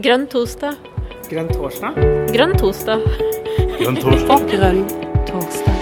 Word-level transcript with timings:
Grønn 0.00 0.22
torsdag. 0.32 0.78
Grønn 1.28 1.48
torsdag? 1.52 1.96
Grønn 2.32 2.54
torsdag. 2.56 3.02
Grønn 3.76 3.98
torsdag. 4.00 4.44
Grønn 4.48 4.78
torsdag. 5.28 5.76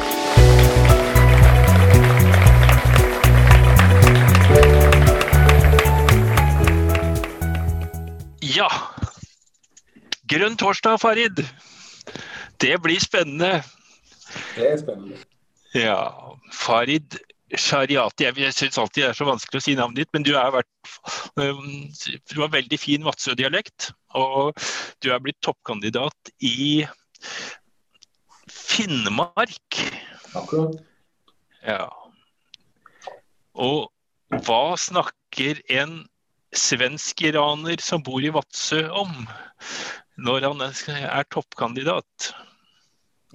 Ja. 8.43 8.67
Grønn 10.35 10.59
torsdag, 10.59 10.99
Farid. 10.99 11.45
Det 12.59 12.75
blir 12.83 12.99
spennende. 13.05 13.63
Det 14.57 14.67
er 14.73 14.79
spennende. 14.83 15.23
Ja, 15.79 16.03
Farid 16.51 17.21
Shariati. 17.57 18.27
Jeg, 18.29 18.53
syns 18.53 18.79
alltid 18.81 19.03
det 19.03 19.11
er 19.11 19.17
så 19.17 19.27
vanskelig 19.29 19.61
å 19.61 19.65
si 19.65 19.77
navnet 19.79 20.03
ditt, 20.03 20.11
men 20.13 20.27
du, 20.27 20.35
vært, 20.37 20.91
um, 21.41 21.71
du 22.29 22.37
har 22.43 22.53
veldig 22.53 22.79
fin 22.81 23.07
Vadsø-dialekt. 23.07 23.91
Og 24.19 24.53
du 25.05 25.11
er 25.15 25.23
blitt 25.25 25.41
toppkandidat 25.45 26.33
i 26.45 26.85
Finnmark. 28.49 29.81
Akkurat. 30.37 30.77
Ja. 31.65 31.89
Og 33.59 33.89
hva 34.45 34.77
snakker 34.79 35.63
en 35.73 36.03
svensk-iraner 36.57 37.81
som 37.85 38.05
bor 38.05 38.25
i 38.25 38.33
Vadsø 38.33 38.85
om 38.93 39.13
når 40.21 40.51
han 40.51 40.63
er 40.69 41.29
toppkandidat? 41.33 42.33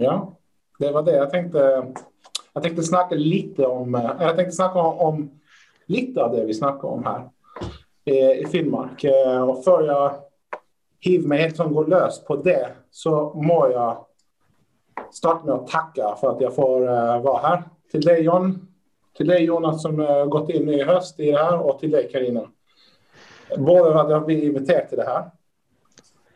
Ja, 0.02 0.18
det 0.82 0.94
var 0.94 1.06
det 1.06 1.18
jeg 1.18 1.32
tenkte. 1.34 1.64
Jag 2.54 2.64
tänkte 2.64 2.84
snacka 2.84 3.16
lite 3.16 3.66
om 3.66 3.96
eh, 3.96 4.12
jag 4.20 4.36
tänkte 4.36 4.56
snacka 4.56 4.80
om, 4.80 5.00
om 5.00 5.40
lite 5.86 6.24
av 6.24 6.36
det 6.36 6.46
vi 6.46 6.54
snackar 6.54 6.88
om 6.88 7.04
här 7.04 7.30
i, 8.06 8.42
i 8.42 8.46
Finnmark. 8.46 9.04
Eh, 9.04 9.50
och 9.50 9.64
för 9.64 9.84
jag 9.84 10.16
hiv 11.00 11.28
mig 11.28 11.42
helt 11.42 11.56
som 11.56 11.74
går 11.74 11.88
lös 11.88 12.24
på 12.24 12.36
det, 12.36 12.68
så 12.92 13.34
må 13.34 13.70
jag 13.72 14.06
starta 15.12 15.46
med 15.46 15.56
att 15.56 15.68
tacka 15.68 16.16
för 16.20 16.32
att 16.32 16.42
jag 16.42 16.56
får 16.56 16.82
eh, 16.88 17.22
vara 17.22 17.42
här. 17.42 17.64
Till 17.92 18.02
dig 18.02 18.22
John. 18.22 18.68
Till 19.18 19.28
dig, 19.28 19.44
Jonas, 19.44 19.82
som 19.82 20.00
eh, 20.00 20.26
gått 20.26 20.50
in 20.50 20.70
i 20.70 20.84
höst 20.84 21.20
i 21.20 21.32
det 21.32 21.38
här 21.38 21.60
och 21.60 21.80
till 21.80 21.92
dig, 21.92 22.10
Karina. 22.12 22.42
Både 23.58 23.94
för 23.94 24.00
att 24.00 24.10
jag 24.10 24.26
blir 24.26 24.44
inviterad 24.44 24.90
till 24.90 24.98
det 24.98 25.04
här, 25.04 25.32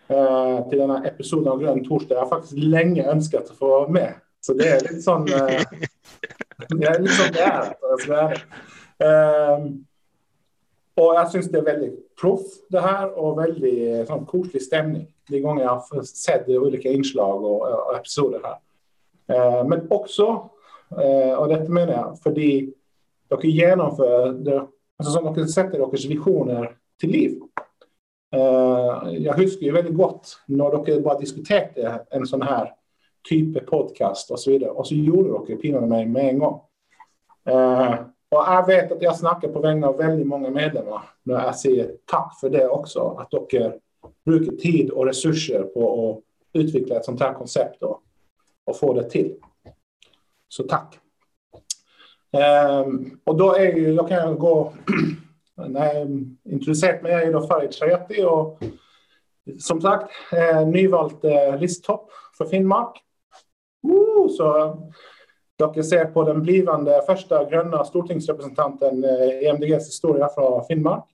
eh, 0.08 0.70
den 0.70 0.90
här 0.90 1.06
episoden 1.06 1.48
av 1.48 1.60
Grön 1.60 1.88
torsdag. 1.88 2.16
Jag 2.16 2.22
har 2.22 2.30
faktiskt 2.30 2.58
länge 2.58 3.08
önskat 3.08 3.52
att 3.52 3.58
få 3.58 3.68
vara 3.68 3.88
med. 3.88 4.14
Så 4.42 4.54
det 4.54 4.68
er 4.68 4.84
litt 4.86 5.04
sånn 5.04 5.26
Jag 6.68 6.96
är 6.96 7.00
liksom 7.00 7.26
där. 7.34 7.74
Alltså, 7.92 8.12
det 8.12 8.16
er. 8.16 8.44
for 10.96 11.32
syns 11.32 11.52
det 11.52 11.58
är 11.58 11.64
väldigt 11.64 12.16
proff, 12.22 12.42
det 12.70 12.80
här 12.80 13.20
och 13.20 13.40
väldigt 13.40 14.08
sånn 14.08 14.26
koselig 14.26 14.62
stemning 14.62 15.08
de 15.30 15.40
gånger 15.40 15.64
jag 15.64 15.70
har 15.70 16.04
sett 16.04 16.50
olika 16.50 16.90
inslag 16.90 17.44
och, 17.44 17.62
och 17.62 17.96
episoder 17.96 18.42
här. 18.44 18.58
Ehm, 19.28 19.70
men 19.70 19.88
också, 19.90 20.50
eh, 20.92 21.34
och 21.34 21.48
detta 21.48 21.72
menar 21.72 21.94
jag, 21.94 22.20
för 22.20 22.32
de 22.32 22.74
dere 23.28 23.48
genomför 23.48 24.34
det, 24.34 24.68
alltså 24.98 25.14
som 25.14 25.34
de 25.34 25.48
sätter 25.48 25.78
deras 25.78 26.06
visioner 26.06 26.76
till 27.00 27.10
liv. 27.10 27.40
Ehm, 28.32 29.24
jag 29.24 29.34
jeg 29.34 29.66
ju 29.66 29.72
väldigt 29.72 29.96
veldig 29.96 30.44
när 30.46 30.72
de 30.72 31.02
bara 31.02 31.20
diskuterade 31.20 32.06
en 32.10 32.26
sån 32.26 32.42
här 32.42 32.74
typ 33.30 33.54
podkast 33.54 33.68
podcast 33.70 34.32
och 34.32 34.40
så 34.40 34.52
vidare. 34.52 34.70
Och 34.70 34.88
så 34.88 34.96
gjorde 34.96 35.30
dere 35.30 35.58
pinadø 35.58 35.88
mig 35.88 36.06
med 36.06 36.30
en 36.30 36.40
gång. 36.40 36.62
Eh, 37.46 37.94
och 38.30 38.44
jag 38.48 38.68
vet 38.68 38.92
att 38.92 39.02
jag 39.02 39.16
snackar 39.16 39.48
på 39.48 39.60
vägnar 39.60 39.88
av 39.88 39.98
väldigt 39.98 40.28
många 40.28 40.50
medlemmar 40.50 41.02
när 41.24 41.46
jag 41.46 41.56
säger 41.56 41.92
tack 42.06 42.40
för 42.40 42.50
det 42.50 42.68
också, 42.68 43.00
att 43.20 43.32
de 43.32 43.80
brukar 44.26 44.52
tid 44.52 44.90
och 44.90 45.06
resurser 45.06 45.64
på 45.64 46.12
att 46.12 46.24
utveckla 46.62 46.96
ett 46.96 47.06
sånt 47.06 47.22
här 47.22 47.34
koncept 47.34 47.84
och, 47.84 48.02
och 48.66 48.78
få 48.78 48.94
det 48.94 49.10
till. 49.10 49.36
Så 50.48 50.64
tack. 50.64 51.00
Um, 52.86 53.20
då 53.26 53.56
är 53.56 53.76
ju, 53.76 53.94
jag 53.94 54.08
kan 54.08 54.18
jeg 54.18 54.38
gå 54.38 54.74
Når 55.58 55.84
jeg 55.84 56.08
introduserte 56.46 57.04
meg, 57.04 57.12
jag 57.12 57.24
är 57.24 57.32
då 57.34 57.48
Farid 57.48 57.74
Shayati, 57.74 58.24
och 58.24 58.64
som 59.60 59.82
sagt 59.82 60.12
eh, 60.34 60.68
nyvalt 60.68 61.24
eh, 61.26 61.58
listtopp 61.60 62.12
för 62.38 62.46
Finnmark. 62.46 63.02
Uh, 63.86 64.26
så 64.34 64.50
dere 65.58 65.84
ser 65.84 66.10
på 66.14 66.24
den 66.24 66.42
blivende 66.46 67.00
første 67.08 67.40
grønne 67.50 67.80
stortingsrepresentanten 67.86 69.00
eh, 69.02 69.30
i 69.42 69.48
MDGs 69.50 69.88
historie 69.90 70.28
fra 70.36 70.52
Finnmark. 70.68 71.08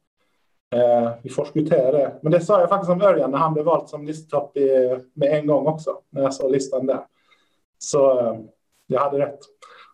Eh, 0.75 1.09
vi 1.23 1.29
forskutterer 1.31 1.91
det. 1.91 2.09
Men 2.21 2.35
det 2.35 2.41
sa 2.43 2.57
jeg 2.59 2.69
faktisk 2.71 2.91
om 2.91 3.05
Ørjan 3.07 3.31
da 3.31 3.39
han 3.39 3.53
ble 3.55 3.63
valgt 3.63 3.93
som 3.93 4.03
listetopp 4.03 4.57
i, 4.59 4.67
med 5.15 5.37
en 5.37 5.47
gang 5.47 5.69
også. 5.71 5.95
når 6.11 6.27
jeg 6.27 6.35
så 6.35 6.49
listen 6.51 6.89
der. 6.89 7.05
Så 7.79 8.01
eh, 8.17 8.41
jeg 8.91 8.99
hadde 8.99 9.21
rett. 9.21 9.47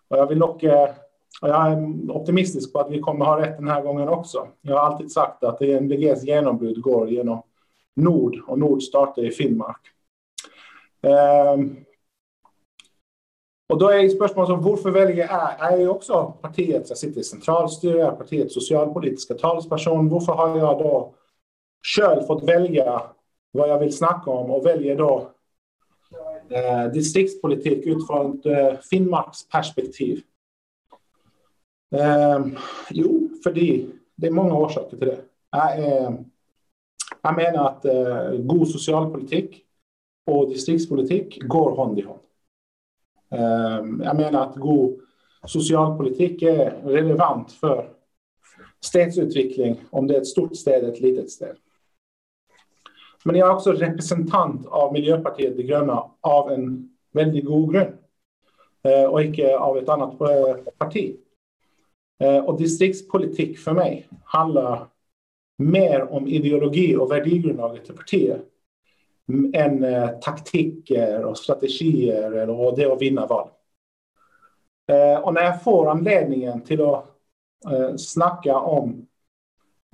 Og 0.09 0.17
jeg 0.17 0.31
vil 0.31 0.41
nok 0.41 0.65
eh, 0.65 0.97
og 1.39 1.47
jeg 1.47 1.73
er 1.73 2.15
optimistisk 2.17 2.73
på 2.73 2.81
at 2.81 2.89
vi 2.91 2.99
kommer 3.03 3.29
ha 3.29 3.35
rett 3.39 3.59
denne 3.59 3.77
gangen 3.85 4.09
også. 4.11 4.47
Jeg 4.65 4.73
har 4.75 4.89
alltid 4.89 5.11
sagt 5.13 5.45
at 5.47 5.61
MDGs 5.61 6.25
gjennombrudd 6.27 6.81
går 6.83 7.13
gjennom 7.13 7.45
nord, 8.01 8.39
og 8.47 8.59
nord 8.59 8.81
starter 8.83 9.27
i 9.27 9.31
Finnmark. 9.31 9.93
Eh, 11.05 11.61
och 13.69 13.77
då 13.77 13.89
är 13.89 14.09
spørsmålet 14.09 14.47
som 14.47 14.61
varför 14.61 14.91
väljer 14.91 15.27
jag? 15.27 15.53
Jag 15.59 15.73
är 15.73 15.77
ju 15.77 15.89
också 15.89 16.33
partiet 16.41 16.89
jeg 16.89 16.97
sitter 16.97 17.21
i 17.21 17.23
centralstyre, 17.23 17.99
jeg 17.99 18.17
partiets 18.17 18.53
socialpolitiska 18.53 19.33
talsperson. 19.33 20.09
Varför 20.09 20.33
har 20.33 20.57
jag 20.57 20.79
då 20.79 21.13
själv 21.95 22.21
fått 22.21 22.43
välja 22.43 23.01
vad 23.51 23.69
jag 23.69 23.79
vill 23.79 23.97
snacka 23.97 24.31
om, 24.31 24.51
och 24.51 24.65
väljer 24.65 24.95
då 24.95 25.31
eh, 26.49 26.91
distriktspolitik 26.93 27.85
utifrån 27.85 28.39
ett 28.39 28.45
eh, 28.45 28.79
Finnmarksperspektiv? 28.89 30.21
Eh, 31.95 32.39
jo, 32.89 33.29
för 33.43 33.51
det 33.51 34.27
är 34.27 34.31
många 34.31 34.55
orsaker 34.55 34.97
till 34.97 35.07
det. 35.07 35.21
Jag, 35.51 35.79
eh, 35.79 36.11
jag 37.21 37.35
menar 37.35 37.67
att 37.67 37.85
eh, 37.85 38.31
god 38.31 38.67
socialpolitik 38.67 39.63
och 40.25 40.49
distriktspolitik 40.49 41.43
går 41.43 41.77
hand 41.77 41.99
i 41.99 42.01
hand. 42.01 42.19
Ehm, 43.31 44.01
jag 44.05 44.15
menar 44.15 44.41
att 44.41 44.55
god 44.55 44.99
socialpolitik 45.45 46.41
är 46.41 46.81
relevant 46.83 47.51
för 47.51 47.89
stadsutveckling, 48.81 49.81
om 49.89 50.07
det 50.07 50.15
är 50.15 50.21
ett 50.21 50.27
stort 50.27 50.55
städ 50.55 50.83
eller 50.83 50.93
ett 50.93 51.01
litet 51.01 51.31
sted. 51.31 51.55
Men 53.23 53.35
jag 53.35 53.49
är 53.49 53.53
också 53.53 53.71
representant 53.71 54.65
av 54.65 54.93
Miljöpartiet 54.93 55.57
De 55.57 55.63
gröna 55.63 56.03
av 56.21 56.51
en 56.51 56.95
väldigt 57.11 57.45
god 57.45 57.73
grund 57.73 57.97
eh, 58.83 59.03
och 59.03 59.23
icke 59.23 59.57
av 59.57 59.77
ett 59.77 59.89
annat 59.89 60.21
eh, 60.21 60.55
parti. 60.77 61.15
Eh, 62.19 62.45
och 62.45 62.57
distriktspolitik 62.57 63.59
för 63.59 63.73
mig 63.73 64.07
handlar 64.23 64.87
mer 65.57 66.13
om 66.13 66.27
ideologi 66.27 66.95
och 66.95 67.11
värdegrundlaget 67.11 67.85
til 67.85 67.95
partiet 67.95 68.45
än 69.53 69.83
eh, 69.83 70.09
taktiker 70.09 71.25
och 71.25 71.37
strategier 71.37 72.49
och 72.49 72.77
det 72.77 72.85
att 72.91 73.01
vinna 73.01 73.27
val. 73.27 73.49
Eh, 74.91 75.19
Och 75.19 75.33
när 75.33 75.43
jag 75.43 75.63
får 75.63 75.89
anledningen 75.89 76.61
till 76.61 76.81
att 76.81 77.05
eh, 77.71 77.95
snacka 77.97 78.57
om, 78.59 79.07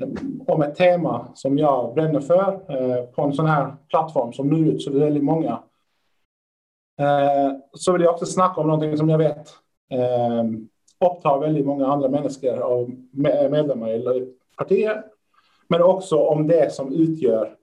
eh, 0.02 0.10
om 0.48 0.62
ett 0.62 0.76
tema 0.76 1.28
som 1.36 1.58
jag 1.58 1.94
bränner 1.94 2.20
för 2.20 2.52
eh, 2.70 3.06
på 3.06 3.22
en 3.22 3.34
sån 3.34 3.46
här 3.46 3.76
plattform 3.90 4.34
som 4.34 4.50
nu 4.50 4.70
ut 4.70 4.82
så 4.82 4.90
det 4.90 4.98
är 4.98 5.04
väldigt 5.04 5.24
många 5.24 5.64
eh, 7.00 7.52
så 7.74 7.92
vill 7.92 8.02
jag 8.02 8.14
också 8.14 8.26
snacka 8.26 8.62
om 8.62 8.68
någonting 8.68 8.98
som 8.98 9.10
jag 9.10 9.18
vet 9.18 9.50
eh, 9.92 10.44
upptar 11.06 11.40
väldigt 11.40 11.66
många 11.66 11.88
andra 11.88 12.10
människor 12.10 12.62
och 12.62 12.90
medlemmar 13.12 13.90
i 13.90 14.34
partier, 14.58 15.04
Men 15.68 15.82
också 15.82 16.18
om 16.18 16.48
det 16.48 16.74
som 16.74 16.94
utgör 16.94 17.56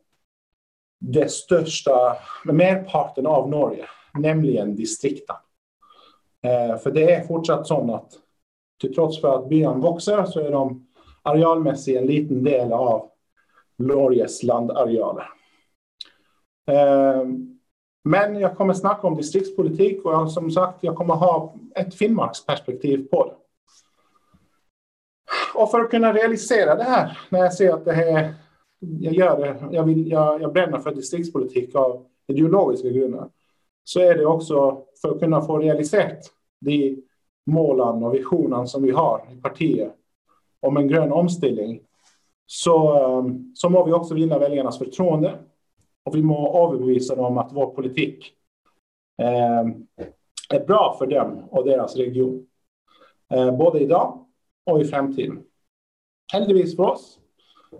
det 1.02 1.30
största 1.30 2.16
merparten 2.44 3.26
av 3.26 3.50
Norge, 3.50 3.86
nämligen 4.14 4.76
distrikten. 4.76 5.36
Eh, 6.42 6.92
det 6.92 7.12
är 7.12 7.24
fortsatt 7.24 7.66
så 7.66 7.94
att 7.94 8.12
till 8.80 8.94
trots 8.94 9.20
för 9.20 9.38
att 9.38 9.48
byarna 9.48 9.92
växer 9.92 10.24
så 10.24 10.40
är 10.40 10.50
de 10.50 10.86
arealmässigt 11.22 11.98
en 11.98 12.06
liten 12.06 12.44
del 12.44 12.72
av 12.72 13.10
Norges 13.78 14.42
landarealer. 14.42 15.28
Eh, 16.66 17.24
men 18.04 18.40
jag 18.40 18.56
kommer 18.56 18.74
snacka 18.74 19.06
om 19.06 19.16
distriktspolitik 19.16 20.04
och 20.04 20.12
jag, 20.12 20.30
som 20.30 20.50
sagt, 20.50 20.84
jag 20.84 20.96
kommer 20.96 21.14
ha 21.14 21.54
ett 21.74 21.94
finnmarksperspektiv 21.94 23.08
på 23.10 23.24
det. 23.26 23.34
Och 25.54 25.70
för 25.70 25.80
att 25.80 25.90
kunna 25.90 26.12
realisera 26.12 26.74
det 26.74 26.82
här 26.82 27.18
när 27.28 27.38
jag 27.38 27.54
ser 27.54 27.72
att 27.74 27.84
det 27.84 28.10
är 28.10 28.34
jag 29.00 29.14
gör 29.14 29.40
det, 29.40 29.76
jag, 29.76 29.84
vill, 29.84 30.10
jag, 30.10 30.42
jag 30.42 30.52
bränner 30.52 30.78
för 30.78 30.94
distriktspolitik 30.94 31.74
av 31.74 32.06
ideologiska 32.26 32.88
grunder. 32.88 33.28
så 33.84 34.00
är 34.00 34.14
det 34.14 34.26
också, 34.26 34.82
för 35.02 35.08
att 35.08 35.20
kunna 35.20 35.40
få 35.40 35.58
realiserat 35.58 36.32
de 36.60 37.02
målen 37.46 38.04
och 38.04 38.14
visionen 38.14 38.68
som 38.68 38.82
vi 38.82 38.90
har 38.90 39.28
i 39.32 39.40
partiet 39.40 39.92
om 40.60 40.76
en 40.76 40.88
grön 40.88 41.12
omställning. 41.12 41.80
så, 42.46 42.94
ehm, 42.94 43.52
så 43.54 43.68
må 43.68 43.84
vi 43.84 43.92
också 43.92 44.14
vinna 44.14 44.38
väljarnas 44.38 44.78
förtroende. 44.78 45.38
Och 46.04 46.16
vi 46.16 46.22
må 46.22 46.68
överbevisa 46.68 47.14
dem 47.14 47.38
att 47.38 47.52
vår 47.52 47.66
politik 47.66 48.32
eh, 49.22 49.60
är 50.50 50.66
bra 50.66 50.96
för 50.98 51.06
dem 51.06 51.44
och 51.50 51.64
deras 51.64 51.96
region. 51.96 52.46
Eh, 53.34 53.56
både 53.56 53.80
idag 53.80 54.26
och 54.66 54.80
i 54.80 54.84
framtiden. 54.84 55.42
Heldigvis 56.32 56.76
för 56.76 56.82
oss 56.82 57.21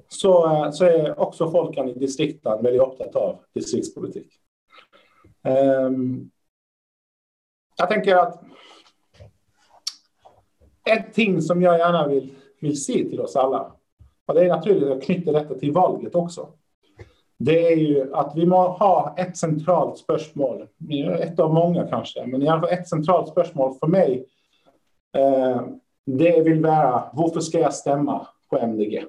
så, 0.08 0.46
eh, 0.46 0.70
så 0.70 0.84
är 0.84 1.20
också 1.20 1.50
folken 1.50 1.88
i 1.88 1.94
distrikten 1.94 2.62
väldigt 2.62 2.82
upptagna 2.82 3.20
av 3.20 3.38
distriktspolitik. 3.54 4.32
Um, 5.88 6.30
jag 7.76 7.88
tänker 7.88 8.16
att 8.16 8.42
ett 10.90 11.14
ting 11.14 11.42
som 11.42 11.62
jag 11.62 11.78
gärna 11.78 12.06
vill, 12.06 12.34
vill 12.60 12.84
se 12.84 12.92
till 12.92 13.20
oss 13.20 13.36
alla, 13.36 13.72
och 14.26 14.34
det 14.34 14.44
är 14.44 14.48
naturligt 14.48 14.92
att 14.92 15.02
knyta 15.02 15.32
detta 15.32 15.54
till 15.54 15.72
valet 15.72 16.14
också, 16.14 16.48
det 17.38 17.72
är 17.72 17.76
ju 17.76 18.14
att 18.14 18.32
vi 18.36 18.46
må 18.46 18.68
ha 18.68 19.14
ett 19.18 19.36
centralt 19.36 19.98
spörsmål, 19.98 20.68
ett 21.18 21.38
av 21.38 21.54
många 21.54 21.86
kanske, 21.86 22.26
men 22.26 22.42
i 22.42 22.48
alla 22.48 22.60
fall 22.60 22.72
ett 22.72 22.88
centralt 22.88 23.28
spörsmål 23.28 23.74
för 23.80 23.86
mig. 23.86 24.26
Eh, 25.16 25.62
det 26.06 26.42
vill 26.42 26.62
vara, 26.62 27.10
varför 27.12 27.40
ska 27.40 27.58
jag 27.58 27.74
stämma 27.74 28.26
på 28.50 28.58
MDG? 28.58 29.04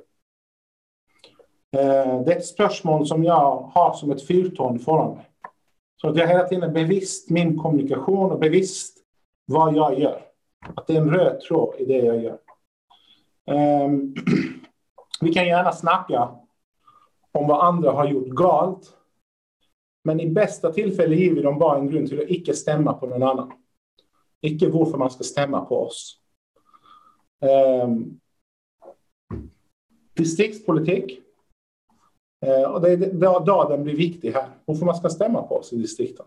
Eh, 1.74 2.22
det 2.24 2.34
är 2.34 2.38
ett 2.38 2.46
spörsmål 2.46 3.08
som 3.08 3.24
jag 3.24 3.56
har 3.74 3.94
som 3.94 4.12
ett 4.12 4.28
fyrtorn 4.28 4.80
foran 4.80 5.16
mig. 5.16 5.30
Så 6.02 6.10
att 6.10 6.18
jag 6.18 6.28
hela 6.28 6.48
tiden 6.48 6.70
är 6.70 6.74
bevisst 6.74 7.30
min 7.30 7.60
kommunikation 7.60 8.32
och 8.32 8.40
bevisst 8.40 8.98
vad 9.46 9.76
jag 9.76 10.00
gör. 10.00 10.22
Att 10.76 10.88
det 10.88 10.96
är 10.96 11.02
en 11.02 11.10
röd 11.10 11.42
tråd 11.42 11.76
i 11.80 11.86
det 11.86 11.98
jag 11.98 12.24
gör. 12.24 12.40
Um, 13.86 14.16
vi 15.22 15.34
kan 15.34 15.48
gärna 15.48 15.72
snacka 15.72 16.30
om 17.32 17.48
vad 17.48 17.66
andra 17.66 17.92
har 17.92 18.08
gjort 18.08 18.28
galt. 18.28 18.94
Men 20.04 20.20
i 20.20 20.30
bästa 20.30 20.72
tillfälle 20.72 21.16
ger 21.16 21.34
vi 21.34 21.42
dem 21.42 21.60
bara 21.60 21.78
en 21.78 21.90
grund 21.90 22.10
till 22.10 22.22
att 22.22 22.30
icke 22.30 22.54
stämma 22.54 22.94
på 22.94 23.08
någon 23.08 23.24
annan. 23.24 23.52
Icke 24.42 24.70
varför 24.70 24.98
man 24.98 25.10
ska 25.10 25.24
stämma 25.24 25.66
på 25.66 25.84
oss. 25.86 26.20
Um, 27.84 28.20
distriktspolitik. 30.14 31.23
Eh, 32.44 32.64
och 32.64 32.82
det 32.82 32.92
är 32.92 33.46
då, 33.46 33.70
den 33.70 33.84
blir 33.84 33.96
viktig 33.96 34.32
här. 34.32 34.50
Varför 34.66 34.86
man 34.86 34.96
ska 34.96 35.10
stämma 35.10 35.42
på 35.44 35.56
oss 35.56 35.74
i 35.74 35.78
distrikten. 35.78 36.26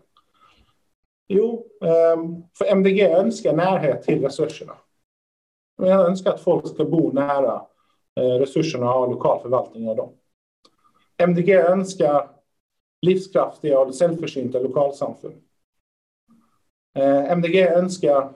Jo, 1.27 1.67
ehm, 1.81 2.43
för 2.57 2.65
MDG 2.65 3.01
önskar 3.01 3.53
närhet 3.53 4.03
till 4.03 4.21
resurserna. 4.21 4.73
Jag 5.77 6.07
önskar 6.07 6.33
att 6.33 6.41
folk 6.41 6.67
ska 6.67 6.85
bo 6.85 7.11
nära 7.11 7.61
eh, 8.15 8.39
resurserna 8.39 8.93
och 8.93 8.99
ha 8.99 9.05
lokal 9.05 9.41
förvaltning 9.41 9.89
av 9.89 9.95
dem. 9.95 10.09
MDG 11.17 11.49
önskar 11.49 12.29
livskraftiga 13.01 13.79
och 13.79 13.95
självförsynta 13.95 14.59
lokalsamfund. 14.59 15.41
Eh, 16.95 17.31
MDG 17.31 17.67
önskar 17.67 18.33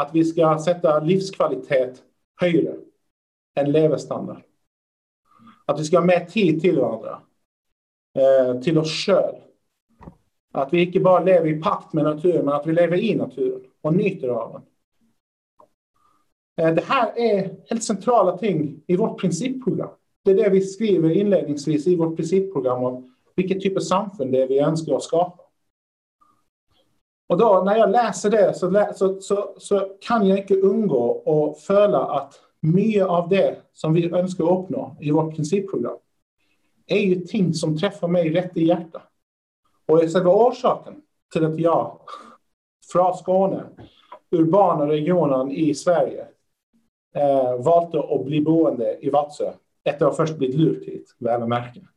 att 0.00 0.14
vi 0.14 0.24
ska 0.24 0.58
sätta 0.58 1.00
livskvalitet 1.00 2.02
högre 2.40 2.74
än 3.54 3.72
levestandard. 3.72 4.42
Att 5.68 5.80
vi 5.80 5.84
ska 5.84 5.98
ha 5.98 6.04
mer 6.04 6.24
tid 6.24 6.60
till 6.60 6.80
varandra, 6.80 7.20
eh, 8.18 8.60
till 8.60 8.78
oss 8.78 9.06
själva. 9.06 9.38
Att 10.52 10.72
vi 10.72 10.82
inte 10.82 11.00
bara 11.00 11.24
lever 11.24 11.46
i 11.46 11.62
pakt 11.62 11.92
med 11.92 12.04
naturen, 12.04 12.44
men 12.44 12.54
att 12.54 12.66
vi 12.66 12.72
lever 12.72 12.96
i 12.96 13.14
naturen 13.14 13.60
och 13.80 13.94
nyter 13.94 14.28
av 14.28 14.52
den. 14.52 14.62
Eh, 16.66 16.74
det 16.74 16.84
här 16.84 17.18
är 17.18 17.56
helt 17.68 17.84
centrala 17.84 18.38
ting 18.38 18.82
i 18.86 18.96
vårt 18.96 19.20
principprogram. 19.20 19.90
Det 20.24 20.30
är 20.30 20.34
det 20.34 20.50
vi 20.50 20.60
skriver 20.60 21.10
inledningsvis 21.10 21.86
i 21.86 21.96
vårt 21.96 22.16
principprogram 22.16 22.84
om 22.84 23.14
vilket 23.36 23.60
typ 23.60 23.76
av 23.76 23.80
samfund 23.80 24.32
det 24.32 24.42
är 24.42 24.48
vi 24.48 24.58
önskar 24.58 24.94
att 24.94 25.02
skapa. 25.02 25.42
Och 27.28 27.38
då 27.38 27.62
när 27.66 27.76
jag 27.76 27.90
läser 27.90 28.30
det 28.30 28.54
så, 28.54 28.92
så, 28.94 29.20
så, 29.20 29.54
så 29.58 29.96
kan 30.00 30.26
jag 30.26 30.38
inte 30.38 30.54
undgå 30.54 31.22
att 31.26 31.60
följa 31.60 31.98
att 31.98 32.40
mycket 32.60 33.06
av 33.06 33.28
det 33.28 33.56
som 33.72 33.94
vi 33.94 34.10
önskar 34.10 34.44
uppnå 34.44 34.96
i 35.00 35.10
vårt 35.10 35.34
principprogram 35.34 35.98
är 36.86 37.00
ju 37.00 37.20
ting 37.20 37.54
som 37.54 37.78
träffar 37.78 38.08
mig 38.08 38.30
rätt 38.30 38.56
i 38.56 38.66
hjärtat. 38.66 39.02
Och 39.86 39.98
själva 39.98 40.30
orsaken 40.30 41.02
till 41.32 41.44
att 41.44 41.58
jag 41.58 42.00
från 42.92 43.16
Skåne, 43.16 43.64
urbana 44.30 44.86
regionen 44.86 45.50
i 45.50 45.74
Sverige, 45.74 46.26
eh, 47.14 47.56
valde 47.64 48.14
att 48.14 48.24
bli 48.24 48.40
boende 48.40 48.98
i 49.00 49.10
Vatsö 49.10 49.52
efter 49.84 50.06
att 50.06 50.16
först 50.16 50.36
blivit 50.36 50.56
lurt 50.56 50.84
hit, 50.84 51.16
väl 51.18 51.46
att. 51.46 51.88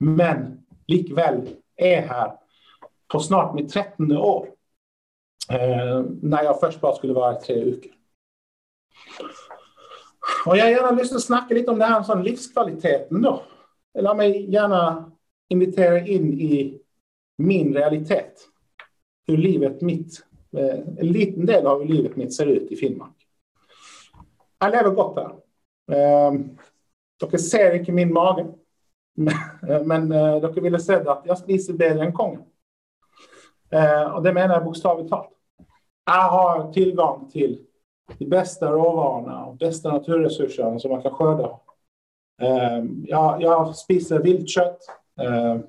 Men 0.00 0.64
likväl 0.86 1.48
är 1.76 2.02
här 2.02 2.32
på 3.12 3.20
snart 3.20 3.54
mitt 3.54 3.72
trettonde 3.72 4.18
år. 4.18 4.48
Eh, 5.50 6.02
när 6.22 6.42
jag 6.44 6.60
först 6.60 6.80
bara 6.80 6.94
skulle 6.94 7.12
vara 7.12 7.40
tre 7.40 7.64
veckor. 7.64 7.92
Och 10.46 10.56
jag 10.56 10.70
gärna 10.70 10.90
lust 10.90 11.14
att 11.14 11.22
snacka 11.22 11.54
lite 11.54 11.70
om 11.70 11.78
det 11.78 11.84
här 11.84 12.16
med 12.16 12.24
livskvaliteten 12.24 13.22
då. 13.22 13.42
Låt 13.98 14.16
mig 14.16 14.50
gärna 14.50 15.12
invitera 15.48 16.06
in 16.06 16.40
i 16.40 16.80
min 17.38 17.74
realitet. 17.74 18.48
Hur 19.26 19.36
livet 19.36 19.80
mitt, 19.80 20.24
eh, 20.56 20.78
en 20.98 21.06
liten 21.06 21.46
del 21.46 21.66
av 21.66 21.78
hur 21.78 21.88
livet 21.88 22.16
mitt 22.16 22.34
ser 22.34 22.46
ut 22.46 22.72
i 22.72 22.76
Finnmark. 22.76 23.14
Jag 24.58 24.70
lever 24.70 24.90
gott 24.90 25.18
här. 25.18 25.34
Ehm, 25.96 26.58
dock 27.20 27.30
dere 27.30 27.40
ser 27.40 27.74
inte 27.74 27.92
min 27.92 28.12
mage, 28.12 28.46
men 29.84 30.12
eh, 30.12 30.40
dock 30.40 30.54
dere 30.54 30.64
ville 30.64 30.78
sett 30.78 31.06
att 31.06 31.22
jag 31.26 31.38
spiser 31.38 31.72
bättre 31.72 32.04
än 32.04 32.12
kongen. 32.12 32.42
Eh, 33.70 34.14
och 34.14 34.22
det 34.22 34.32
menar 34.32 34.54
jag 34.54 34.64
bokstavligt 34.64 35.10
talat. 35.10 35.32
Jag 36.04 36.28
har 36.28 36.72
tillgång 36.72 37.30
till 37.30 37.67
de 38.18 38.26
bästa 38.26 38.72
råvarorna 38.72 39.44
och 39.44 39.56
bästa 39.56 39.92
naturresurserna 39.92 40.78
som 40.78 40.90
man 40.90 41.02
kan 41.02 41.12
skörda. 41.12 41.60
Ehm, 42.42 43.04
jag, 43.08 43.42
jag 43.42 43.76
spiser 43.76 44.18
viltkött 44.18 44.78
ehm, 45.20 45.62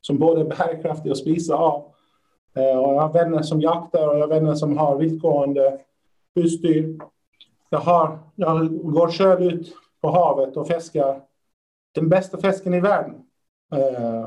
som 0.00 0.18
både 0.18 0.40
är 0.40 0.44
bärkraftigt 0.44 1.12
att 1.12 1.18
spisa 1.18 1.54
av. 1.54 1.92
Ehm, 2.54 2.78
och 2.78 2.94
jag 2.94 3.00
har 3.00 3.12
vänner 3.12 3.42
som 3.42 3.60
jaktar 3.60 4.08
och 4.08 4.14
jag 4.14 4.20
har 4.20 4.28
vänner 4.28 4.54
som 4.54 4.78
har 4.78 4.98
viltgående 4.98 5.80
husdyr. 6.34 6.98
Jag 7.70 7.78
har, 7.78 8.18
jag 8.34 8.82
går 8.92 9.08
själv 9.08 9.42
ut 9.42 9.74
på 10.00 10.10
havet 10.10 10.56
och 10.56 10.68
fiskar 10.68 11.20
den 11.94 12.08
bästa 12.08 12.38
fisken 12.38 12.74
i 12.74 12.80
världen. 12.80 13.24
Eh, 13.74 14.22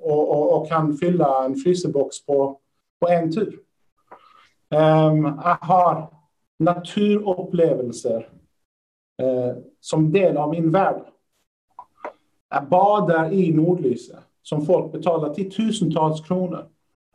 och, 0.00 0.30
och, 0.30 0.56
och, 0.56 0.68
kan 0.68 0.96
fylla 0.96 1.44
en 1.44 1.54
frysebox 1.54 2.26
på, 2.26 2.58
på 3.00 3.08
en 3.08 3.32
tur. 3.32 3.60
Eh, 4.70 5.14
jag 5.14 5.58
har 5.60 6.10
naturupplevelser 6.64 8.28
eh, 9.22 9.56
som 9.80 10.12
del 10.12 10.36
av 10.36 10.50
min 10.50 10.70
värld. 10.70 11.02
Jag 12.50 12.68
badar 12.68 13.32
i 13.32 13.52
Nordlyse 13.52 14.18
som 14.42 14.66
folk 14.66 14.92
betalar 14.92 15.34
till 15.34 15.52
tusentals 15.52 16.20
kronor 16.20 16.66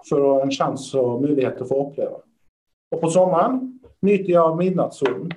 för 0.10 0.18
att 0.18 0.26
ha 0.26 0.42
en 0.42 0.52
chans 0.52 0.94
och 0.94 1.22
möjlighet 1.22 1.62
att 1.62 1.68
få 1.68 1.90
uppleva. 1.90 2.18
Och 2.92 3.02
på 3.02 3.10
sommaren 3.10 3.80
njuter 4.02 4.34
jag 4.34 4.52
av 4.52 4.58
midnattssolen 4.58 5.34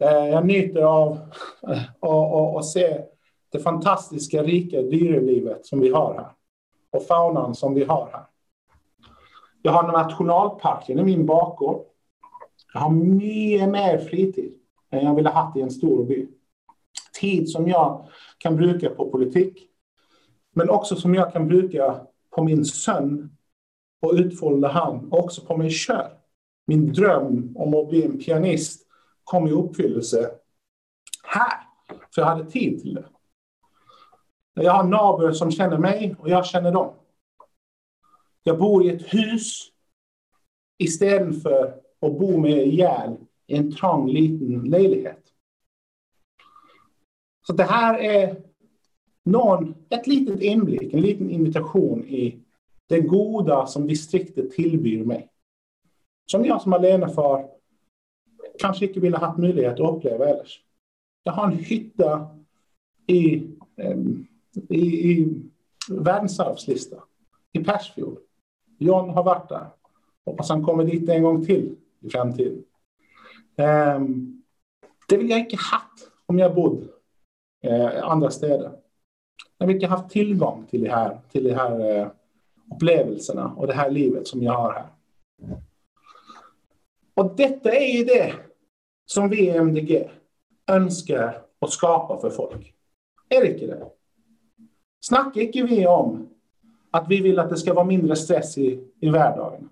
Eh, 0.00 0.28
jag 0.28 0.46
njuter 0.46 0.82
av 0.82 1.18
att 2.58 2.66
se 2.66 3.04
det 3.52 3.58
fantastiska 3.58 4.42
rika 4.42 4.82
dyrelivet 4.82 5.66
som 5.66 5.80
vi 5.80 5.92
har 5.92 6.14
här 6.14 6.28
och 6.90 7.02
faunan 7.02 7.54
som 7.54 7.74
vi 7.74 7.84
har 7.84 8.08
här. 8.12 8.24
Jag 9.62 9.72
har 9.72 9.92
nationalparken 9.92 10.98
i 10.98 11.02
min 11.02 11.26
bakgård. 11.26 11.84
Jag 12.78 12.82
har 12.82 12.90
mycket 12.90 13.68
mer 13.68 13.98
fritid 13.98 14.52
än 14.90 15.04
jag 15.04 15.14
ville 15.14 15.28
ha 15.28 15.52
i 15.56 15.60
en 15.60 15.70
stor 15.70 16.04
by. 16.04 16.28
Tid 17.20 17.50
som 17.50 17.68
jag 17.68 18.08
kan 18.38 18.56
bruka 18.56 18.90
på 18.90 19.10
politik, 19.10 19.70
men 20.54 20.70
också 20.70 20.96
som 20.96 21.14
jag 21.14 21.32
kan 21.32 21.48
bruka 21.48 22.06
på 22.30 22.44
min 22.44 22.64
sömn 22.64 23.36
och 24.00 24.12
utfolda 24.12 24.68
han, 24.68 25.12
också 25.12 25.46
på 25.46 25.56
mig 25.56 25.70
själv. 25.70 26.10
Min 26.66 26.92
dröm 26.92 27.56
om 27.56 27.74
att 27.74 27.88
bli 27.88 28.04
en 28.04 28.18
pianist 28.18 28.86
kom 29.24 29.48
i 29.48 29.52
uppfyllelse 29.52 30.30
här. 31.22 31.60
För 32.14 32.22
jag 32.22 32.26
hade 32.26 32.50
tid 32.50 32.82
till 32.82 32.94
det. 32.94 33.04
Jag 34.54 34.72
har 34.72 34.84
nabor 34.84 35.32
som 35.32 35.50
känner 35.50 35.78
mig 35.78 36.16
och 36.18 36.28
jag 36.28 36.46
känner 36.46 36.72
dem. 36.72 36.94
Jag 38.42 38.58
bor 38.58 38.84
i 38.84 38.88
ett 38.88 39.14
hus 39.14 39.62
istället 40.78 41.42
för 41.42 41.87
och 42.00 42.14
bo 42.14 42.38
med 42.38 42.66
ihjäl 42.66 43.16
i 43.46 43.56
en 43.56 43.72
trång 43.72 44.08
liten 44.08 44.60
lägenhet. 44.70 45.24
Så 47.46 47.52
det 47.52 47.64
här 47.64 47.98
är 47.98 48.42
någon, 49.24 49.74
ett 49.88 50.06
litet 50.06 50.42
inblick, 50.42 50.94
en 50.94 51.00
liten 51.00 51.30
invitation 51.30 52.04
i 52.04 52.38
det 52.86 53.00
goda 53.00 53.66
som 53.66 53.86
distriktet 53.86 54.50
tillbyr 54.50 55.04
mig. 55.04 55.28
Som 56.30 56.44
jag 56.44 56.62
som 56.62 56.72
alenefar 56.72 57.48
kanske 58.58 58.86
inte 58.86 59.00
ville 59.00 59.16
haft 59.16 59.38
möjlighet 59.38 59.80
att 59.80 59.96
uppleva 59.96 60.28
ellers. 60.28 60.60
Jag 61.22 61.32
har 61.32 61.46
en 61.46 61.58
hytta 61.58 62.36
i, 63.06 63.46
ehm, 63.76 64.26
i, 64.68 65.10
i 65.10 65.42
världsarvslista 65.90 66.96
i 67.52 67.64
Persfjord. 67.64 68.18
John 68.78 69.10
har 69.10 69.24
varit 69.24 69.48
där. 69.48 69.66
Hoppas 70.24 70.48
han 70.48 70.64
kommer 70.64 70.84
dit 70.84 71.08
en 71.08 71.22
gång 71.22 71.46
till 71.46 71.76
i 72.00 72.10
framtiden. 72.10 72.64
Um, 73.96 74.42
det 75.08 75.16
vill 75.16 75.30
jag 75.30 75.38
inte 75.38 75.56
haft 75.56 76.10
om 76.26 76.38
jag 76.38 76.54
bodde 76.54 76.86
eh, 77.62 77.72
i 77.72 77.96
eh, 77.96 78.04
andra 78.04 78.30
städer. 78.30 78.72
Jag 79.58 79.66
vill 79.66 79.76
inte 79.76 79.86
haft 79.86 80.10
tillgång 80.10 80.66
till 80.70 80.82
de 80.82 80.90
här, 80.90 81.20
till 81.32 81.44
de 81.44 81.54
här 81.54 81.98
eh, 81.98 82.08
upplevelserna 82.74 83.54
och 83.56 83.66
det 83.66 83.72
här 83.72 83.90
livet 83.90 84.26
som 84.26 84.42
jag 84.42 84.52
har 84.52 84.72
här. 84.72 84.86
Och 87.14 87.36
detta 87.36 87.72
är 87.72 87.98
ju 87.98 88.04
det 88.04 88.34
som 89.06 89.28
vi 89.28 89.40
i 89.40 89.50
MDG 89.50 90.10
önskar 90.66 91.42
att 91.58 91.70
skapa 91.70 92.20
för 92.20 92.30
folk. 92.30 92.74
Är 93.28 93.40
det 93.40 93.52
inte 93.52 93.66
det? 93.66 93.90
Snackar 95.00 95.40
inte 95.40 95.62
vi 95.62 95.86
om 95.86 96.28
att 96.90 97.06
vi 97.08 97.20
vill 97.20 97.38
att 97.38 97.50
det 97.50 97.56
ska 97.56 97.74
vara 97.74 97.84
mindre 97.84 98.16
stress 98.16 98.58
i, 98.58 98.84
i 99.00 99.10
vardagen? 99.10 99.68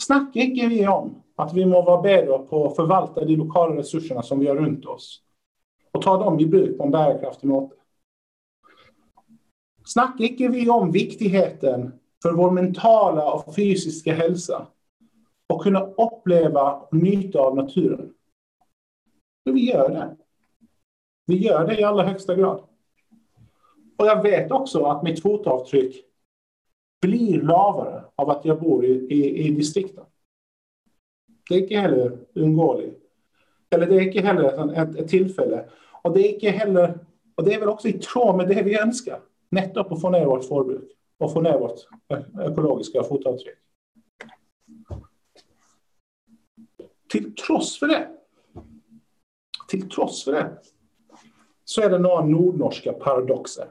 Snackar 0.00 0.40
inte 0.40 0.66
vi 0.66 0.86
om 0.86 1.22
att 1.36 1.52
vi 1.52 1.66
må 1.66 1.82
vara 1.82 2.02
bättre 2.02 2.38
på 2.38 2.66
att 2.66 2.76
förvalta 2.76 3.24
de 3.24 3.36
lokala 3.36 3.76
resurserna 3.76 4.22
som 4.22 4.38
vi 4.38 4.46
har 4.46 4.56
runt 4.56 4.86
oss 4.86 5.22
och 5.92 6.02
ta 6.02 6.16
dem 6.16 6.40
i 6.40 6.46
bruk 6.46 6.78
på 6.78 6.84
en 6.84 6.90
bärkraftig 6.90 7.48
måte? 7.48 7.76
Snackar 9.84 10.24
inte 10.24 10.48
vi 10.48 10.70
om 10.70 10.92
viktigheten 10.92 11.92
för 12.22 12.32
vår 12.32 12.50
mentala 12.50 13.32
och 13.32 13.54
fysiska 13.54 14.14
hälsa 14.14 14.66
och 15.46 15.62
kunna 15.62 15.80
uppleva 15.86 16.72
och 16.72 16.96
njuta 16.96 17.38
av 17.38 17.56
naturen? 17.56 18.12
För 19.44 19.52
vi 19.52 19.70
gör 19.70 19.88
det. 19.88 20.16
Vi 21.26 21.36
gör 21.36 21.66
det 21.66 21.80
i 21.80 21.84
allra 21.84 22.02
högsta 22.02 22.34
grad. 22.34 22.62
Och 23.98 24.06
jag 24.06 24.22
vet 24.22 24.50
också 24.50 24.84
att 24.84 25.02
mitt 25.02 25.22
fotavtryck 25.22 26.04
blir 27.06 27.42
lavare 27.42 28.04
av 28.16 28.30
att 28.30 28.44
jag 28.44 28.60
bor 28.60 28.84
i, 28.84 28.92
i, 28.92 29.46
i 29.46 29.50
distrikten. 29.50 30.04
Det 31.48 31.54
är 31.54 31.62
inte 31.62 31.76
heller 31.76 32.18
undgåeligt. 32.34 33.02
Eller 33.70 33.86
det 33.86 33.96
är 33.96 34.00
inte 34.00 34.20
heller 34.20 34.72
ett, 34.82 34.96
ett, 34.96 35.08
tillfälle. 35.08 35.68
Och 36.02 36.12
det 36.12 36.20
är 36.20 36.34
inte 36.34 36.50
heller, 36.50 36.98
och 37.34 37.44
det 37.44 37.54
är 37.54 37.60
väl 37.60 37.68
också 37.68 37.88
i 37.88 37.92
tråd 37.92 38.36
med 38.36 38.48
det 38.48 38.62
vi 38.62 38.80
önskar. 38.80 39.20
Nettopp 39.50 39.92
att 39.92 40.00
få 40.00 40.10
ner 40.10 40.26
vårt 40.26 40.44
förbruk 40.44 40.92
och 41.18 41.32
få 41.32 41.40
ner 41.40 41.58
vårt 41.58 41.78
ekologiska 42.50 43.02
fotavtryck. 43.02 43.58
Till 47.08 47.34
trots 47.34 47.78
för 47.78 47.86
det, 47.86 48.08
till 49.68 49.88
trots 49.90 50.24
för 50.24 50.32
det, 50.32 50.58
så 51.64 51.82
är 51.82 51.90
det 51.90 51.98
några 51.98 52.24
nordnorska 52.24 52.92
paradoxer 52.92 53.70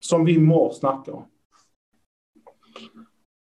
som 0.00 0.24
vi 0.24 0.38
må 0.38 0.72
snacka 0.72 1.12
om. 1.12 1.24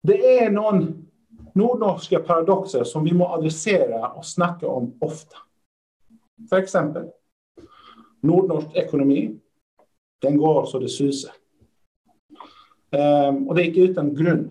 Det 0.03 0.39
är 0.39 0.51
någon 0.51 1.05
nordnorska 1.53 2.19
paradoxer 2.19 2.83
som 2.83 3.03
vi 3.03 3.13
må 3.13 3.27
adressera 3.27 4.09
och 4.09 4.25
snacka 4.25 4.67
om 4.67 4.97
ofta. 4.99 5.37
För 6.49 6.57
exempel, 6.57 7.09
nordnorsk 8.21 8.67
ekonomi, 8.73 9.39
den 10.21 10.37
går 10.37 10.65
så 10.65 10.79
det 10.79 10.89
susar. 10.89 11.31
Um, 12.91 12.99
ehm, 12.99 13.47
och 13.47 13.55
det 13.55 13.63
är 13.63 13.65
inte 13.65 13.79
utan 13.79 14.15
grund 14.15 14.49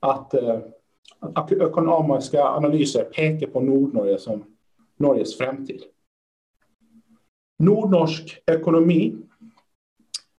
att, 0.00 0.34
uh, 0.34 0.58
att 1.20 1.52
ekonomiska 1.52 2.44
analyser 2.44 3.04
pekar 3.04 3.46
på 3.46 3.60
Nordnorge 3.60 4.18
som 4.18 4.44
Norges 4.96 5.38
framtid. 5.38 5.82
Nordnorsk 7.58 8.42
ekonomi 8.46 9.16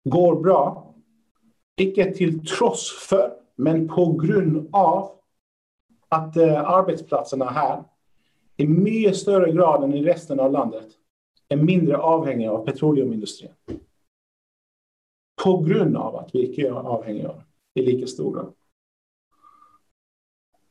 går 0.03 0.41
bra, 0.41 0.93
icke 1.75 2.13
till 2.13 2.45
trots 2.45 3.07
för, 3.09 3.44
men 3.55 3.88
på 3.88 4.12
grund 4.12 4.69
av 4.71 5.12
att 6.09 6.38
eh, 6.38 6.69
arbetsplatserna 6.69 7.45
här 7.45 7.83
i 8.57 8.67
mycket 8.67 9.17
större 9.17 9.51
grad 9.51 9.83
än 9.83 9.93
i 9.93 10.03
resten 10.03 10.39
av 10.39 10.51
landet 10.51 10.88
är 11.47 11.57
mindre 11.57 11.97
avhängiga 11.97 12.51
av 12.51 12.65
petroleumindustrin. 12.65 13.51
På 15.43 15.57
grund 15.57 15.97
av 15.97 16.15
att 16.15 16.35
vi 16.35 16.51
icke 16.51 16.67
är 16.67 16.71
avhängiga 16.71 17.29
av 17.29 17.41
i 17.74 17.81
lika 17.81 18.07
stor 18.07 18.33
grad. 18.33 18.53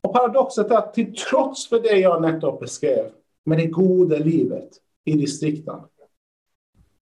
Och 0.00 0.12
paradoxet 0.12 0.70
är 0.70 0.76
att 0.76 0.94
till 0.94 1.16
trots 1.16 1.68
för 1.68 1.80
det 1.80 1.98
jag 1.98 2.22
nettopp 2.22 2.60
beskrev 2.60 3.12
med 3.44 3.58
det 3.58 3.66
goda 3.66 4.16
livet 4.16 4.70
i 5.04 5.12
distrikten 5.12 5.80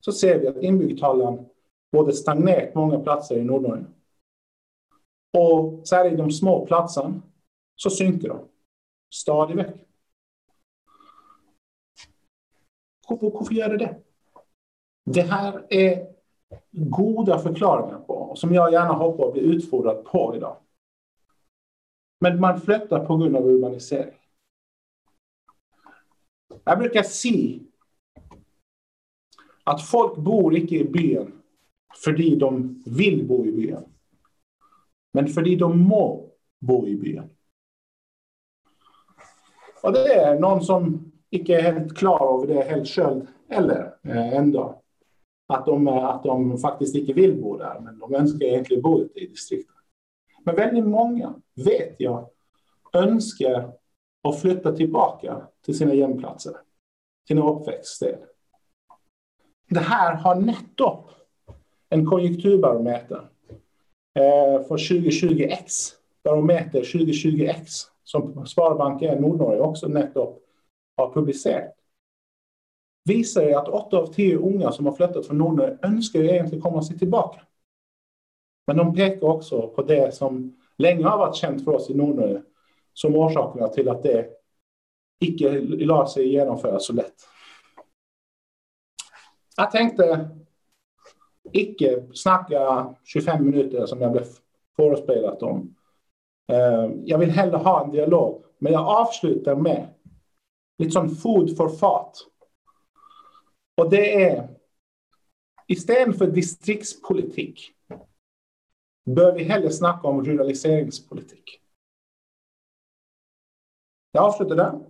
så 0.01 0.13
ser 0.13 0.39
vi 0.39 0.49
att 0.49 0.57
inbyggartalen 0.57 1.47
både 1.93 2.13
stagnerat 2.13 2.75
många 2.75 3.01
platser 3.01 3.37
i 3.37 3.45
Nordnorge. 3.45 3.85
Och 5.33 5.81
så 5.85 5.97
här 5.97 6.13
i 6.13 6.17
de 6.17 6.31
små 6.31 6.67
platserna 6.67 7.23
så 7.77 7.91
synker 7.91 8.29
de 8.29 8.49
stadigt 9.15 9.57
väck. 9.57 9.75
Varför, 13.09 13.31
varför 13.31 13.55
gör 13.55 13.69
det 13.69 13.77
det? 13.77 14.03
Det 15.05 15.23
här 15.23 15.67
är 15.71 16.13
goda 16.71 17.39
förklaringar 17.39 17.99
på, 17.99 18.33
som 18.37 18.55
jag 18.55 18.73
gärna 18.73 18.93
hoppas 18.93 19.33
bli 19.33 19.43
utfordrad 19.43 20.05
på 20.05 20.37
idag. 20.37 20.57
Men 22.21 22.41
man 22.41 22.61
flyttar 22.61 23.07
på 23.07 23.17
grund 23.17 23.37
av 23.37 23.47
urbanisering. 23.47 24.15
Jag 26.65 26.79
brukar 26.79 27.03
se. 27.03 27.61
att 29.65 29.83
folk 29.83 30.17
bor 30.17 30.57
inte 30.57 30.75
i 30.75 30.85
byn 30.85 31.33
för 32.05 32.37
de 32.39 32.83
vill 32.87 33.29
bo 33.29 33.47
i 33.47 33.53
byn. 33.53 33.92
Men 35.13 35.29
för 35.29 35.57
de 35.57 35.79
må 35.79 36.31
bo 36.61 36.87
i 36.87 36.97
byn. 36.97 37.23
Och 39.83 39.93
det 39.93 40.15
är 40.15 40.41
någon 40.41 40.63
som 40.63 41.13
inte 41.31 41.53
är 41.53 41.63
helt 41.63 41.97
klar 41.97 42.35
över 42.35 42.55
det 42.55 42.63
helt 42.63 42.89
själv 42.89 43.27
eller 43.49 43.95
eh, 44.03 44.33
ändå. 44.33 44.83
Att 45.47 45.67
de, 45.67 45.89
att 45.89 46.23
de 46.23 46.59
faktiskt 46.59 46.95
inte 46.95 47.13
vill 47.13 47.43
bo 47.43 47.57
där, 47.57 47.81
men 47.81 47.99
de 47.99 48.15
önskar 48.15 48.47
egentligen 48.47 48.83
bo 48.83 49.01
ute 49.01 49.19
i 49.19 49.27
distriktet. 49.27 49.77
Men 50.45 50.57
väldigt 50.57 50.87
många, 50.87 51.35
vet 51.65 51.95
jag, 51.99 52.31
önskar 52.93 53.73
att 54.23 54.41
flytta 54.41 54.73
tillbaka 54.73 55.47
till 55.65 55.79
sina 55.79 55.95
hemplatser, 55.95 56.57
sina 57.29 57.51
uppväxtstäder. 57.51 58.27
Det 59.69 59.81
här 59.81 60.15
har 60.15 60.35
nettopp 60.35 61.11
en 61.89 62.07
konjunkturbarometer 62.07 63.29
eh, 64.15 64.67
för 64.69 64.77
2020X, 64.77 65.93
barometer 66.25 66.83
2020X, 66.83 67.67
som 68.05 68.47
Sparbanken 68.47 69.23
Nordnorge 69.23 69.61
också 69.61 69.89
nettopp 69.89 70.43
har 70.97 71.13
publicerat. 71.13 71.75
Visar 73.05 73.51
att 73.51 73.69
8 73.69 73.97
av 73.97 74.07
10 74.07 74.37
unga 74.37 74.73
som 74.73 74.87
har 74.87 74.93
flyttat 74.93 75.27
från 75.27 75.39
Nordnorge 75.39 75.79
önskar 75.83 76.21
egentligen 76.21 76.63
komma 76.63 76.83
sig 76.83 76.99
tillbaka. 76.99 77.41
Men 78.67 78.77
de 78.77 78.95
pekar 78.95 79.27
också 79.27 79.69
på 79.69 79.83
det 79.83 80.15
som 80.15 80.57
länge 80.79 81.05
har 81.05 81.19
varit 81.19 81.37
känt 81.37 81.65
för 81.65 81.75
oss 81.75 81.91
i 81.91 81.95
Nordnorge 81.95 82.43
som 82.95 83.17
orsakerna 83.17 83.69
till 83.69 83.89
att 83.89 84.03
det 84.03 84.29
icke 85.21 85.61
lade 85.61 86.09
sig 86.09 86.29
genomföra 86.33 86.79
så 86.79 86.93
lätt. 86.93 87.15
Jag 89.57 89.71
tänkte 89.71 90.31
icke 91.53 92.03
snacka 92.15 92.95
25 93.05 93.45
minuter 93.45 93.87
som 93.87 94.01
jag 94.01 94.13
blev 94.13 94.25
förespelat 94.77 95.43
om. 95.43 95.75
Eh, 96.53 96.91
jag 97.05 97.19
vill 97.19 97.31
hellre 97.31 97.57
ha 97.57 97.85
en 97.85 97.91
dialog, 97.91 98.45
men 98.59 98.73
jag 98.73 98.87
avslutar 98.87 99.57
med 99.57 99.89
lite 100.79 100.91
som 100.93 101.09
food 101.09 101.57
for 101.57 101.69
thought. 101.69 102.27
Och 103.77 103.91
det 103.91 104.25
är 104.25 104.49
istället 105.67 106.19
för 106.19 106.27
distriktspolitik 106.27 107.71
bör 109.05 109.33
vi 109.33 109.43
hellre 109.43 109.71
snacka 109.71 110.09
om 110.09 110.25
ruraliseringspolitik. 110.25 111.61
Jag 114.13 114.25
avslutar 114.25 114.57
där. 114.57 114.81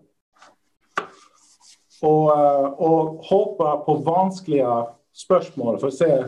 Och, 2.02 2.38
eh, 2.38 2.64
och 2.64 3.24
hoppar 3.24 3.76
på 3.84 3.94
vanskliga 3.94 4.94
spörsmål 5.12 5.78
för 5.78 5.86
att 5.86 5.94
se, 5.94 6.24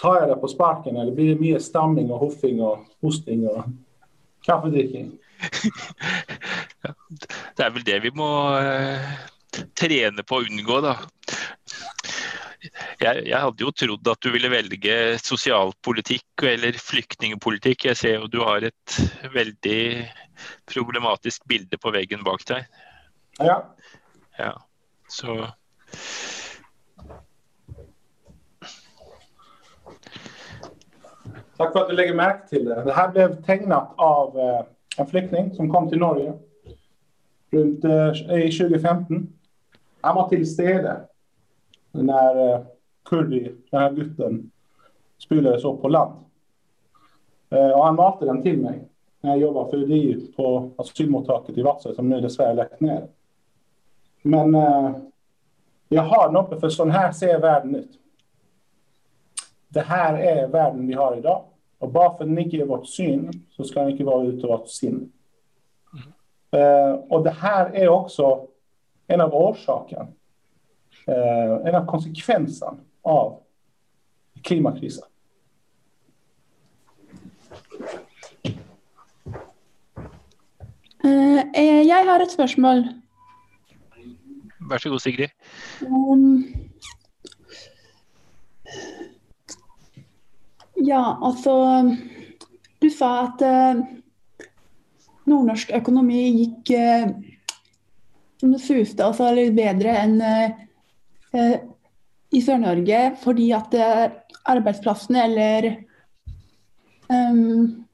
tar 0.00 0.20
jag 0.20 0.28
det 0.28 0.36
på 0.36 0.48
sparken 0.48 0.96
eller 0.96 1.12
blir 1.12 1.34
det 1.34 1.40
mer 1.40 1.58
stamming 1.58 2.10
och 2.10 2.18
hoffing 2.18 2.60
och 2.60 2.78
hosting 3.00 3.48
och 3.48 3.64
kaffedrickning? 4.42 5.12
det 7.56 7.62
är 7.62 7.70
väl 7.70 7.84
det 7.84 7.98
vi 7.98 8.10
må 8.10 8.58
uh, 8.58 8.98
träna 9.80 10.22
på 10.22 10.36
att 10.36 10.50
undgå 10.50 10.80
då. 10.80 10.96
Jag, 12.98 13.26
jag 13.26 13.38
hade 13.38 13.64
ju 13.64 13.72
trott 13.72 14.06
att 14.06 14.20
du 14.20 14.30
ville 14.30 14.48
välja 14.48 15.18
socialpolitik 15.18 16.24
eller 16.42 16.72
flyktingpolitik. 16.72 17.84
Jag 17.84 17.96
ser 17.96 18.24
att 18.24 18.30
du 18.30 18.38
har 18.38 18.62
ett 18.62 18.98
väldigt 19.34 20.06
problematiskt 20.74 21.44
bild 21.44 21.80
på 21.80 21.90
väggen 21.90 22.24
bak 22.24 22.46
dig. 22.46 22.68
Ja. 23.38 23.74
Ja, 24.38 24.62
så 25.08 25.48
Tack 31.60 31.72
för 31.72 31.80
att 31.80 31.88
du 31.88 31.94
lägger 31.94 32.14
märke 32.14 32.48
till 32.48 32.64
det. 32.64 32.84
Det 32.84 32.92
här 32.92 33.08
blev 33.08 33.42
tecknat 33.42 33.94
av 33.96 34.38
eh, 34.38 34.64
en 34.98 35.06
flykting 35.06 35.54
som 35.54 35.72
kom 35.72 35.88
till 35.88 35.98
Norge 35.98 36.32
runt 37.50 37.84
eh, 37.84 38.44
i 38.44 38.52
2015. 38.52 39.32
Han 40.00 40.16
var 40.16 40.28
till 40.28 40.52
stede 40.52 41.00
när 41.92 42.54
eh, 42.54 42.60
Kurdi, 43.04 43.52
den 43.70 43.80
här 43.80 43.92
gutten, 43.92 44.50
spelades 45.18 45.64
upp 45.64 45.82
på 45.82 45.88
land. 45.88 46.14
Och 47.48 47.84
han 47.84 47.94
matade 47.94 48.26
den 48.26 48.42
till 48.42 48.58
mig 48.60 48.88
när 49.20 49.30
jag 49.30 49.40
jobbade 49.40 49.70
för 49.70 49.76
UDI 49.76 50.32
på 50.36 50.70
asylmottaget 50.76 51.58
i 51.58 51.62
Vatsö 51.62 51.94
som 51.94 52.08
nu 52.08 52.20
dessvärre 52.20 52.54
lagt 52.54 52.80
ner. 52.80 53.08
Men 54.22 54.54
eh, 54.54 54.90
jag 55.88 56.02
har 56.02 56.26
den 56.26 56.36
uppe 56.36 56.60
för 56.60 56.68
sån 56.68 56.90
här 56.90 57.12
ser 57.12 57.40
världen 57.40 57.74
ut. 57.74 57.90
Det 59.68 59.80
här 59.80 60.14
är 60.14 60.48
världen 60.48 60.86
vi 60.86 60.94
har 60.94 61.16
idag. 61.16 61.44
Och 61.80 61.92
bara 61.92 62.16
för 62.16 62.24
att 62.24 62.28
den 62.28 62.38
inte 62.38 62.56
är 62.56 62.64
vårt 62.64 62.86
syn 62.86 63.46
så 63.50 63.64
ska 63.64 63.80
den 63.80 63.90
inte 63.90 64.04
vara 64.04 64.26
ute 64.26 64.46
vårt 64.46 64.68
sin. 64.68 65.12
Uh, 66.56 66.92
och 66.92 67.24
det 67.24 67.30
här 67.30 67.70
är 67.74 67.88
också 67.88 68.46
en 69.06 69.20
av 69.20 69.34
orsakerna, 69.34 70.06
uh, 71.08 71.66
en 71.66 71.74
av 71.74 71.86
konsekvenserna 71.86 72.76
av 73.02 73.40
klimatkrisen. 74.42 75.04
Uh, 81.04 81.86
jeg 81.86 82.04
har 82.06 82.20
et 82.20 82.32
spørsmål. 82.32 82.84
Vær 84.70 84.78
så 84.78 84.90
god, 84.90 85.00
Sigrid. 85.00 85.30
Um, 85.80 86.69
ja, 90.86 91.18
altså 91.20 91.54
Du 92.80 92.88
sa 92.92 93.10
at 93.26 93.42
eh, 93.44 93.80
nordnorsk 95.28 95.74
økonomi 95.76 96.22
gikk 96.38 96.72
eh, 96.78 97.10
som 98.40 98.54
det 98.54 98.62
suste, 98.64 99.04
altså 99.04 99.28
litt 99.36 99.52
bedre 99.56 99.92
enn 100.00 100.16
eh, 100.24 100.56
eh, 101.36 101.56
i 102.32 102.40
Sør-Norge 102.44 103.02
fordi 103.20 103.50
at 103.56 103.76
eh, 103.76 104.06
arbeidsplassene 104.50 105.24
eller 105.26 105.68
um, 107.10 107.84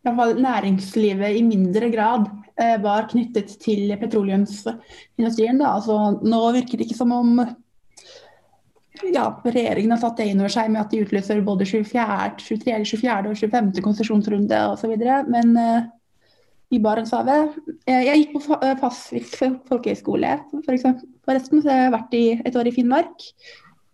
i 0.00 0.06
hvert 0.06 0.18
fall 0.20 0.40
næringslivet 0.40 1.36
i 1.36 1.44
mindre 1.44 1.90
grad 1.92 2.28
var 2.80 3.04
knyttet 3.10 3.50
til 3.60 3.90
petroleumsindustrien. 4.00 5.58
Da. 5.60 5.74
Altså, 5.74 5.96
nå 6.24 6.38
virker 6.54 6.80
det 6.80 6.86
ikke 6.86 6.96
som 6.96 7.10
om 7.12 7.42
ja, 9.12 9.26
regjeringen 9.44 9.94
har 9.94 10.00
tatt 10.02 10.20
det 10.20 10.28
inn 10.30 10.40
over 10.40 10.52
seg 10.52 10.70
med 10.72 10.82
at 10.82 10.92
de 10.92 11.02
utlyser 11.04 11.42
både 11.44 11.66
24, 11.68 12.06
23, 12.42 12.78
24 12.92 13.30
og 13.30 13.38
25. 13.40 13.70
konsesjonsrunde 13.84 14.62
osv. 14.72 14.94
Men 15.30 15.52
uh, 15.58 15.86
i 16.74 16.80
Barentshavet 16.82 17.54
eh, 17.86 17.92
jeg, 17.92 18.06
jeg 18.08 18.22
gikk 18.22 18.32
på 18.34 18.58
eh, 18.58 18.74
Pasvik 18.80 19.28
folkehøgskole, 19.68 20.32
forresten, 20.66 21.62
så 21.62 21.70
jeg 21.70 21.84
har 21.84 21.94
vært 21.94 22.16
i 22.18 22.24
et 22.42 22.58
år 22.58 22.70
i 22.70 22.74
Finnmark. 22.74 23.28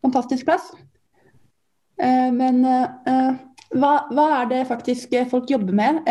Fantastisk 0.04 0.48
plass. 0.48 0.72
Uh, 2.00 2.30
men 2.34 2.64
uh, 2.64 3.36
hva, 3.76 3.94
hva, 4.10 4.26
er 4.40 4.50
det 4.50 4.64
faktisk 4.70 5.14
folk 5.30 5.50
jobber 5.52 5.76
med 5.76 6.02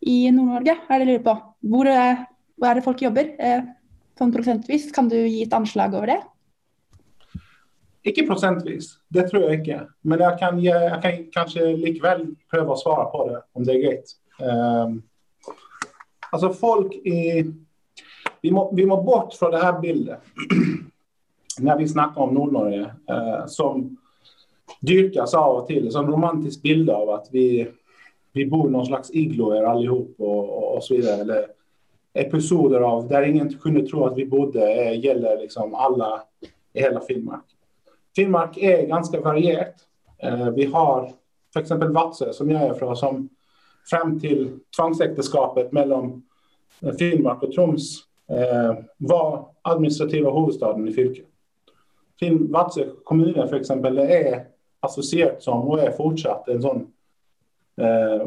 i 0.00 0.22
Nord-Norge, 0.32 0.78
er 0.88 1.02
det 1.02 1.04
jeg 1.04 1.10
lurer 1.10 1.26
på? 1.26 1.36
Hvor, 1.70 1.90
hvor, 1.90 2.70
er 2.70 2.78
det 2.78 2.86
folk 2.86 3.02
jobber? 3.04 3.34
sånn 4.20 4.32
prosentvis, 4.34 4.90
kan 4.92 5.08
du 5.08 5.16
gi 5.16 5.44
et 5.46 5.54
anslag 5.56 5.94
over 5.96 6.10
det? 6.12 6.18
Ikke 8.04 8.24
prosentvis, 8.26 8.94
det 9.12 9.26
tror 9.28 9.42
jeg 9.44 9.60
ikke. 9.60 9.80
Men 10.08 10.22
jeg 10.24 10.36
kan, 10.40 10.60
jeg 10.64 11.00
kan 11.02 11.24
kanskje 11.34 11.66
likevel 11.76 12.22
prøve 12.48 12.72
å 12.72 12.80
svare 12.80 13.08
på 13.12 13.26
det, 13.28 13.40
om 13.52 13.66
det 13.66 13.74
er 13.74 13.82
greit. 13.82 14.14
Um, 14.40 14.46
ehm, 14.48 14.94
altså 16.30 16.52
folk 16.56 16.94
i 17.04 17.44
vi 18.40 18.50
må, 18.56 18.70
vi 18.72 18.86
må, 18.88 18.96
bort 19.04 19.34
fra 19.36 19.50
det 19.52 19.60
her 19.60 19.80
bildet 19.82 20.20
när 21.60 21.78
vi 21.78 21.88
snakker 21.88 22.20
om 22.20 22.34
Nord-Norge, 22.34 22.86
uh, 23.10 23.46
som 23.46 23.96
dyrkas 24.80 25.34
av 25.34 25.56
og 25.58 25.66
til. 25.68 25.90
Som 25.92 26.08
romantisk 26.08 26.62
bild 26.62 26.88
av 26.90 27.10
at 27.18 27.28
vi, 27.32 27.66
vi 28.32 28.46
bor 28.48 28.68
i 28.68 28.72
noen 28.72 28.88
slags 28.88 29.12
igloer 29.12 29.68
allihop 29.68 30.14
och 30.16 30.28
og, 30.28 30.48
og, 30.48 30.64
og 30.76 30.82
så 30.84 30.94
videre. 30.94 31.20
Eller 31.20 31.46
episoder 32.14 32.80
av 32.80 33.08
Där 33.08 33.22
ingen 33.22 33.52
kunde 33.58 33.86
tro 33.86 34.06
att 34.06 34.16
vi 34.16 34.26
bodde, 34.26 34.72
eh, 34.72 35.04
gäller 35.04 35.38
liksom 35.38 35.74
alla 35.74 36.22
i 36.72 36.80
hela 36.80 37.00
Finnmark. 37.00 37.44
Finnmark 38.16 38.56
är 38.56 38.86
ganska 38.86 39.20
varierat. 39.20 39.74
Eh, 40.22 40.50
vi 40.50 40.64
har 40.64 41.12
till 41.52 41.62
exempel 41.62 41.92
Vatsö, 41.92 42.32
som 42.32 42.50
jag 42.50 42.62
är 42.62 42.74
från 42.74 42.96
som 42.96 43.28
fram 43.90 44.20
till 44.20 44.58
tvångsäktenskapet 44.76 45.72
mellan 45.72 46.22
eh, 46.80 46.92
Finnmark 46.92 47.42
och 47.42 47.52
Troms 47.52 47.98
eh, 48.28 48.74
var 48.96 49.48
administrativa 49.62 50.30
huvudstaden 50.30 50.88
i 50.88 50.92
fylket. 50.92 51.26
Vatsö 52.48 52.84
kommun 53.04 53.48
för 53.48 53.54
exempel 53.54 53.98
är 53.98 54.44
associerat 54.80 55.42
som 55.42 55.68
och 55.68 55.80
är 55.80 55.90
fortsatt 55.90 56.48
en 56.48 56.62
sånn 56.62 56.86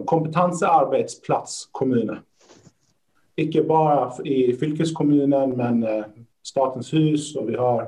kompetensarbetsplatskommun. 0.05 2.17
Icke 3.35 3.63
bara 3.63 4.13
i 4.23 4.53
fylkeskommunen, 4.53 5.49
men 5.49 5.87
Statens 6.43 6.93
hus, 6.93 7.35
och 7.35 7.49
vi 7.49 7.55
har 7.55 7.87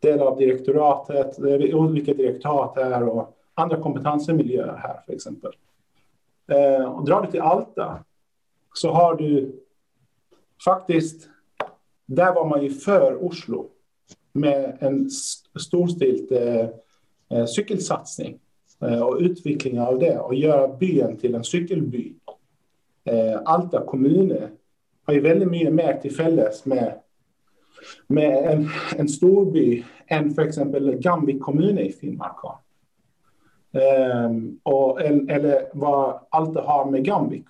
del 0.00 0.20
av 0.20 0.38
direktoratet, 0.38 1.38
eh, 1.38 1.76
olika 1.76 2.14
direktorat 2.14 2.76
här 2.76 3.02
och 3.02 3.38
andra 3.54 3.76
kompetensmiljöer 3.76 4.76
här 4.76 5.00
för 5.06 5.12
exempel. 5.12 5.52
Eh, 6.50 6.84
och 6.84 7.04
drar 7.04 7.22
du 7.22 7.30
till 7.30 7.40
Alta 7.40 8.04
så 8.74 8.90
har 8.90 9.14
du 9.14 9.52
faktiskt, 10.64 11.28
där 12.06 12.34
var 12.34 12.48
man 12.48 12.62
ju 12.62 12.70
för 12.70 13.24
Oslo 13.24 13.66
med 14.32 14.76
en 14.80 15.10
storstilt 15.60 16.32
eh, 16.32 16.68
eh, 17.28 17.46
cykelsatsning 17.46 18.38
eh, 18.80 19.02
och 19.02 19.16
utveckling 19.20 19.80
av 19.80 19.98
det 19.98 20.18
och 20.18 20.34
göra 20.34 20.68
byn 20.68 21.16
till 21.16 21.34
en 21.34 21.44
cykelby. 21.44 22.14
Eh, 23.04 23.40
Alta 23.44 23.84
kommun 23.84 24.36
har 25.04 25.14
ju 25.14 25.20
väldigt 25.20 25.48
mycket 25.48 25.72
mer 25.74 25.98
till 26.02 26.16
fälles 26.16 26.64
med 26.64 27.00
med 28.06 28.52
en, 28.52 28.68
en 28.96 29.08
storby 29.08 29.84
än 30.06 30.34
för 30.34 30.42
exempel 30.42 30.94
Gamvik 30.94 31.40
kommun 31.40 31.78
i 31.78 31.92
Finnmark 31.92 32.36
har. 32.36 32.58
Um, 34.24 34.60
och, 34.62 35.00
eller 35.02 35.68
vad 35.72 36.20
Alta 36.30 36.62
har 36.62 36.90
med 36.90 37.04
Gamvik. 37.04 37.44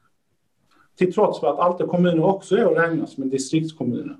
Till 0.98 1.12
trots 1.12 1.40
för 1.40 1.46
att 1.46 1.58
Alta 1.58 1.86
kommun 1.86 2.22
också 2.22 2.56
är 2.56 2.64
att 2.64 2.90
räkna 2.90 3.06
som 3.06 3.22
en 3.22 3.30
distriktskommun. 3.30 4.16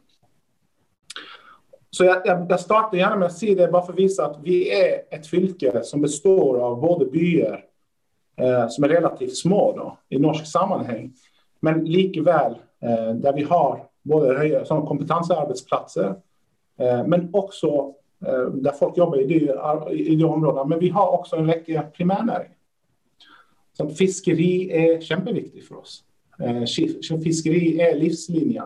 Så 1.91 2.05
jag, 2.05 2.27
jag, 2.27 2.47
jag 2.49 2.61
startar 2.61 2.99
gärna 2.99 3.17
med 3.17 3.27
att 3.27 3.39
säga 3.39 3.67
det 3.67 3.73
bara 3.73 3.83
för 3.83 3.93
att 3.93 3.99
visa 3.99 4.27
att 4.27 4.39
vi 4.43 4.71
är 4.83 5.01
ett 5.11 5.27
fylke 5.27 5.83
som 5.83 6.01
består 6.01 6.59
av 6.61 6.81
både 6.81 7.05
byar 7.05 7.65
eh, 8.37 8.69
som 8.69 8.85
är 8.85 8.89
relativt 8.89 9.37
små 9.37 9.73
då, 9.77 9.99
i 10.09 10.19
norsk 10.19 10.47
sammanhang, 10.47 11.13
men 11.61 11.85
likväl 11.85 12.53
eh, 12.83 13.15
där 13.15 13.33
vi 13.33 13.43
har 13.43 13.88
både 14.09 14.39
höja, 14.39 14.65
som 14.65 14.77
alltså, 14.77 14.89
kompetensarbetsplatser, 14.89 16.15
eh, 16.79 17.07
men 17.07 17.31
också 17.33 17.95
eh, 18.27 18.51
där 18.53 18.73
folk 18.73 18.97
jobbar 18.97 19.19
i 19.19 19.25
de, 19.25 19.93
i 19.93 20.17
de 20.17 20.25
områdena. 20.25 20.65
Men 20.65 20.79
vi 20.79 20.89
har 20.89 21.09
också 21.09 21.37
en 21.37 21.47
räcka 21.47 21.83
primärnäringar. 21.83 22.43
Eh, 22.43 22.53
så 23.73 23.89
fiskeri 23.89 24.71
är 24.71 25.01
kämpeviktigt 25.01 25.69
för 25.69 25.79
oss. 25.79 26.05
Eh, 26.39 27.19
fiskeri 27.25 27.81
är 27.81 27.97
livslinjen 27.97 28.65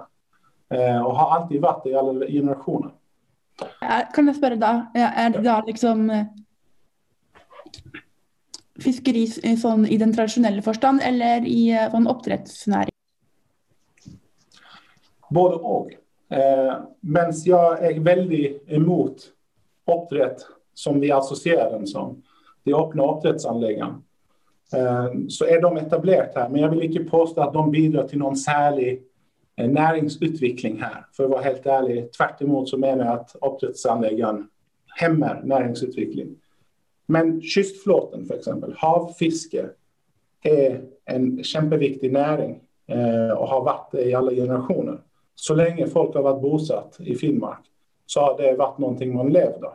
och 1.04 1.16
har 1.16 1.36
alltid 1.36 1.60
varit 1.60 1.86
i 1.86 1.94
alla 1.94 2.26
generationer. 2.26 2.90
Kan 4.14 4.26
jag 4.26 4.40
fråga 4.40 4.56
då, 4.56 4.86
är 4.94 5.30
det 5.30 5.38
då 5.38 5.62
liksom 5.66 6.10
eh, 6.10 6.24
fiskeri 8.80 9.28
i 9.88 9.96
den 9.96 10.14
traditionella 10.14 10.62
förstånd 10.62 11.00
eller 11.04 11.46
i 11.46 11.88
sånn 11.90 12.06
oppdrettsnæring? 12.06 12.92
Både 15.32 15.54
och. 15.54 15.92
Eh, 16.32 16.74
men 17.00 17.32
jag 17.44 17.84
är 17.84 18.00
väldigt 18.00 18.70
emot 18.70 19.16
oppdrett 19.84 20.46
som 20.74 21.00
vi 21.00 21.12
associerar 21.12 21.70
den 21.70 21.86
som, 21.86 22.22
de 22.64 22.74
öppna 22.74 23.02
oppdrettsanleggene, 23.02 23.94
eh, 24.74 25.06
så 25.28 25.44
är 25.44 25.60
de 25.62 25.76
etablerat 25.76 26.34
här, 26.34 26.48
Men 26.48 26.60
jag 26.60 26.68
vill 26.68 26.82
inte 26.82 27.10
påstå 27.10 27.40
att 27.40 27.52
de 27.52 27.70
bidrar 27.70 28.08
till 28.08 28.18
någon 28.18 28.36
särlig 28.36 29.02
eh, 29.56 29.68
näringsutveckling 29.68 30.80
här. 30.80 31.06
För 31.12 31.24
att 31.24 31.30
vara 31.30 31.42
helt 31.42 31.66
ärlig, 31.66 32.12
tvärt 32.12 32.42
emot 32.42 32.68
så 32.68 32.78
menar 32.78 33.04
jag 33.04 33.14
att 33.14 33.36
oppdrettsanleggene 33.40 34.46
hämmar 34.96 35.42
näringsutveckling. 35.44 36.36
Men 37.06 37.42
kystflåten, 37.42 38.30
exempel, 38.30 38.74
havfiske, 38.76 39.68
är 40.42 40.80
en 41.04 41.44
kämpeviktig 41.44 42.12
näring 42.12 42.60
eh, 42.86 43.30
och 43.30 43.48
har 43.48 43.64
varit 43.64 43.92
det 43.92 44.04
i 44.04 44.14
alla 44.14 44.30
generationer 44.30 44.98
så 45.34 45.54
länge 45.54 45.86
folk 45.86 46.14
har 46.14 46.22
varit 46.22 46.42
bosatt 46.42 46.96
i 47.00 47.14
Finnmark 47.14 47.60
så 48.06 48.20
har 48.20 48.36
det 48.36 48.56
varit 48.56 48.78
någonting 48.78 49.14
man 49.14 49.32
levde 49.32 49.66
av. 49.66 49.74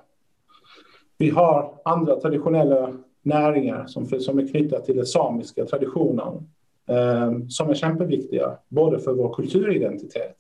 Vi 1.17 1.30
har 1.30 1.74
andra 1.86 2.20
traditionella 2.20 2.93
näringar 3.22 3.88
som, 3.88 4.06
som 4.06 4.39
är 4.39 4.48
knutna 4.48 4.80
till 4.80 4.96
den 4.96 5.06
samiska 5.06 5.65
traditionen 5.65 6.50
eh, 6.89 7.34
som 7.50 7.70
är 7.70 7.74
kämpeviktiga 7.74 8.58
både 8.67 9.00
för 9.00 9.13
vår 9.13 9.34
kulturidentitet 9.34 10.38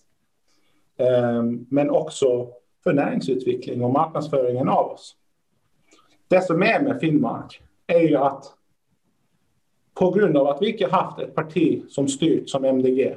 eh, 0.97 1.43
men 1.69 1.89
också 1.89 2.47
för 2.83 2.93
näringsutveckling 2.93 3.83
och 3.83 3.91
marknadsföringen 3.91 4.69
av 4.69 4.91
oss. 4.91 5.15
Det 6.27 6.41
som 6.41 6.63
är 6.63 6.81
med 6.81 6.99
Finnmark 6.99 7.61
är 7.87 7.99
ju 7.99 8.15
att 8.15 8.45
på 9.93 10.11
grund 10.11 10.37
av 10.37 10.47
att 10.47 10.61
vi 10.61 10.71
inte 10.71 10.87
haft 10.87 11.19
ett 11.19 11.35
parti 11.35 11.83
som 11.89 12.07
styrt 12.07 12.49
som 12.49 12.65
MDG 12.65 13.15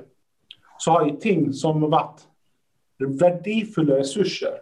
så 0.81 0.90
har 0.90 1.07
ju 1.07 1.16
ting 1.16 1.53
som 1.53 1.81
varit 1.81 2.29
värdefulla 2.99 3.97
resurser 3.97 4.61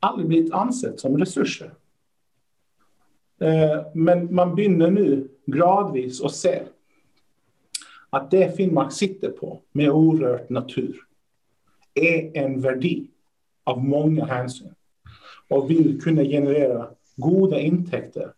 aldrig 0.00 0.28
blivit 0.28 0.52
ansett 0.52 1.00
som 1.00 1.18
resurser. 1.18 1.74
Eh, 3.40 3.86
men 3.94 4.34
man 4.34 4.54
börjar 4.54 4.90
nu 4.90 5.28
gradvis 5.46 6.22
att 6.22 6.34
se 6.34 6.62
att 8.10 8.30
det 8.30 8.56
Finnmark 8.56 8.92
sitter 8.92 9.30
på 9.30 9.60
med 9.72 9.90
orörd 9.90 10.50
natur 10.50 10.96
är 11.94 12.36
en 12.36 12.60
värde 12.60 13.04
av 13.64 13.84
många 13.84 14.24
hänsyn 14.24 14.74
och 15.48 15.70
vill 15.70 16.00
kunna 16.02 16.22
generera 16.22 16.90
goda 17.16 17.60
intäkter 17.60 18.32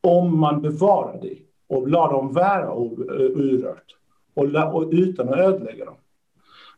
om 0.00 0.40
man 0.40 0.62
bevarar 0.62 1.20
det 1.22 1.38
och 1.66 1.88
låter 1.88 2.14
dem 2.14 2.32
vara 2.32 2.72
orört 2.72 3.96
och, 4.34 4.74
och 4.74 4.88
utan 4.92 5.28
att 5.28 5.38
ödelägga 5.38 5.84
dem. 5.84 5.94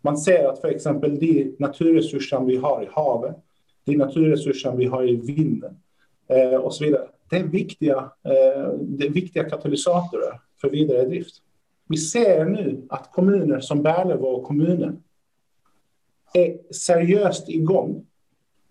Man 0.05 0.19
ser 0.19 0.49
att 0.49 0.61
för 0.61 0.69
exempel 0.69 1.19
de 1.19 1.57
naturresurser 1.59 2.41
vi 2.41 2.57
har 2.57 2.83
i 2.83 2.89
havet, 2.93 3.37
de 3.85 3.97
naturresurser 3.97 4.73
vi 4.73 4.85
har 4.85 5.09
i 5.09 5.17
vinden 5.17 5.77
eh, 6.29 6.55
och 6.55 6.75
så 6.75 6.85
vidare. 6.85 7.09
Det 7.31 7.37
är, 7.37 7.45
viktiga, 7.45 7.97
eh, 8.23 8.73
det 8.81 9.07
är 9.07 9.11
viktiga 9.11 9.45
katalysatorer 9.45 10.41
för 10.61 10.71
vidare 10.71 11.05
drift. 11.05 11.35
Vi 11.89 11.97
ser 11.97 12.45
nu 12.45 12.87
att 12.89 13.13
kommuner 13.13 13.61
som 13.61 13.83
Berlevå 13.83 14.43
kommunen 14.43 15.03
är 16.35 16.73
seriöst 16.73 17.49
igång 17.49 18.07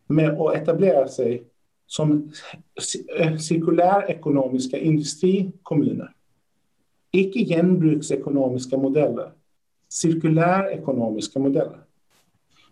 med 0.07 0.41
att 0.41 0.55
etablera 0.55 1.07
sig 1.07 1.43
som 1.87 2.31
eh, 3.19 3.37
cirkulärekonomiska 3.37 4.77
industrikommuner. 4.77 6.13
Icke 7.11 7.45
genbruksekonomiska 7.45 8.77
modeller, 8.77 9.31
cirkulärekonomiska 9.93 11.39
modeller. 11.39 11.79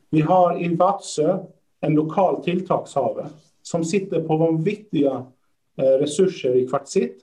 Vi 0.10 0.22
har 0.22 0.64
i 0.64 0.76
Vatsö 0.76 1.38
en 1.80 1.94
lokal 1.94 2.44
tilltagshavare 2.44 3.28
som 3.62 3.86
sitter 3.86 4.22
på 4.22 4.38
de 4.38 4.64
viktiga 4.64 5.26
eh, 5.78 5.84
resurser 5.84 6.56
i 6.56 6.68
kvartsitt 6.68 7.18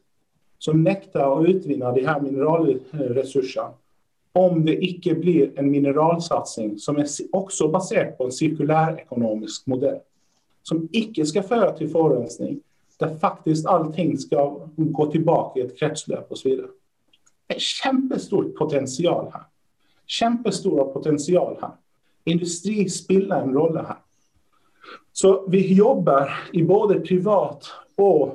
som 0.59 0.83
nektar 0.83 1.41
att 1.41 1.49
utvinna 1.49 1.93
de 1.93 2.07
här 2.07 2.21
mineralresurserna 2.21 3.71
om 4.33 4.65
det 4.65 4.85
icke 4.85 5.15
blir 5.15 5.59
en 5.59 5.71
mineralsatsning 5.71 6.79
som 6.79 6.97
är 6.97 7.07
också 7.33 7.69
baserad 7.69 8.19
på 8.19 8.25
en 8.25 8.33
cirkulärekonomisk 8.33 9.67
modell 9.67 9.99
som 10.63 10.89
icke 10.93 11.27
ska 11.27 11.43
föra 11.43 11.73
till 11.73 11.91
forurensning 11.91 12.61
där 12.99 13.17
faktiskt 13.17 13.67
allting 13.67 14.19
ska 14.19 14.67
gå 14.77 15.07
tillbaka 15.07 15.61
i 15.61 15.63
ett 15.63 15.79
kretslopp 15.79 16.31
och 16.31 16.39
så 16.39 16.49
vidare. 16.49 16.67
En 17.49 17.59
kämpestor 17.59 18.45
potential 18.45 19.31
här. 19.33 19.43
Kämpestora 20.09 20.85
potential 20.85 21.57
här. 21.61 21.71
Industri 22.25 22.89
spelar 22.89 23.43
en 23.43 23.53
roll 23.53 23.77
här. 23.77 23.97
Så 25.13 25.49
vi 25.49 25.75
jobbar 25.75 26.31
i 26.53 26.63
både 26.63 27.01
privat 27.01 27.71
och 27.97 28.29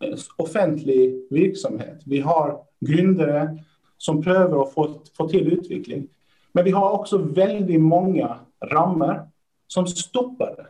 eh, 0.00 0.18
offentlig 0.36 1.26
verksamhet. 1.30 2.02
Vi 2.06 2.20
har 2.20 2.60
grundare 2.80 3.58
som 3.98 4.22
prövar 4.22 4.62
att 4.62 4.72
få, 4.72 5.00
få 5.16 5.28
till 5.28 5.52
utveckling. 5.52 6.08
Men 6.52 6.64
vi 6.64 6.70
har 6.70 6.90
också 6.90 7.18
väldigt 7.18 7.80
många 7.80 8.38
ramar 8.60 9.28
som 9.66 9.86
stoppar 9.86 10.54
det. 10.56 10.66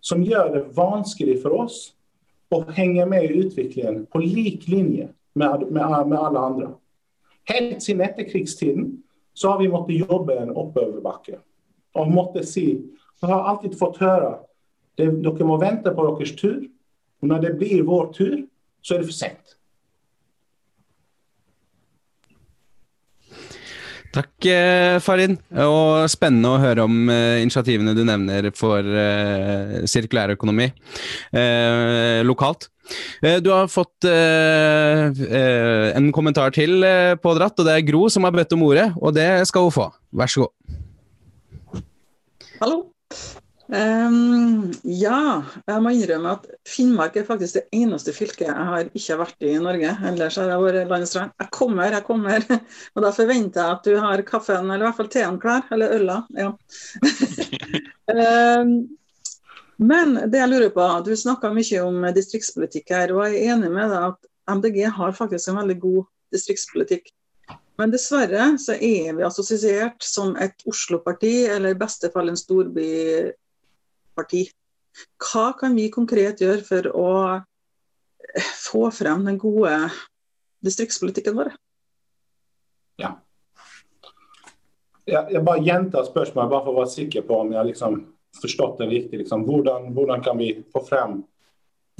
Som 0.00 0.22
gör 0.22 0.54
det 0.54 0.62
vanskligt 0.62 1.42
för 1.42 1.50
oss 1.50 1.92
att 2.48 2.70
hänga 2.70 3.06
med 3.06 3.24
i 3.24 3.28
utvecklingen 3.28 4.06
på 4.06 4.18
lik 4.18 4.68
linje 4.68 5.08
med, 5.32 5.62
med, 5.70 6.08
med 6.08 6.18
alla 6.18 6.40
andra. 6.40 6.70
Helt 7.44 7.82
sin 7.82 8.00
efterkrigstiden 8.00 9.01
så 9.34 9.48
har 9.48 9.58
vi 9.58 9.68
måste 9.68 9.92
jobba 9.92 10.34
en 10.34 10.50
uppöverbacke 10.50 11.38
och 11.92 12.10
måttet 12.10 12.48
se. 12.48 12.78
man 13.20 13.30
har 13.30 13.40
alltid 13.40 13.78
fått 13.78 13.96
höra 13.96 14.38
det, 14.94 15.06
dere 15.06 15.58
vänta 15.58 15.94
på 15.94 16.16
deras 16.18 16.36
tur. 16.36 16.68
Och 17.20 17.28
när 17.28 17.42
det 17.42 17.54
blir 17.54 17.82
vår 17.82 18.12
tur 18.12 18.46
så 18.82 18.94
är 18.94 18.98
det 18.98 19.04
för 19.04 19.12
sent. 19.12 19.56
Takk, 24.12 24.44
eh, 24.44 25.00
Farin. 25.00 25.38
Farid. 25.40 25.64
Og 25.64 26.04
spennende 26.12 26.50
å 26.52 26.60
høre 26.60 26.84
om 26.84 27.08
eh, 27.08 27.40
initiativene 27.40 27.94
du 27.96 28.04
nevner 28.04 28.50
for 28.56 28.84
eh, 28.84 29.80
uh, 29.80 29.86
sirkulær 29.88 30.34
økonomi 30.34 30.68
lokalt. 32.26 32.68
Du 33.44 33.50
har 33.52 33.68
fått 33.70 34.04
en 34.04 35.12
kommentar 36.12 36.50
til 36.52 36.84
pådratt, 37.22 37.60
og 37.60 37.66
det 37.68 37.74
er 37.76 37.86
Gro 37.86 38.08
som 38.12 38.24
har 38.26 38.34
bedt 38.34 38.52
om 38.56 38.64
ordet. 38.66 38.88
Og 38.98 39.14
det 39.16 39.46
skal 39.48 39.62
hun 39.68 39.76
få. 39.76 39.86
Vær 40.18 40.28
så 40.32 40.38
god. 40.44 40.52
Hallo. 42.60 42.78
Um, 43.72 44.68
ja, 44.84 45.40
jeg 45.64 45.80
må 45.80 45.94
innrømme 45.96 46.34
at 46.36 46.42
Finnmark 46.68 47.14
er 47.16 47.24
faktisk 47.24 47.56
det 47.56 47.62
eneste 47.72 48.12
fylket 48.12 48.50
jeg 48.50 48.66
har 48.68 48.90
ikke 48.92 49.16
vært 49.22 49.46
i 49.46 49.54
i 49.54 49.62
Norge. 49.64 49.94
Ellers 50.10 50.36
har 50.36 50.50
jeg 50.52 50.64
vært 50.66 50.90
landstrand. 50.90 51.32
Jeg 51.40 51.48
kommer, 51.56 51.88
jeg 51.96 52.04
kommer. 52.04 52.44
Og 52.94 53.06
da 53.06 53.12
forventer 53.16 53.62
jeg 53.62 53.78
at 53.78 53.88
du 53.88 53.96
har 54.04 54.24
kaffen, 54.28 54.68
eller 54.68 54.84
i 54.84 54.88
hvert 54.90 55.00
fall 55.00 55.10
teen 55.14 55.40
klar. 55.40 55.64
Eller 55.72 55.96
øla. 55.96 56.18
Ja. 56.36 56.52
um, 58.12 58.76
men 59.92 60.14
det 60.28 60.42
jeg 60.42 60.52
lurer 60.52 60.76
på, 60.76 60.92
du 61.08 61.14
snakka 61.16 61.54
mye 61.56 61.86
om 61.86 62.04
distriktspolitikk 62.12 62.92
her, 62.92 63.16
og 63.16 63.24
jeg 63.24 63.40
er 63.40 63.56
enig 63.56 63.72
med 63.72 63.88
deg 63.88 64.12
at 64.12 64.32
MDG 64.52 64.82
har 64.98 65.16
faktisk 65.16 65.48
en 65.48 65.62
veldig 65.62 65.80
god 65.80 66.02
distriktspolitikk. 66.34 67.08
Men 67.80 67.92
dessverre 67.92 68.52
så 68.60 68.76
er 68.76 69.14
vi 69.16 69.24
assosiert 69.24 70.04
som 70.04 70.36
et 70.36 70.60
Oslo-parti, 70.68 71.46
eller 71.48 71.72
i 71.72 71.78
beste 71.80 72.12
fall 72.12 72.28
en 72.28 72.38
storby 72.38 73.32
parti. 74.16 74.46
Hva 75.22 75.52
kan 75.58 75.74
vi 75.76 75.88
konkret 75.92 76.42
gjøre 76.42 76.64
for 76.66 76.88
å 76.92 77.10
få 78.60 78.86
frem 78.94 79.24
den 79.26 79.38
gode 79.40 79.74
distriktspolitikken 80.64 81.36
vår? 81.36 81.52
Ja. 83.00 83.16
Jeg, 85.08 85.32
jeg 85.34 85.42
bare 85.42 85.64
gjentar 85.64 86.06
spørsmålet 86.06 86.52
bare 86.52 86.64
for 86.64 86.74
å 86.74 86.82
være 86.82 86.94
sikker 86.94 87.24
på 87.26 87.40
om 87.42 87.54
jeg 87.56 87.72
liksom 87.72 87.98
forstått 88.40 88.78
det 88.78 88.90
riktig. 88.92 89.22
Liksom. 89.24 89.44
Hvordan, 89.48 89.90
hvordan, 89.96 90.22
kan 90.22 90.38
vi 90.38 90.54
få 90.72 90.84
frem 90.86 91.18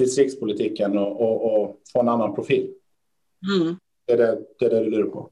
distriktspolitikken 0.01 0.97
og, 0.99 1.21
og, 1.21 1.43
og 1.49 1.93
få 1.93 2.05
en 2.05 2.13
annen 2.15 2.37
profil? 2.37 2.71
Mm. 3.43 3.75
Det, 4.07 4.15
er 4.15 4.23
det, 4.23 4.31
det, 4.59 4.67
er 4.69 4.77
det 4.77 4.85
du 4.85 4.95
lurer 4.95 5.11
på? 5.13 5.27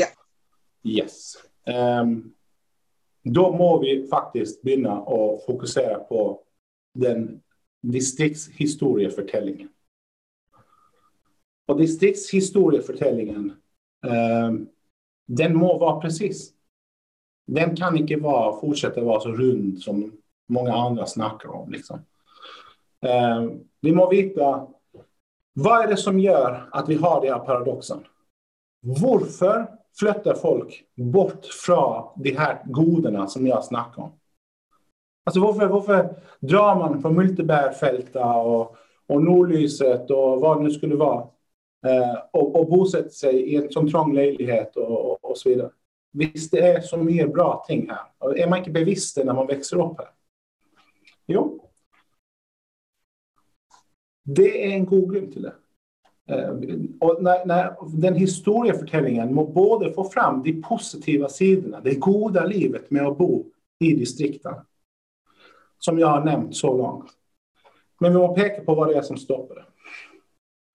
Ja. 0.00 0.08
Yes. 0.86 1.36
Um, 1.66 2.35
då 3.28 3.52
må 3.52 3.78
vi 3.78 4.06
faktiskt 4.08 4.62
börja 4.62 4.92
och 4.92 5.44
fokusera 5.46 5.98
på 5.98 6.42
den 6.94 7.42
distriktshistorieförtällningen. 7.82 9.68
Och 11.66 11.78
distriktshistoriefortellingen, 11.78 13.52
eh, 14.06 14.52
den 15.26 15.56
må 15.56 15.78
vara 15.78 16.00
precis. 16.00 16.52
Den 17.46 17.76
kan 17.76 17.96
inte 17.96 18.16
vara, 18.16 18.60
fortsätta 18.60 19.00
vara 19.00 19.20
så 19.20 19.28
rund 19.28 19.78
som 19.78 20.12
många 20.48 20.74
andra 20.74 21.06
snackar 21.06 21.48
om. 21.48 21.70
Liksom. 21.70 21.98
Eh, 23.00 23.50
vi 23.80 23.92
må 23.92 24.10
veta 24.10 24.68
vad 25.52 25.84
är 25.84 25.88
det 25.88 25.96
som 25.96 26.18
gör 26.20 26.68
att 26.72 26.88
vi 26.88 26.94
har 26.94 27.20
den 27.20 27.32
här 27.32 27.40
paradoxen. 27.40 28.04
Varför? 28.80 29.75
Flyttar 29.98 30.34
folk 30.34 30.84
bort 30.94 31.46
från 31.46 32.22
de 32.22 32.36
här 32.36 32.62
goderna 32.64 33.26
som 33.26 33.46
jag 33.46 33.64
snackar 33.64 34.02
om. 34.02 34.12
Alltså 35.24 35.40
varför, 35.40 35.66
varför 35.66 36.16
drar 36.40 36.76
man 36.76 37.02
från 37.02 37.14
Multibärfälta 37.14 38.34
och, 38.34 38.76
och 39.06 39.22
Nordlyset 39.22 40.10
och 40.10 40.40
vad 40.40 40.58
det 40.58 40.62
nu 40.62 40.70
skulle 40.70 40.96
vara 40.96 41.20
eh, 41.86 42.18
och, 42.32 42.60
och 42.60 42.68
bosätter 42.68 43.10
sig 43.10 43.34
i 43.34 43.56
en 43.56 43.72
sån 43.72 43.90
trång 43.90 44.14
lägenhet 44.14 44.76
och, 44.76 45.10
och, 45.10 45.24
och, 45.24 45.38
så 45.38 45.48
vidare. 45.48 45.70
Visst, 46.12 46.50
det 46.50 46.58
är 46.58 46.80
så 46.80 46.96
mycket 46.96 47.32
bra 47.32 47.64
ting 47.68 47.90
här. 47.90 48.00
Och 48.18 48.38
är 48.38 48.48
man 48.48 48.58
inte 48.58 48.70
bevisst 48.70 49.16
när 49.16 49.34
man 49.34 49.46
växer 49.46 49.76
upp 49.76 49.98
här? 49.98 50.10
Jo. 51.26 51.70
Det 54.22 54.66
är 54.66 54.70
en 54.70 54.86
god 54.86 55.12
grund 55.12 55.32
till 55.32 55.42
det. 55.42 55.52
Eh, 56.26 56.50
och 57.00 57.22
när, 57.22 57.46
när, 57.46 57.76
den 57.96 58.14
historiefortellingen 58.14 59.34
må 59.34 59.46
både 59.46 59.92
få 59.92 60.04
fram 60.04 60.42
de 60.42 60.62
positiva 60.62 61.28
sidorna, 61.28 61.80
det 61.80 61.94
goda 61.94 62.44
livet 62.44 62.90
med 62.90 63.06
att 63.06 63.18
bo 63.18 63.44
i 63.78 63.94
distrikten, 63.94 64.54
som 65.78 65.98
jag 65.98 66.08
har 66.08 66.24
nämnt 66.24 66.56
så 66.56 66.76
långt. 66.76 67.10
Men 68.00 68.12
vi 68.12 68.18
må 68.18 68.34
peka 68.34 68.62
på 68.62 68.74
vad 68.74 68.88
det 68.88 68.94
är 68.94 69.02
som 69.02 69.16
stoppar 69.16 69.54
det. 69.54 69.64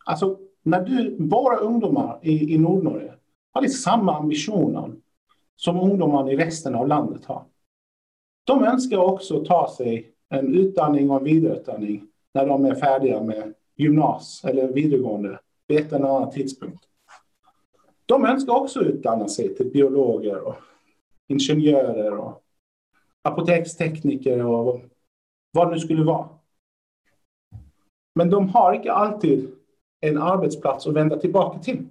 Alltså, 0.06 0.38
när 0.64 0.82
du, 0.82 1.18
våra 1.20 1.58
ungdomar 1.58 2.20
i, 2.22 2.56
i 2.56 2.58
Nordnorge 2.58 3.14
har 3.52 3.68
samma 3.68 4.18
ambitioner 4.18 4.92
som 5.56 5.80
ungdomarna 5.80 6.32
i 6.32 6.36
resten 6.36 6.76
av 6.76 6.88
landet 6.88 7.26
har. 7.26 7.44
De 8.44 8.64
önskar 8.64 8.98
också 8.98 9.46
ta 9.46 9.74
sig 9.78 10.12
en 10.30 10.56
utbildning 10.56 11.12
och 11.12 11.28
vidareutbildning 11.28 12.08
när 12.34 12.46
de 12.46 12.66
är 12.66 12.76
färdiga 12.76 13.24
med 13.24 13.54
gymnas 13.82 14.44
eller 14.44 14.68
videregående 14.68 15.40
vid 15.68 15.80
ett 15.80 15.94
eller 15.94 16.06
annat 16.06 16.32
tidspunkt. 16.32 16.88
De 18.06 18.26
önskar 18.26 18.54
också 18.54 18.80
utbilda 18.80 19.28
sig 19.28 19.56
till 19.56 19.72
biologer 19.72 20.48
och 20.48 20.56
ingenjörer 21.28 22.18
och 22.18 22.44
apotekstekniker 23.22 24.46
och 24.46 24.82
vad 25.52 25.68
det 25.68 25.72
nu 25.72 25.80
skulle 25.80 26.04
vara. 26.04 26.30
Men 28.16 28.30
de 28.30 28.50
har 28.50 28.74
inte 28.74 28.92
alltid 28.92 29.52
en 30.02 30.18
arbetsplats 30.18 30.88
att 30.88 30.94
vända 30.94 31.18
tillbaka 31.18 31.60
till. 31.60 31.88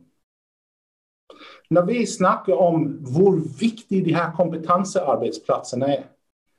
När 1.68 1.82
vi 1.82 2.06
snackar 2.06 2.54
om 2.54 3.06
hur 3.16 3.58
viktig 3.58 4.04
de 4.04 4.12
här 4.12 4.32
kompetensarbetsplatserna 4.32 5.86
är, 5.86 6.06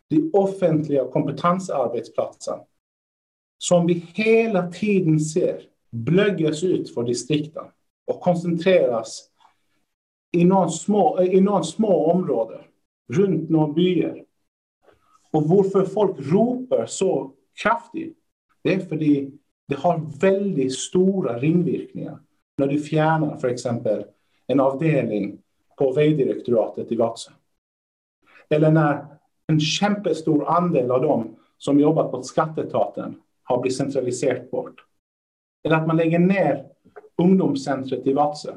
de 0.09 0.29
offentliga 0.33 1.07
kompetensarbetsplatserna, 1.07 2.63
som 3.61 3.87
vi 3.87 3.93
hela 4.13 4.71
tiden 4.71 5.19
ser 5.19 5.61
blöggas 5.91 6.63
ut 6.63 6.93
för 6.93 7.03
distrikten 7.03 7.63
och 8.07 8.21
koncentreras 8.21 9.29
i 10.31 10.45
några 10.45 10.69
små, 10.69 11.21
i 11.21 11.41
någon 11.41 11.63
små 11.63 12.11
områden 12.11 12.61
runt 13.13 13.49
några 13.49 13.73
byar. 13.73 14.23
Och 15.31 15.49
varför 15.49 15.85
folk 15.85 16.15
ropar 16.19 16.85
så 16.85 17.31
kraftigt, 17.63 18.17
det 18.61 18.73
är 18.73 18.79
för 18.79 18.95
att 18.95 19.31
det 19.67 19.75
har 19.77 20.19
väldigt 20.19 20.73
stora 20.73 21.39
ringvirkningar 21.39 22.19
när 22.57 22.67
du 22.67 22.79
fjärnar 22.79 23.37
för 23.37 23.47
exempel 23.47 24.05
en 24.47 24.59
avdelning 24.59 25.39
på 25.77 25.91
vägdirektoratet 25.91 26.91
i 26.91 26.95
Vatsö. 26.95 27.31
Eller 28.49 28.71
när 28.71 29.05
en 29.47 29.59
kämpestor 29.59 30.49
andel 30.49 30.91
av 30.91 31.01
dem 31.01 31.35
som 31.57 31.79
jobbat 31.79 32.11
på 32.11 32.23
skattetaten 32.23 33.15
har 33.43 33.61
blivit 33.61 33.77
centraliserat 33.77 34.51
bort. 34.51 34.85
Eller 35.63 35.75
att 35.75 35.87
man 35.87 35.97
lägger 35.97 36.19
ner 36.19 36.65
ungdomscentret 37.17 38.07
i 38.07 38.13
Vatsö. 38.13 38.53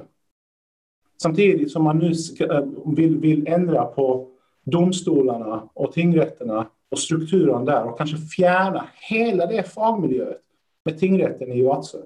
Samtidigt 1.23 1.73
som 1.73 1.85
man 1.85 1.99
nu 1.99 2.15
ska, 2.15 2.45
eh, 2.45 2.67
vill, 2.87 3.19
vill 3.19 3.47
ändra 3.47 3.85
på 3.85 4.31
domstolarna 4.65 5.69
och 5.75 5.93
tingsrätterna 5.93 6.67
och 6.91 6.99
strukturen 6.99 7.65
där 7.65 7.85
och 7.85 7.99
kanske 7.99 8.17
fjärna 8.17 8.89
hela 8.95 9.47
det 9.47 9.63
fagmiljöet 9.63 10.41
med 10.85 10.99
tingsrätten 10.99 11.53
i 11.53 11.63
Vatsö. 11.63 11.99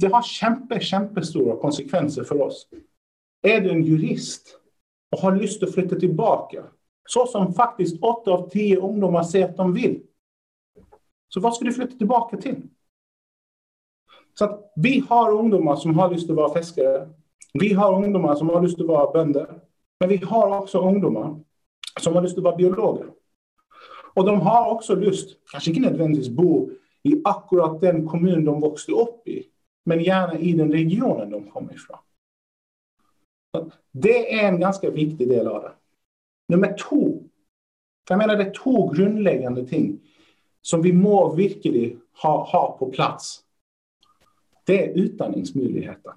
Det 0.00 0.06
har 0.06 0.22
kämpe, 0.22 0.80
kämpestora 0.80 1.56
konsekvenser 1.56 2.24
för 2.24 2.42
oss. 2.42 2.68
Är 3.42 3.60
du 3.60 3.70
en 3.70 3.84
jurist 3.84 4.58
och 5.10 5.18
har 5.18 5.36
lust 5.36 5.62
att 5.62 5.74
flytta 5.74 5.96
tillbaka, 5.96 6.64
så 7.08 7.26
som 7.26 7.54
faktiskt 7.54 8.02
åtta 8.02 8.30
av 8.30 8.48
tio 8.50 8.80
ungdomar 8.80 9.22
säger 9.22 9.48
att 9.48 9.56
de 9.56 9.74
vill, 9.74 10.02
så 11.34 11.40
vad 11.40 11.54
ska 11.54 11.64
du 11.64 11.72
flytta 11.72 11.96
tillbaka 11.96 12.36
till? 12.36 12.62
Så 14.34 14.44
att 14.44 14.72
vi 14.76 15.04
har 15.08 15.32
ungdomar 15.32 15.76
som 15.76 15.98
har 15.98 16.10
lust 16.10 16.30
att 16.30 16.36
vara 16.36 16.54
fiskare. 16.54 17.08
Vi 17.52 17.72
har 17.72 18.04
ungdomar 18.04 18.34
som 18.34 18.48
har 18.48 18.62
lust 18.62 18.80
att 18.80 18.86
vara 18.86 19.12
bönder. 19.12 19.60
Men 20.00 20.08
vi 20.08 20.16
har 20.16 20.58
också 20.58 20.78
ungdomar 20.78 21.40
som 22.00 22.14
har 22.14 22.22
lust 22.22 22.38
att 22.38 22.44
vara 22.44 22.56
biologer. 22.56 23.06
Och 24.14 24.26
de 24.26 24.40
har 24.40 24.70
också 24.70 24.94
lust, 24.94 25.36
kanske 25.52 25.70
inte 25.70 25.82
nödvändigtvis 25.82 26.28
bo 26.28 26.70
i 27.02 27.22
akkurat 27.24 27.80
den 27.80 28.08
kommun 28.08 28.44
de 28.44 28.60
växte 28.60 28.92
upp 28.92 29.28
i, 29.28 29.46
men 29.84 30.02
gärna 30.02 30.38
i 30.38 30.52
den 30.52 30.72
regionen 30.72 31.30
de 31.30 31.50
kommer 31.50 31.74
ifrån. 31.74 31.98
Det 33.92 34.34
är 34.34 34.48
en 34.48 34.60
ganska 34.60 34.90
viktig 34.90 35.28
del 35.28 35.46
av 35.46 35.62
det. 35.62 35.72
Nummer 36.48 36.76
två, 36.76 37.22
jag 38.08 38.18
menar 38.18 38.36
det 38.36 38.44
är 38.44 38.54
två 38.54 38.88
grundläggande 38.88 39.66
ting 39.66 40.00
som 40.62 40.82
vi 40.82 40.92
må 40.92 41.34
verkligen 41.34 42.00
ha, 42.22 42.44
ha 42.44 42.76
på 42.78 42.90
plats. 42.90 43.44
Det 44.64 44.84
är 44.84 44.94
utbildningsmöjligheten. 44.94 46.12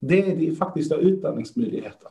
Det 0.00 0.30
är 0.30 0.36
det 0.36 0.56
faktiska 0.56 0.94
utbildningsmöjligheterna. 0.94 2.10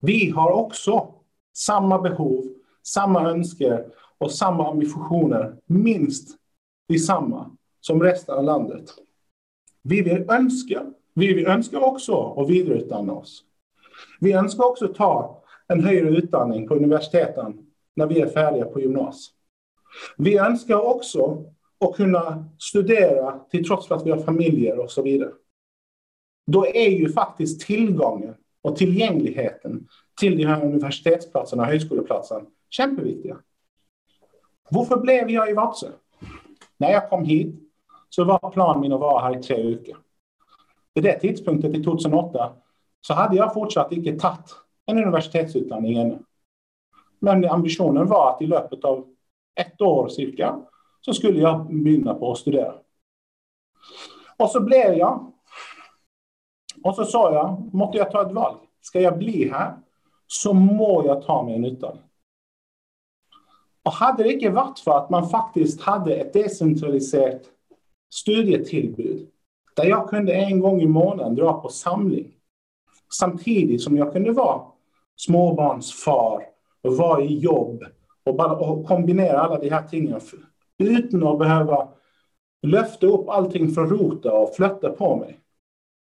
Vi 0.00 0.30
har 0.30 0.50
också 0.50 1.14
samma 1.52 1.98
behov, 1.98 2.44
samma 2.82 3.30
önskningar 3.30 3.86
och 4.18 4.32
samma 4.32 4.70
ambitioner, 4.70 5.56
minst 5.66 6.38
detsamma 6.88 7.50
som 7.80 8.02
resten 8.02 8.34
av 8.34 8.44
landet. 8.44 8.90
Vi 9.82 10.02
vill 10.02 10.30
önska, 10.30 10.86
vi 11.14 11.34
vill 11.34 11.46
önska 11.46 11.80
också 11.80 12.34
att 12.36 12.50
vidareutbilda 12.50 13.12
oss. 13.12 13.44
Vi 14.20 14.32
önskar 14.32 14.64
också 14.64 14.88
ta 14.88 15.42
en 15.66 15.84
högre 15.84 16.08
utbildning 16.08 16.68
på 16.68 16.74
universiteten 16.74 17.66
när 17.94 18.06
vi 18.06 18.20
är 18.20 18.28
färdiga 18.28 18.64
på 18.64 18.80
gymnasiet. 18.80 19.33
Vi 20.16 20.38
önskar 20.38 20.86
också 20.86 21.44
att 21.80 21.96
kunna 21.96 22.44
studera 22.58 23.38
till 23.50 23.66
trots 23.66 23.88
för 23.88 23.94
att 23.94 24.06
vi 24.06 24.10
har 24.10 24.18
familjer 24.18 24.78
och 24.78 24.90
så 24.90 25.02
vidare. 25.02 25.30
Då 26.46 26.66
är 26.66 26.90
ju 26.90 27.12
faktiskt 27.12 27.60
tillgången 27.60 28.34
och 28.62 28.76
tillgängligheten 28.76 29.88
till 30.20 30.36
de 30.36 30.44
här 30.44 30.64
universitetsplatserna 30.64 31.62
och 31.62 31.68
högskoleplatserna 31.68 32.40
kämpeviktiga. 32.70 33.36
Varför 34.70 34.96
blev 34.96 35.30
jag 35.30 35.50
i 35.50 35.52
Vatsö? 35.52 35.86
När 36.76 36.90
jag 36.90 37.10
kom 37.10 37.24
hit 37.24 37.54
så 38.10 38.24
var 38.24 38.50
planen 38.50 38.80
min 38.80 38.92
att 38.92 39.00
vara 39.00 39.22
här 39.22 39.38
i 39.38 39.42
tre 39.42 39.62
veckor. 39.62 39.96
Vid 40.94 41.04
det 41.04 41.20
tidpunkten, 41.20 41.74
i 41.74 41.84
2008, 41.84 42.52
så 43.00 43.14
hade 43.14 43.36
jag 43.36 43.54
fortsatt 43.54 43.92
inte 43.92 44.12
tagit 44.12 44.56
en 44.86 44.98
universitetsutbildning 44.98 45.98
ännu. 45.98 46.18
Men 47.18 47.44
ambitionen 47.44 48.06
var 48.06 48.30
att 48.30 48.42
i 48.42 48.46
löpet 48.46 48.84
av 48.84 49.13
ett 49.54 49.80
år 49.80 50.08
cirka 50.08 50.60
så 51.00 51.12
skulle 51.12 51.40
jag 51.40 51.84
börja 51.84 52.14
på 52.14 52.32
att 52.32 52.38
studera. 52.38 52.74
Och 54.36 54.50
så 54.50 54.60
blev 54.60 54.94
jag. 54.94 55.32
Och 56.82 56.94
så 56.94 57.04
sa 57.04 57.32
jag, 57.32 57.74
måste 57.74 57.98
jag 57.98 58.10
ta 58.10 58.26
ett 58.26 58.32
val? 58.32 58.56
Ska 58.80 59.00
jag 59.00 59.18
bli 59.18 59.50
här 59.50 59.76
så 60.26 60.52
må 60.52 61.06
jag 61.06 61.22
ta 61.22 61.42
mig 61.42 61.54
en 61.54 61.64
utbildning. 61.64 62.02
Och 63.82 63.92
hade 63.92 64.22
det 64.22 64.32
inte 64.32 64.50
varit 64.50 64.78
för 64.78 64.98
att 64.98 65.10
man 65.10 65.28
faktiskt 65.28 65.80
hade 65.80 66.14
ett 66.14 66.32
decentraliserat 66.32 67.42
studietillbud 68.14 69.28
där 69.76 69.84
jag 69.84 70.08
kunde 70.08 70.32
en 70.32 70.60
gång 70.60 70.82
i 70.82 70.86
månaden 70.86 71.34
dra 71.34 71.60
på 71.60 71.68
samling 71.68 72.32
samtidigt 73.12 73.82
som 73.82 73.96
jag 73.96 74.12
kunde 74.12 74.32
vara 74.32 74.62
småbarnsfar 75.16 76.46
och 76.82 76.96
vara 76.96 77.22
i 77.22 77.38
jobb 77.38 77.84
och, 78.24 78.36
bara, 78.36 78.56
och 78.56 78.86
kombinera 78.86 79.40
alla 79.40 79.58
de 79.58 79.70
här 79.70 79.82
tingen 79.88 80.20
utan 80.78 81.26
att 81.26 81.38
behöva 81.38 81.88
lyfta 82.62 83.06
upp 83.06 83.28
allting 83.28 83.70
från 83.70 83.88
rota 83.88 84.32
och 84.32 84.56
flytta 84.56 84.90
på 84.90 85.16
mig. 85.16 85.40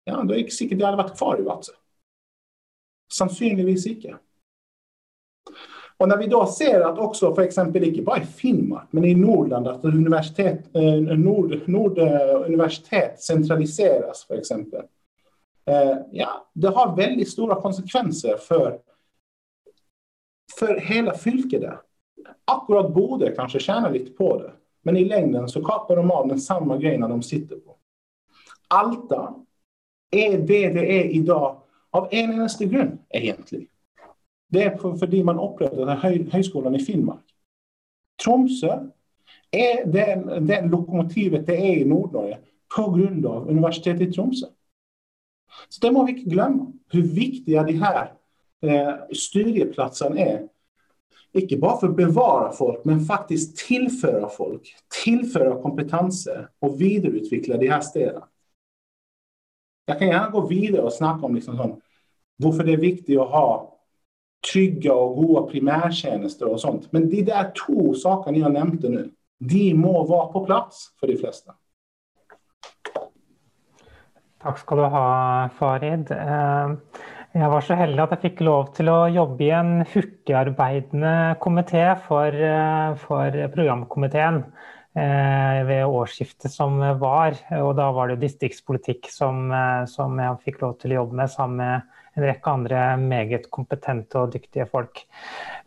Ja, 0.04 0.24
då 0.24 0.34
är 0.34 0.44
det 0.44 0.52
säkert 0.52 0.80
jag 0.80 0.86
hade 0.86 1.04
varit 1.04 1.18
kvar 1.18 1.40
i 1.40 1.44
Vatse. 1.44 1.72
Sannolikt 3.14 3.86
icke. 3.86 4.16
Och 5.98 6.08
när 6.08 6.18
vi 6.18 6.28
då 6.28 6.46
ser 6.46 6.82
att 6.82 7.00
också 7.00 7.36
för 7.36 7.42
exempel, 7.42 7.84
inte 7.84 8.02
bara 8.02 8.22
i 8.22 8.26
Finnmark, 8.26 8.88
men 8.92 9.06
i 9.06 9.16
Nordland, 9.16 9.68
att 9.68 9.86
universitet, 9.86 10.76
eh, 10.76 11.18
Nord, 11.18 11.62
Nord, 11.66 11.98
eh, 11.98 12.46
universitet 12.46 13.22
centraliseras 13.22 14.26
för 14.26 14.38
exempel. 14.38 14.82
Eh, 15.66 15.98
ja, 16.12 16.50
det 16.54 16.68
har 16.68 16.96
väldigt 16.96 17.30
stora 17.30 17.62
konsekvenser 17.62 18.38
för, 18.38 18.80
för 20.60 20.80
hela 20.80 21.14
fylket 21.14 21.62
där. 21.62 21.80
Akkurat 22.46 22.94
borde 22.94 23.32
kanske 23.32 23.60
tjäna 23.60 23.90
lite 23.90 24.12
på 24.12 24.40
det, 24.40 24.52
men 24.82 24.98
i 24.98 25.06
längden 25.06 25.50
så 25.50 25.64
kapar 25.64 25.96
de 25.96 26.12
av 26.12 26.28
den 26.28 26.40
samma 26.40 26.78
grejerna 26.78 27.08
de 27.08 27.22
sitter 27.22 27.56
på. 27.56 27.76
Alta 28.68 29.36
e, 30.12 30.26
är 30.26 30.38
det 30.38 30.70
det 30.70 31.02
är 31.02 31.06
idag 31.06 31.62
av 31.90 32.08
en 32.12 32.32
endaste 32.32 32.66
grund 32.66 32.98
egentligen. 33.10 33.68
Det 34.48 34.64
är 34.64 34.78
för, 34.78 34.96
för 34.96 35.24
man 35.24 35.40
upprättade 35.40 35.94
höj, 35.94 36.30
högskolan 36.32 36.76
i 36.76 36.80
Finnmark. 36.80 37.26
Tromsö 38.24 38.80
e, 39.52 39.60
är 39.62 39.86
den, 39.86 40.48
den 40.48 40.70
lokomotivet 40.70 41.48
det 41.48 41.58
är 41.58 41.78
i 41.78 41.86
Nordnorge 41.86 42.38
på 42.76 42.92
grund 42.92 43.26
av 43.26 43.50
universitetet 43.50 44.02
i 44.02 44.12
Tromsö. 44.12 44.48
Så 45.70 45.88
det 45.88 45.92
må 45.92 46.06
vi 46.06 46.12
inte 46.12 46.30
glömma, 46.30 46.74
hur 46.92 47.04
viktiga 47.04 47.64
de 47.64 47.74
här 47.74 48.14
eh, 48.62 48.94
studieplatserna 49.14 50.20
är. 50.20 50.48
Icke 51.32 51.58
bara 51.58 51.78
för 51.78 51.88
att 51.88 51.96
bevara 51.96 52.52
folk, 52.52 52.86
men 52.86 53.00
faktiskt 53.00 53.68
tillföra 53.68 54.30
folk, 54.30 54.76
tillföra 55.04 55.62
kompetenser 55.62 56.50
och 56.60 56.82
vidareutveckla 56.82 57.58
de 57.58 57.68
här 57.68 57.82
städerna. 57.82 58.28
Jag 59.86 60.00
kan 60.00 60.08
gärna 60.08 60.30
gå 60.30 60.48
vidare 60.48 60.82
och 60.82 60.94
snacka 60.94 61.26
om 61.26 61.36
liksom 61.36 61.58
sånt, 61.58 61.80
varför 62.36 62.64
det 62.64 62.74
är 62.74 62.78
viktigt 62.78 63.20
att 63.20 63.30
ha 63.30 63.80
trygga 64.54 64.94
och 64.94 65.16
goda 65.16 65.42
primärtjänster 65.42 66.48
och 66.48 66.62
sånt. 66.62 66.92
Men 66.92 67.10
de 67.10 67.24
där 67.24 67.52
två 67.68 67.94
sakerna 67.94 68.38
jag 68.38 68.54
nämnde 68.54 68.90
nu, 68.90 69.12
de 69.38 69.74
må 69.74 70.04
vara 70.04 70.28
på 70.28 70.46
plats 70.46 70.96
för 71.00 71.08
de 71.08 71.18
flesta. 71.18 71.54
Tack 74.42 74.60
ska 74.60 74.76
du 74.76 74.82
ha, 74.82 75.50
Farid. 75.60 76.12
Eh, 76.12 76.72
Jeg 77.30 77.46
var 77.46 77.62
så 77.62 77.76
heldig 77.78 78.02
at 78.02 78.14
jeg 78.16 78.22
fikk 78.24 78.40
lov 78.42 78.72
til 78.74 78.88
å 78.90 79.04
jobbe 79.14 79.44
i 79.46 79.52
en 79.54 79.84
hurtigarbeidende 79.86 81.36
komité 81.44 81.84
for, 82.08 82.34
eh, 82.34 82.96
for 82.98 83.36
programkomiteen 83.54 84.40
eh, 84.98 85.60
ved 85.68 85.86
årsskiftet 85.86 86.50
som 86.50 86.80
var. 86.98 87.38
Og 87.60 87.76
da 87.78 87.92
var 87.94 88.10
det 88.10 88.24
distriktspolitikk 88.24 89.12
som, 89.14 89.52
eh, 89.54 89.86
som 89.86 90.18
jeg 90.18 90.42
fikk 90.48 90.64
lov 90.64 90.80
til 90.82 90.96
å 90.96 91.04
jobbe 91.04 91.20
med 91.22 91.30
sammen 91.30 91.62
med 91.62 92.18
en 92.18 92.26
rekke 92.26 92.50
andre 92.50 92.82
meget 92.98 93.46
kompetente 93.54 94.18
og 94.18 94.34
dyktige 94.34 94.66
folk. 94.68 95.06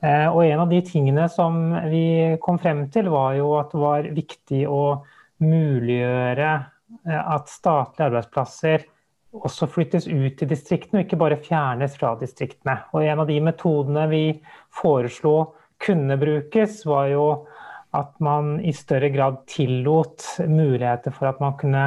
Og 0.02 0.40
en 0.42 0.60
av 0.60 0.68
de 0.68 0.80
tingene 0.82 1.28
som 1.30 1.70
vi 1.88 2.36
kom 2.42 2.58
frem 2.58 2.88
til, 2.90 3.06
var 3.08 3.36
jo 3.38 3.54
at 3.60 3.70
det 3.70 3.80
var 3.80 4.08
viktig 4.10 4.64
å 4.66 4.82
muliggjøre 5.40 6.50
at 7.06 7.48
statlige 7.48 8.08
arbeidsplasser 8.10 8.84
også 9.32 9.68
flyttes 9.70 10.06
ut 10.10 10.36
til 10.38 10.50
distriktene, 10.50 11.00
og 11.00 11.06
ikke 11.06 11.20
bare 11.20 11.40
fjernes 11.40 11.96
fra 11.98 12.14
distriktene. 12.20 12.78
Og 12.92 13.04
En 13.06 13.24
av 13.24 13.28
de 13.30 13.40
metodene 13.40 14.06
vi 14.10 14.24
foreslo 14.70 15.54
kunne 15.82 16.18
brukes, 16.20 16.84
var 16.86 17.08
jo 17.12 17.26
at 17.92 18.14
man 18.24 18.60
i 18.60 18.72
større 18.72 19.10
grad 19.12 19.42
tillot 19.46 20.24
muligheter 20.48 21.12
for 21.12 21.28
at 21.28 21.40
man 21.44 21.58
kunne 21.60 21.82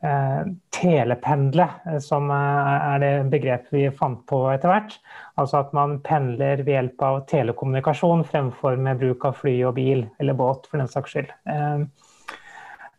eh, 0.00 0.46
telependle, 0.72 1.66
eh, 1.84 1.98
som 2.00 2.30
eh, 2.32 2.86
er 2.94 3.02
det 3.02 3.12
begrepet 3.32 3.74
vi 3.74 3.84
fant 3.92 4.22
på 4.30 4.40
etter 4.52 4.72
hvert. 4.72 4.96
Altså 5.40 5.60
at 5.60 5.74
man 5.76 5.98
pendler 6.06 6.62
ved 6.62 6.72
hjelp 6.76 7.04
av 7.04 7.20
telekommunikasjon 7.28 8.24
fremfor 8.30 8.80
med 8.80 9.02
bruk 9.02 9.28
av 9.28 9.36
fly 9.42 9.58
og 9.68 9.76
bil, 9.80 10.06
eller 10.22 10.38
båt 10.38 10.70
for 10.70 10.80
den 10.80 10.88
saks 10.88 11.16
skyld. 11.16 11.36
Eh, 11.50 11.84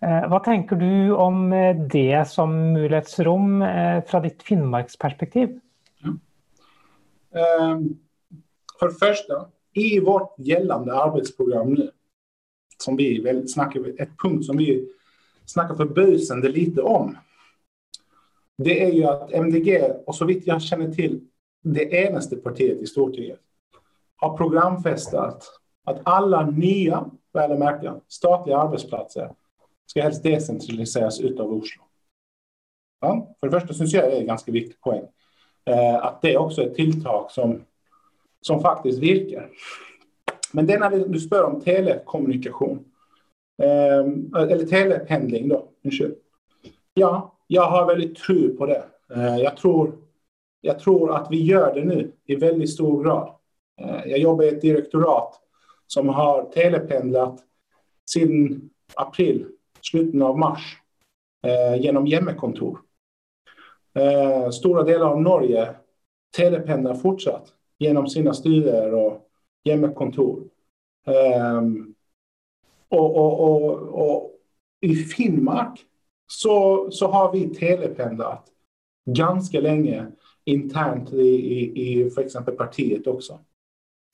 Eh, 0.06 0.30
vad 0.30 0.44
tänker 0.44 0.76
du 0.76 1.12
om 1.12 1.54
eh, 1.54 1.76
det 1.76 2.28
som 2.28 2.74
möjlighetsrum 2.74 3.62
eh, 3.62 4.04
från 4.04 4.24
ditt 4.24 4.44
Finnmarksperspektiv? 4.44 5.60
Ehm, 7.32 7.98
för 8.80 8.88
det 8.88 8.94
första, 8.94 9.46
i 9.74 10.00
vårt 10.00 10.34
gällande 10.38 10.94
arbetsprogram 10.94 11.74
nu 11.74 11.92
som 12.78 12.96
vi 12.96 13.44
snackar, 13.48 14.02
ett 14.02 14.10
punkt 14.24 14.46
som 14.46 14.58
vi 14.58 14.90
snackar 15.46 15.76
förbusande 15.76 16.50
lite 16.50 16.82
om, 16.82 17.18
det 18.58 18.84
är 18.84 18.92
ju 18.92 19.04
att 19.04 19.32
MDG, 19.32 19.92
och 20.06 20.16
så 20.16 20.26
vitt 20.26 20.48
jag 20.48 20.62
känner 20.62 20.92
till 20.92 21.22
det 21.64 21.94
enaste 21.94 22.36
partiet 22.36 22.82
i 22.82 22.86
Stortinget, 22.86 23.40
har 24.16 24.38
programfestet 24.38 25.44
at 25.84 26.02
alle 26.04 26.52
nye, 26.52 27.00
vel 27.34 27.60
märka, 27.60 27.96
statliga 28.08 28.58
arbetsplatser 28.58 29.32
ska 29.86 30.02
helst 30.02 30.24
decentraliseras 30.24 31.20
ut 31.20 31.40
av 31.40 31.54
Oslo. 31.54 31.84
Ja, 33.02 33.36
för 33.40 33.48
det 33.48 33.60
första 33.60 33.74
syns 33.74 33.94
jag 33.94 34.04
det 34.04 34.16
er 34.16 34.22
en 34.22 34.28
ganska 34.28 34.52
viktig 34.52 34.82
poäng. 34.82 35.04
Eh, 35.66 35.96
att 35.96 36.22
det 36.22 36.38
också 36.38 36.62
är 36.62 36.66
ett 36.66 36.76
tilltag 36.76 37.32
som, 37.32 37.62
som 38.42 38.62
faktiskt 38.62 39.00
virkar. 39.00 39.50
Men 40.52 40.66
det 40.66 40.74
är 40.74 40.80
när 40.80 41.08
du 41.08 41.20
spör 41.20 41.44
om 41.44 41.62
telekommunikation. 41.62 42.86
eh, 43.64 44.42
eller 44.42 44.66
telependling, 44.66 45.50
då. 45.50 45.70
Ja, 46.94 47.38
jag 47.48 47.70
har 47.70 47.86
väldigt 47.86 48.18
tro 48.18 48.58
på 48.58 48.66
det. 48.66 48.84
Eh, 49.16 49.38
jag 49.38 49.58
tror, 49.58 49.98
jag 50.62 50.80
tror 50.80 51.16
att 51.16 51.28
vi 51.32 51.44
gör 51.44 51.76
det 51.76 51.86
nu 51.86 52.12
i 52.26 52.36
väldigt 52.36 52.70
stor 52.70 53.04
grad. 53.04 53.36
Eh, 53.82 54.16
jobbar 54.16 54.44
i 54.44 54.50
ett 54.50 54.62
direktorat 54.62 55.42
som 55.88 56.10
har 56.10 56.44
telependlat 56.44 57.40
sedan 58.10 58.70
april 58.96 59.46
slutet 59.92 60.22
av 60.22 60.40
mars 60.40 60.78
eh, 61.48 61.82
gjennom 61.82 62.08
hjemmekontor. 62.08 62.80
Eh, 63.94 64.50
store 64.50 65.04
av 65.04 65.22
Norge 65.22 65.76
telependlar 66.38 66.96
fortsatt 66.96 67.54
genom 67.78 68.08
sina 68.08 68.34
styrer 68.34 68.94
och 68.94 69.30
hjemmekontor. 69.64 70.44
Eh, 71.08 71.62
och, 72.90 73.18
och, 73.18 73.72
och, 73.72 74.32
i 74.82 74.96
Finnmark 74.96 75.80
så, 76.28 76.88
så 76.92 77.08
har 77.08 77.32
vi 77.32 77.56
telependlat 77.56 78.48
ganska 79.10 79.60
länge 79.60 80.12
internt 80.44 81.14
i, 81.14 81.28
i, 81.28 81.82
i 81.82 82.08
f.eks. 82.08 82.34
partiet 82.58 83.08
också. 83.08 83.40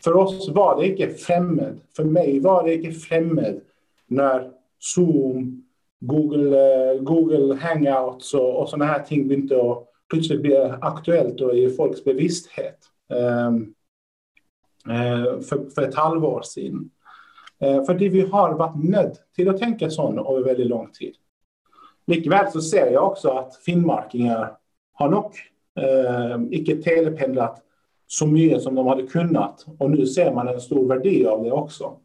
För 0.03 0.15
oss 0.15 0.49
var 0.49 0.81
det 0.81 0.88
inte 0.88 1.10
främmande, 1.10 1.75
för 1.95 2.03
mig 2.03 2.39
var 2.39 2.63
det 2.63 2.75
inte 2.75 2.91
främmande 2.91 3.62
när 4.07 4.51
Zoom, 4.79 5.61
Google, 6.02 6.58
eh, 6.58 7.02
Google 7.02 7.56
Hangouts 7.56 8.34
och, 8.34 8.62
och 8.62 8.70
sådana 8.70 8.86
här 8.86 9.00
ting 9.00 9.32
inte 9.32 9.56
och 9.56 9.88
plötsligt 10.10 10.42
blir 10.42 10.78
aktuellt 10.82 11.42
og 11.42 11.58
i 11.58 11.70
folks 11.70 12.04
bevissthet 12.04 12.90
um, 13.10 13.74
uh, 14.90 15.40
for, 15.42 15.96
halvår 15.96 16.42
sedan. 16.42 16.90
Uh, 17.64 17.98
det 17.98 18.10
vi 18.10 18.22
har 18.22 18.54
varit 18.54 18.84
nödd 18.84 19.18
till 19.36 19.50
att 19.50 19.58
tänka 19.58 19.90
så 19.90 20.10
över 20.10 20.44
väldigt 20.44 20.68
lång 20.68 20.92
tid. 20.92 21.16
Likväl 22.08 22.52
så 22.52 22.62
ser 22.62 22.92
jag 22.92 23.04
också 23.04 23.30
att 23.30 23.56
finnmarkinger 23.56 24.48
har 24.94 25.10
nog 25.10 25.32
uh, 25.80 26.48
icke 26.52 26.76
telependlat 26.76 27.62
så 28.08 28.28
mycket 28.28 28.62
som 28.62 28.76
de 28.76 28.88
hade 28.88 29.08
kunnat. 29.08 29.66
Och 29.80 29.92
nu 29.92 30.06
ser 30.06 30.34
man 30.34 30.48
en 30.48 30.62
stor 30.62 30.88
värde 30.88 31.30
av 31.30 31.44
det 31.44 31.52
också. 31.52 31.98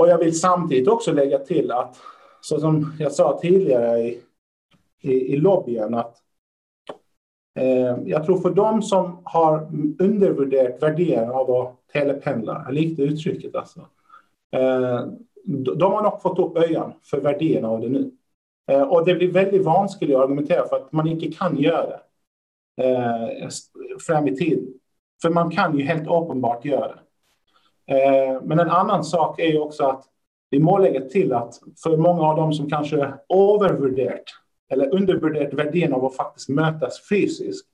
Och 0.00 0.08
jag 0.08 0.18
vill 0.18 0.40
samtidigt 0.40 0.88
också 0.88 1.12
lägga 1.12 1.38
till 1.38 1.70
att 1.70 1.96
så 2.40 2.60
som 2.60 2.92
jag 2.98 3.12
sa 3.12 3.38
tidigare 3.42 3.98
i, 3.98 4.20
i, 5.00 5.12
i 5.12 5.36
lobbyen, 5.36 5.94
att 5.94 6.16
eh, 7.58 7.96
jag 8.04 8.26
tror 8.26 8.38
för 8.38 8.50
de 8.50 8.82
som 8.82 9.20
har 9.24 9.60
undervärderat 9.98 10.82
värderingen 10.82 11.30
av 11.30 11.50
att 11.50 11.88
telependla, 11.92 12.62
jag 12.66 12.74
likte 12.74 13.02
uttrycket 13.02 13.54
alltså, 13.54 13.80
eh, 14.56 15.06
de 15.76 15.92
har 15.92 16.02
nog 16.02 16.22
fått 16.22 16.38
upp 16.38 16.56
ögonen 16.56 16.92
för 17.02 17.20
värderingen 17.20 17.64
av 17.64 17.80
det 17.80 17.88
nu. 17.88 18.10
Eh, 18.70 18.82
och 18.82 19.04
det 19.04 19.14
blir 19.14 19.32
väldigt 19.32 19.64
vanskligt 19.64 20.16
att 20.16 20.22
argumentera 20.22 20.68
för 20.68 20.76
att 20.76 20.92
man 20.92 21.06
inte 21.06 21.32
kan 21.32 21.58
göra 21.58 21.86
det 21.86 22.00
eh, 22.84 24.28
i 24.32 24.36
tiden. 24.36 24.74
För 25.22 25.30
man 25.30 25.50
kan 25.50 25.78
ju 25.78 25.84
helt 25.84 26.08
uppenbart 26.08 26.64
göra 26.64 26.94
det. 26.94 27.00
Eh, 27.94 28.42
men 28.42 28.58
en 28.58 28.70
annan 28.70 29.04
sak 29.04 29.38
är 29.38 29.46
ju 29.46 29.58
också 29.58 29.84
att 29.84 30.04
vi 30.50 30.58
må 30.58 30.78
lägga 30.78 31.00
till 31.00 31.32
att 31.32 31.60
för 31.82 31.96
många 31.96 32.22
av 32.22 32.36
dem 32.36 32.52
som 32.52 32.70
kanske 32.70 32.96
övervärderat 33.28 34.24
eller 34.70 34.94
undervärderat 34.94 35.54
verdien 35.54 35.92
av 35.92 36.04
att 36.04 36.16
faktiskt 36.16 36.48
mötas 36.48 37.08
fysiskt. 37.08 37.66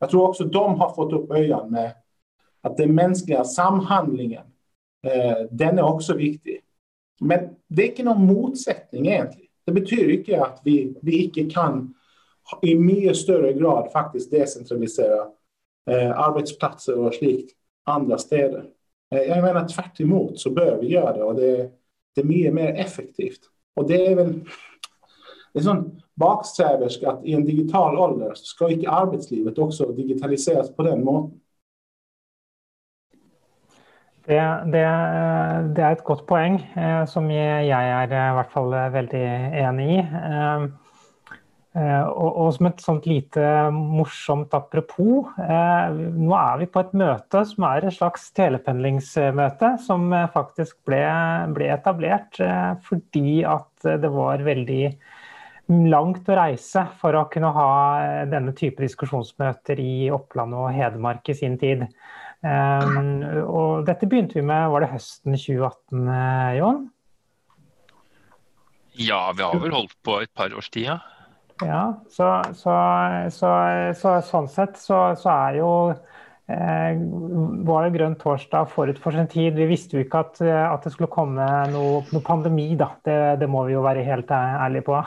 Jag 0.00 0.10
tror 0.10 0.28
också 0.28 0.44
de 0.44 0.80
har 0.80 0.94
fått 0.94 1.12
upp 1.12 1.30
ögonen 1.30 1.72
med 1.72 1.92
att 2.60 2.76
den 2.76 2.94
mänskliga 2.94 3.44
samhandlingen, 3.44 4.44
eh, 5.06 5.46
den 5.50 5.78
är 5.78 5.82
också 5.82 6.14
viktig. 6.14 6.60
Men 7.20 7.40
det 7.68 7.82
är 7.82 7.86
inte 7.86 8.02
någon 8.02 8.26
motsättning 8.26 9.06
egentligen. 9.06 9.50
Det 9.64 9.72
betyder 9.72 10.12
inte 10.12 10.44
att 10.44 10.60
vi, 10.64 10.94
vi 11.02 11.24
inte 11.24 11.54
kan 11.54 11.94
i 12.62 12.74
mycket 12.74 13.16
större 13.16 13.52
grad 13.52 13.92
faktiskt 13.92 14.30
decentralisera 14.30 15.26
eh, 15.90 16.18
arbetsplatser 16.18 16.98
och 16.98 17.14
slikt 17.14 17.56
andra 17.84 18.18
städer. 18.18 18.64
Eh, 19.14 19.22
jag 19.22 19.42
menar 19.42 19.68
tvärt 19.68 20.38
så 20.38 20.50
bör 20.50 20.78
vi 20.80 20.86
göra 20.86 21.16
det, 21.16 21.22
och 21.22 21.34
det, 21.34 21.70
det 22.16 22.46
är 22.46 22.52
mer 22.52 22.74
effektivt. 22.74 23.40
Och 23.76 23.88
det 23.88 24.06
är 24.06 24.16
väl 24.16 24.44
det 25.52 25.60
är 25.60 25.62
sån 25.62 26.00
bakstreversk 26.14 27.02
att 27.02 27.24
i 27.24 27.32
en 27.32 27.44
digital 27.44 27.98
ålder 27.98 28.34
så 28.34 28.44
ska 28.44 28.70
inte 28.70 28.90
arbetslivet 28.90 29.58
också 29.58 29.92
digitaliseras 29.92 30.76
på 30.76 30.82
den 30.82 31.04
måten. 31.04 31.40
Det, 34.26 34.42
det, 34.72 34.86
det 35.76 35.82
er 35.82 35.92
et 35.94 36.04
godt 36.04 36.24
poeng, 36.26 36.58
eh, 36.74 37.04
som 37.06 37.28
jeg 37.30 37.68
er 37.70 38.10
i 38.10 38.34
hvert 38.34 38.50
fall 38.50 38.74
veldig 38.92 39.22
enig 39.62 39.86
i. 39.94 39.98
Eh, 40.02 40.66
Eh, 41.76 42.04
og, 42.08 42.28
og, 42.40 42.46
som 42.56 42.70
et 42.70 42.80
sånt 42.80 43.06
lite 43.10 43.42
morsomt 43.74 44.54
apropos, 44.56 45.28
eh, 45.44 45.96
nå 46.16 46.32
er 46.38 46.62
vi 46.62 46.68
på 46.72 46.80
et 46.80 46.94
møte 46.96 47.42
som 47.50 47.66
er 47.68 47.84
et 47.84 47.96
slags 47.98 48.30
telependlingsmøte, 48.38 49.74
som 49.84 50.06
eh, 50.16 50.30
faktisk 50.32 50.78
ble, 50.88 51.02
ble 51.52 51.66
etablert 51.74 52.38
eh, 52.40 52.70
fordi 52.86 53.42
at 53.44 53.84
det 54.00 54.08
var 54.14 54.44
veldig 54.46 54.84
langt 55.90 56.30
å 56.30 56.38
reise 56.38 56.86
for 57.02 57.18
å 57.18 57.26
kunne 57.28 57.50
ha 57.52 57.72
eh, 58.06 58.22
denne 58.32 58.54
type 58.56 58.80
diskusjonsmøter 58.80 59.82
i 59.82 60.08
Oppland 60.14 60.56
og 60.56 60.70
Hedmark 60.72 61.28
i 61.28 61.36
sin 61.36 61.58
tid. 61.60 61.84
Eh, 62.40 62.96
og 63.42 63.84
dette 63.90 64.08
begynte 64.08 64.38
vi 64.38 64.46
med, 64.48 64.70
var 64.72 64.86
det 64.86 64.94
høsten 64.94 65.36
2018, 65.36 66.08
Jon? 66.56 66.80
Ja, 68.96 69.20
vi 69.36 69.44
har 69.44 69.60
vel 69.60 69.76
holdt 69.76 69.92
på 70.08 70.22
et 70.24 70.32
par 70.32 70.56
års 70.56 70.72
tid, 70.72 70.88
ja. 70.94 70.96
Ja, 71.64 72.02
så, 72.12 72.42
så, 72.52 72.74
så, 73.32 73.50
så 73.96 74.18
sånn 74.26 74.48
sett 74.52 74.76
så, 74.76 75.14
er 75.32 75.56
jo 75.56 75.70
eh, 76.52 76.98
var 77.64 77.86
det 77.86 77.94
grønn 77.94 78.16
torsdag 78.20 78.68
forut 78.74 78.98
for 79.00 79.16
sin 79.16 79.30
tid. 79.32 79.56
Vi 79.56 79.68
visste 79.70 79.96
jo 79.96 80.04
ikke 80.04 80.20
at, 80.26 80.40
at 80.44 80.84
det 80.84 80.92
skulle 80.92 81.12
komme 81.12 81.46
noe, 81.72 82.02
noe 82.12 82.24
pandemi, 82.26 82.68
da. 82.76 82.90
Det, 83.00 83.18
det, 83.40 83.48
må 83.48 83.64
vi 83.68 83.76
jo 83.76 83.84
være 83.86 84.04
helt 84.04 84.32
ærlige 84.36 84.84
på. 84.90 85.00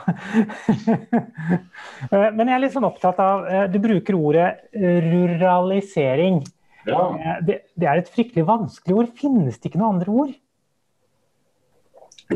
Men 2.36 2.46
jeg 2.48 2.56
er 2.56 2.64
litt 2.64 2.74
sånn 2.74 2.88
opptatt 2.88 3.22
av 3.22 3.46
Du 3.70 3.78
bruker 3.82 4.18
ordet 4.18 4.48
ruralisering. 4.74 6.42
Ja. 6.88 7.38
Det, 7.46 7.60
det, 7.76 7.86
er 7.86 8.00
et 8.00 8.10
fryktelig 8.10 8.46
vanskelig 8.48 8.96
ord. 8.96 9.12
Finnes 9.18 9.60
det 9.60 9.70
ikke 9.70 9.80
noen 9.82 10.00
andre 10.00 10.16
ord? 10.24 10.34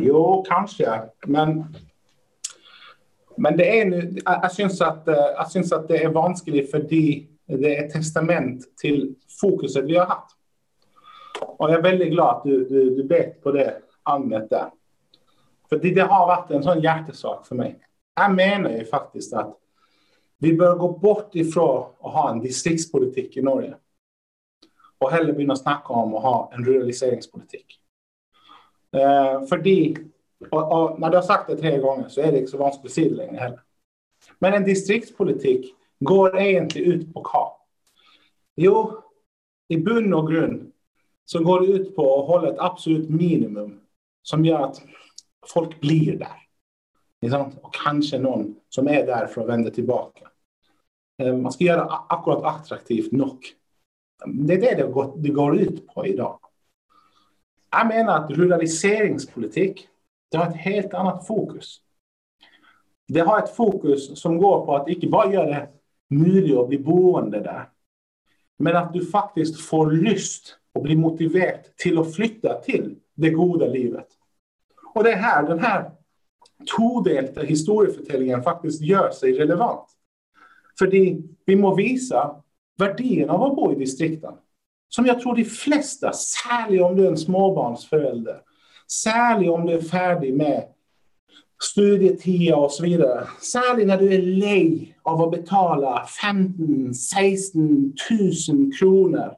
Jo, 0.02 0.22
kanskje. 0.46 1.00
Men 1.30 1.64
men 3.36 3.56
det 3.56 3.80
är 3.80 3.84
nu, 3.84 4.16
jag 4.24 4.52
syns 4.52 4.80
att, 4.80 5.08
eh, 5.08 5.14
jag 5.14 5.50
syns 5.50 5.72
att 5.72 5.88
det 5.88 6.04
är 6.04 6.08
vanskelig 6.08 6.70
fordi 6.70 7.28
det 7.46 7.74
er 7.76 7.88
testament 7.88 8.76
till 8.76 9.14
fokuset 9.40 9.84
vi 9.84 9.96
har 9.96 10.06
haft. 10.06 10.36
Och 11.40 11.70
jag 11.70 11.78
är 11.78 11.82
väldigt 11.82 12.12
glad 12.12 12.36
att 12.36 12.44
du, 12.44 12.68
du, 12.68 12.96
du 12.96 13.04
bet 13.04 13.42
på 13.42 13.52
det, 13.52 13.82
Agnet. 14.02 14.48
För 15.68 15.78
det 15.78 16.00
har 16.00 16.26
varit 16.26 16.50
en 16.50 16.62
sån 16.62 16.80
hjärtesak 16.80 17.46
för 17.46 17.54
mig. 17.54 17.78
Jag 18.14 18.34
menar 18.34 18.70
ju 18.70 18.84
faktiskt 18.84 19.32
att 19.32 19.58
vi 20.38 20.54
bör 20.54 20.74
gå 20.74 20.98
bort 20.98 21.34
ifrån 21.34 21.90
att 22.00 22.12
ha 22.12 22.30
en 22.30 22.40
distriktspolitik 22.40 23.36
i 23.36 23.42
Norge. 23.42 23.74
Och 24.98 25.10
hellre 25.10 25.32
begynne 25.32 25.52
å 25.52 25.56
snakke 25.56 25.92
om 25.92 26.14
att 26.14 26.22
ha 26.22 26.50
en 26.54 26.64
ruraliseringspolitik. 26.64 27.80
Eh, 28.96 29.46
fordi 29.46 29.96
och, 30.50 30.72
och, 30.72 31.00
när 31.00 31.10
du 31.10 31.16
har 31.16 31.22
sagt 31.22 31.46
det 31.46 31.56
tre 31.56 31.78
gånger, 31.78 32.08
så 32.08 32.20
är 32.20 32.32
det 32.32 32.32
liksom 32.32 32.40
inte 32.40 32.50
så 32.50 32.58
vanskligt 32.58 33.12
å 33.12 33.16
det 33.16 33.36
heller. 33.36 33.60
Men 34.38 34.54
en 34.54 34.64
distriktspolitik 34.64 35.74
går 36.00 36.38
egentligen 36.38 36.92
ut 36.92 37.14
på 37.14 37.20
vad? 37.32 37.52
Jo, 38.56 39.02
i 39.68 39.76
bund 39.76 40.14
och 40.14 40.30
grund, 40.30 40.72
så 41.24 41.44
går 41.44 41.60
det 41.60 41.66
ut 41.66 41.96
på 41.96 42.20
att 42.20 42.26
hålla 42.26 42.48
ett 42.48 42.58
absolut 42.58 43.10
minimum 43.10 43.80
som 44.22 44.44
gör 44.44 44.60
att 44.60 44.82
folk 45.46 45.80
blir 45.80 46.18
där. 46.18 46.44
Och 47.60 47.74
kanske 47.74 48.18
någon 48.18 48.56
som 48.68 48.88
är 48.88 49.06
där 49.06 49.26
för 49.26 49.40
att 49.40 49.48
vända 49.48 49.70
tillbaka. 49.70 50.30
Eh, 51.18 51.36
man 51.36 51.52
ska 51.52 51.64
göra 51.64 51.84
det 51.84 51.98
akkurat 52.08 52.44
attraktivt 52.44 53.12
nog. 53.12 53.38
Det 54.26 54.54
är 54.54 54.76
det 54.76 55.12
det 55.16 55.28
går 55.28 55.56
ut 55.56 55.86
på 55.86 56.06
idag. 56.06 56.38
Jag 57.70 57.86
menar 57.86 58.18
att 58.18 58.30
ruraliseringspolitik 58.30 59.88
det 60.34 60.38
har 60.38 60.50
ett 60.50 60.56
helt 60.56 60.94
annat 60.94 61.26
fokus. 61.26 61.80
Det 63.08 63.20
har 63.20 63.38
ett 63.38 63.56
fokus 63.56 64.20
som 64.20 64.38
går 64.38 64.66
på 64.66 64.76
att 64.76 64.88
icke 64.88 65.08
bara 65.08 65.32
göra 65.32 65.46
det 65.46 65.68
möjligt 66.10 66.56
att 66.56 66.68
bli 66.68 66.78
boende 66.78 67.40
där, 67.40 67.68
men 68.58 68.76
att 68.76 68.92
du 68.92 69.06
faktiskt 69.06 69.60
får 69.60 69.90
lust 69.90 70.56
och 70.72 70.82
blir 70.82 70.96
motiverad 70.96 71.60
till 71.76 71.98
att 71.98 72.14
flytta 72.14 72.60
till 72.60 72.96
det 73.14 73.30
goda 73.30 73.66
livet. 73.66 74.06
Och 74.94 75.04
det 75.04 75.12
är 75.12 75.16
här 75.16 75.48
den 75.48 75.58
här 75.58 75.90
todelte 76.76 77.46
historiefortellingen 77.46 78.42
faktiskt 78.42 78.82
gör 78.82 79.10
sig 79.10 79.32
relevant. 79.32 79.88
För 80.78 80.86
vi 81.46 81.56
må 81.56 81.74
visa 81.74 82.42
värdien 82.78 83.30
av 83.30 83.42
att 83.42 83.56
bo 83.56 83.72
i 83.72 83.74
distrikten. 83.74 84.34
Som 84.88 85.06
jag 85.06 85.20
tror 85.20 85.36
de 85.36 85.44
flesta, 85.44 86.12
särskilt 86.12 86.82
om 86.82 86.96
du 86.96 87.04
är 87.04 87.10
en 87.10 87.18
småbarnsförälder 87.18 88.40
Särskilt 88.90 89.50
om 89.50 89.66
du 89.66 89.72
är 89.72 89.80
färdig 89.80 90.34
med 90.34 90.68
studietida 91.62 92.68
vidare. 92.82 93.26
Särskilt 93.52 93.88
när 93.88 93.98
du 93.98 94.14
är 94.14 94.22
lej 94.22 94.98
av 95.02 95.22
att 95.22 95.30
betala 95.30 96.06
15 96.06 96.66
000-16 96.66 98.52
000 98.52 98.72
kronor 98.78 99.36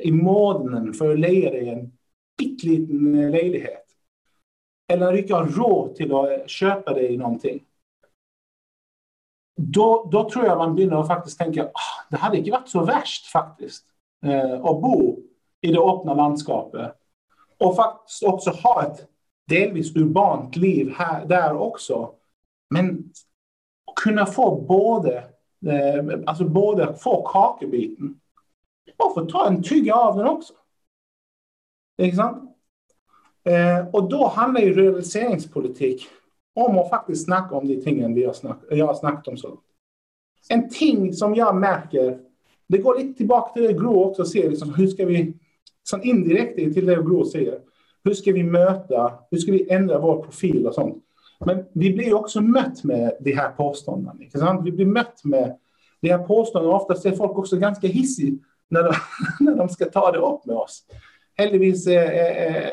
i 0.00 0.12
månaden 0.12 0.94
för 0.94 1.12
att 1.12 1.18
leja 1.18 1.50
dig 1.50 1.68
en 1.68 1.92
pytteliten 2.38 3.30
ledighet. 3.30 3.84
Eller 4.92 5.06
när 5.06 5.12
du 5.12 5.18
inte 5.18 5.34
har 5.34 5.46
råd 5.46 5.94
till 5.94 6.14
att 6.14 6.50
köpa 6.50 6.94
dig 6.94 7.16
någonting. 7.16 7.64
Då, 9.56 10.08
då 10.12 10.30
tror 10.30 10.46
jag 10.46 10.58
man 10.58 10.76
börjar 10.76 11.04
faktiskt 11.04 11.38
tänka, 11.38 11.64
ah, 11.64 12.06
det 12.10 12.16
hade 12.16 12.38
inte 12.38 12.50
varit 12.50 12.68
så 12.68 12.84
värst 12.84 13.26
faktiskt. 13.26 13.84
eh, 14.26 14.52
att 14.52 14.80
bo 14.80 15.18
i 15.60 15.72
det 15.72 15.80
öppna 15.80 16.14
landskapet 16.14 16.99
och 17.60 17.76
faktiskt 17.76 18.22
också 18.22 18.50
ha 18.50 18.86
ett 18.86 19.08
delvis 19.48 19.96
urbant 19.96 20.56
liv 20.56 20.92
här, 20.96 21.26
där 21.26 21.56
också. 21.56 22.14
Men 22.70 23.12
kunna 23.96 24.26
få 24.26 24.60
både, 24.60 25.16
eh, 25.66 26.20
Alltså 26.26 26.44
både 26.44 26.94
få 26.94 27.22
kakebiten 27.22 28.20
och 28.96 29.14
få 29.14 29.26
ta 29.26 29.46
en 29.46 29.62
tugga 29.62 29.94
av 29.94 30.16
den 30.16 30.26
också. 30.26 30.52
Liksom. 31.98 32.46
och 33.92 34.08
då 34.08 34.26
handlar 34.26 34.60
ju 34.60 34.74
realiseringspolitik 34.74 36.08
om 36.54 36.78
att 36.78 36.90
faktiskt 36.90 37.24
snacka 37.24 37.54
om 37.54 37.68
de 37.68 37.82
tingen 37.82 38.14
vi 38.14 38.24
har 38.24 38.32
snack, 38.32 38.58
jag 38.70 38.86
har 38.86 38.94
snackat 38.94 39.28
om. 39.28 39.36
så 39.36 39.58
En 40.48 40.68
ting 40.68 41.12
som 41.12 41.34
jag 41.34 41.56
märker, 41.56 42.20
Det 42.66 42.78
går 42.78 42.98
lite 42.98 43.14
tillbaka 43.14 43.52
till 43.52 43.62
det 43.62 43.72
Gro 43.72 44.04
också 44.04 44.24
ser, 44.24 44.50
Liksom, 44.50 44.88
ska 44.88 45.06
vi 45.06 45.34
som 45.82 46.02
indirekt 46.02 46.58
är 46.58 46.70
till 46.70 46.86
det 46.86 46.94
Gro 46.94 47.24
säger. 47.24 47.58
Hur 48.04 48.14
ska 48.14 48.32
vi 48.32 48.42
möta, 48.42 49.12
hur 49.30 49.38
ska 49.38 49.52
vi 49.52 49.70
ändra 49.70 49.98
vår 49.98 50.22
profil 50.22 50.66
och 50.66 50.74
sånt. 50.74 51.04
Men 51.46 51.64
vi 51.72 51.92
blir 51.92 52.14
också 52.14 52.40
mött 52.40 52.84
med 52.84 53.12
de 53.20 53.32
här 53.32 53.50
påståendena. 53.50 54.60
Vi 54.64 54.72
blir 54.72 54.86
mött 54.86 55.24
med 55.24 55.56
de 56.00 56.08
här 56.08 56.18
påståendena. 56.18 56.76
Oftast 56.76 57.06
är 57.06 57.12
folk 57.12 57.38
också 57.38 57.56
ganska 57.56 57.86
hissiga 57.86 58.38
när 58.68 58.82
de, 58.82 58.94
när 59.44 59.56
de 59.56 59.68
ska 59.68 59.84
ta 59.84 60.12
det 60.12 60.18
upp 60.18 60.46
med 60.46 60.56
oss. 60.56 60.84
Heldigvis 61.36 61.86
eh, 61.86 62.10
eh, 62.10 62.56
eh, 62.56 62.64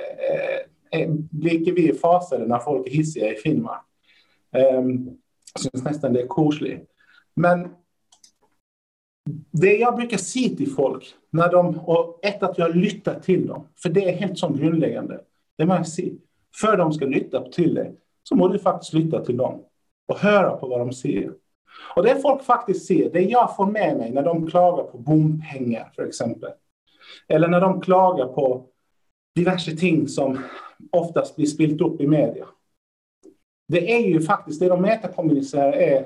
eh 0.91 1.09
blir 1.09 1.73
vi 1.73 1.93
fasade 1.93 2.47
när 2.47 2.59
folk 2.59 2.87
är 2.87 2.91
hissiga 2.91 3.33
i 3.33 3.35
Finnmark. 3.35 3.81
Um, 4.77 5.17
jag 5.53 5.61
syns 5.61 5.83
nästan 5.83 6.13
det 6.13 6.21
är 6.21 6.27
kosligt. 6.27 6.89
Men 7.35 7.69
det 9.51 9.77
jag 9.77 9.95
brukar 9.95 10.17
se 10.17 10.49
till 10.49 10.71
folk, 10.71 11.15
när 11.29 11.51
de, 11.51 11.79
och 11.79 12.19
ett 12.23 12.43
att 12.43 12.57
jag 12.57 12.75
lyssnar 12.75 13.19
till 13.19 13.47
dem, 13.47 13.67
för 13.81 13.89
det 13.89 14.09
är 14.09 14.17
helt 14.17 14.37
som 14.37 14.57
grundläggande. 14.57 15.19
det 15.57 15.65
man 15.65 15.85
ser. 15.85 16.11
För 16.61 16.77
de 16.77 16.93
ska 16.93 17.05
lyssna 17.05 17.41
till 17.41 17.73
dig, 17.73 17.95
så 18.23 18.35
må 18.35 18.47
du 18.47 18.59
faktiskt 18.59 18.93
lyssna 18.93 19.19
till 19.19 19.37
dem 19.37 19.63
och 20.07 20.19
höra 20.19 20.57
på 20.57 20.67
vad 20.67 20.79
de 20.79 20.93
säger. 20.93 21.33
Och 21.95 22.03
det 22.03 22.21
folk 22.21 22.43
faktiskt 22.43 22.87
ser, 22.87 23.09
det 23.09 23.21
jag 23.21 23.55
får 23.55 23.65
med 23.65 23.97
mig 23.97 24.11
när 24.11 24.23
de 24.23 24.47
klagar 24.47 24.83
på 24.83 24.97
bompengar, 24.97 25.91
för 25.95 26.03
exempel, 26.03 26.51
eller 27.27 27.47
när 27.47 27.61
de 27.61 27.81
klagar 27.81 28.25
på 28.25 28.65
diverse 29.35 29.71
ting 29.71 30.07
som 30.07 30.39
oftast 30.91 31.35
blir 31.35 31.45
spilt 31.45 31.81
upp 31.81 32.01
i 32.01 32.07
media, 32.07 32.45
det 33.67 33.93
är 33.95 34.07
ju 34.07 34.21
faktiskt 34.21 34.59
det 34.59 34.69
de 34.69 34.81
metakommunicerar 34.81 35.71
är 35.71 36.05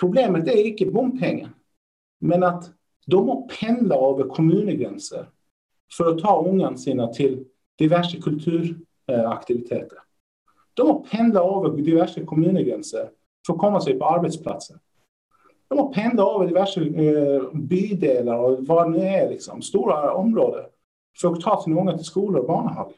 Problemet 0.00 0.48
är 0.48 0.66
icke 0.66 0.86
bompengar. 0.86 1.50
Men 2.18 2.42
att 2.42 2.70
de 3.06 3.28
har 3.28 3.48
pendlat 3.60 3.98
över 3.98 4.28
kommungränser,- 4.28 5.30
för 5.96 6.10
att 6.10 6.18
ta 6.18 6.44
ungarna 6.46 6.76
sina 6.76 7.08
till 7.08 7.44
diverse 7.78 8.20
kulturaktiviteter. 8.20 9.98
De 10.74 10.86
har 10.86 11.06
pendlat 11.10 11.66
över 11.66 11.76
diverse 11.76 12.24
kommungränser 12.24 13.10
för 13.46 13.52
att 13.52 13.58
komma 13.58 13.80
sig 13.80 13.98
på 13.98 14.06
arbetsplatsen. 14.06 14.78
De 15.68 15.78
har 15.78 15.92
pendlat 15.92 16.34
över 16.34 16.46
diverse 16.46 16.80
eh, 16.80 17.42
bydelar 17.54 18.38
och 18.38 18.66
vad 18.66 18.92
det 18.92 18.98
det 18.98 19.08
är, 19.08 19.30
liksom, 19.30 19.62
stora 19.62 20.14
områden,- 20.14 20.64
för 21.20 21.32
att 21.32 21.40
ta 21.40 21.62
sina 21.62 21.80
ungar 21.80 21.96
till 21.96 22.06
skolor 22.06 22.40
och 22.40 22.46
barnhag. 22.46 22.92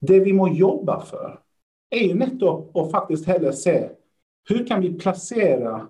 Det 0.00 0.20
vi 0.20 0.32
må 0.32 0.48
jobba 0.48 1.00
för,- 1.00 1.40
är 1.90 2.00
ju 2.00 2.14
nettopp 2.14 2.76
att 2.76 2.90
faktiskt 2.90 3.26
hellre 3.26 3.52
se 3.52 3.90
hur 4.48 4.66
kan 4.66 4.80
vi 4.80 4.98
placera 4.98 5.88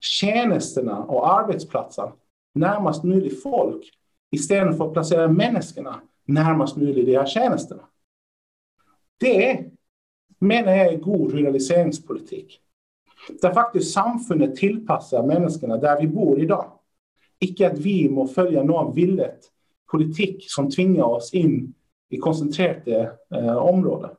tjänsterna 0.00 0.98
och 0.98 1.32
arbetsplatser 1.32 2.12
närmast 2.54 3.04
möjligt 3.04 3.42
folk 3.42 3.90
istället 4.30 4.76
för 4.76 4.86
att 4.86 4.92
placera 4.92 5.28
människorna 5.28 6.00
närmast 6.24 6.76
möjligt 6.76 7.06
de 7.06 7.16
här 7.16 7.26
tjänsterna. 7.26 7.82
Det 9.20 9.64
menar 10.38 10.72
jag 10.72 10.86
är 10.86 10.98
god 10.98 11.32
realiseringspolitik. 11.32 12.60
Där 13.42 13.54
faktiskt 13.54 13.92
samfundet 13.92 14.56
tillpassar 14.56 15.22
människorna 15.22 15.76
där 15.76 16.00
vi 16.00 16.08
bor 16.08 16.40
idag. 16.40 16.72
Icke 17.38 17.66
att 17.66 17.78
vi 17.78 18.08
må 18.08 18.26
följa 18.26 18.62
någon 18.62 18.94
villet 18.94 19.40
politik 19.90 20.44
som 20.48 20.70
tvingar 20.70 21.04
oss 21.04 21.34
in 21.34 21.74
i 22.08 22.16
koncentrerade 22.16 23.12
eh, 23.34 23.56
områden. 23.56 24.10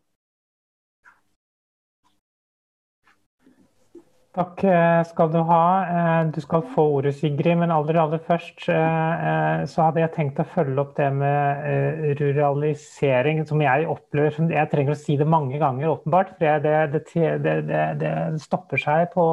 Takk 4.37 4.59
eh, 4.69 4.99
skal 5.09 5.31
du 5.33 5.39
ha. 5.49 5.63
Eh, 5.89 6.27
du 6.29 6.37
skal 6.43 6.61
få 6.75 6.83
ordet, 6.99 7.15
Sigrid. 7.17 7.55
Men 7.57 7.71
aller, 7.73 7.97
aller 7.97 8.19
først 8.21 8.67
eh, 8.69 9.63
så 9.65 9.87
hadde 9.87 10.03
jeg 10.03 10.11
tenkt 10.13 10.41
å 10.43 10.45
følge 10.51 10.83
opp 10.83 10.91
det 10.99 11.07
med 11.15 12.11
ruralisering, 12.19 13.41
som 13.49 13.63
jeg 13.65 13.87
opplever 13.89 14.51
Jeg 14.53 14.69
trenger 14.69 14.93
å 14.93 14.99
si 14.99 15.15
det 15.17 15.25
mange 15.25 15.57
ganger, 15.57 15.89
åpenbart. 15.95 16.35
For 16.37 16.61
det, 16.61 16.75
det, 16.93 17.55
det, 17.65 17.79
det 18.03 18.11
stopper 18.43 18.81
seg 18.81 19.07
på, 19.15 19.25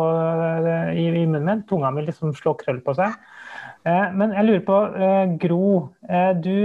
i, 0.94 1.04
i, 1.04 1.26
munnen 1.26 1.44
min. 1.50 1.64
Tunga 1.68 1.90
mi 1.92 2.06
liksom 2.06 2.32
slår 2.38 2.56
krøll 2.62 2.80
på 2.86 2.94
seg. 2.96 3.18
Men 3.84 4.32
jeg 4.32 4.46
lurer 4.46 4.62
på, 4.64 4.78
Gro. 5.42 5.66
Du 6.40 6.56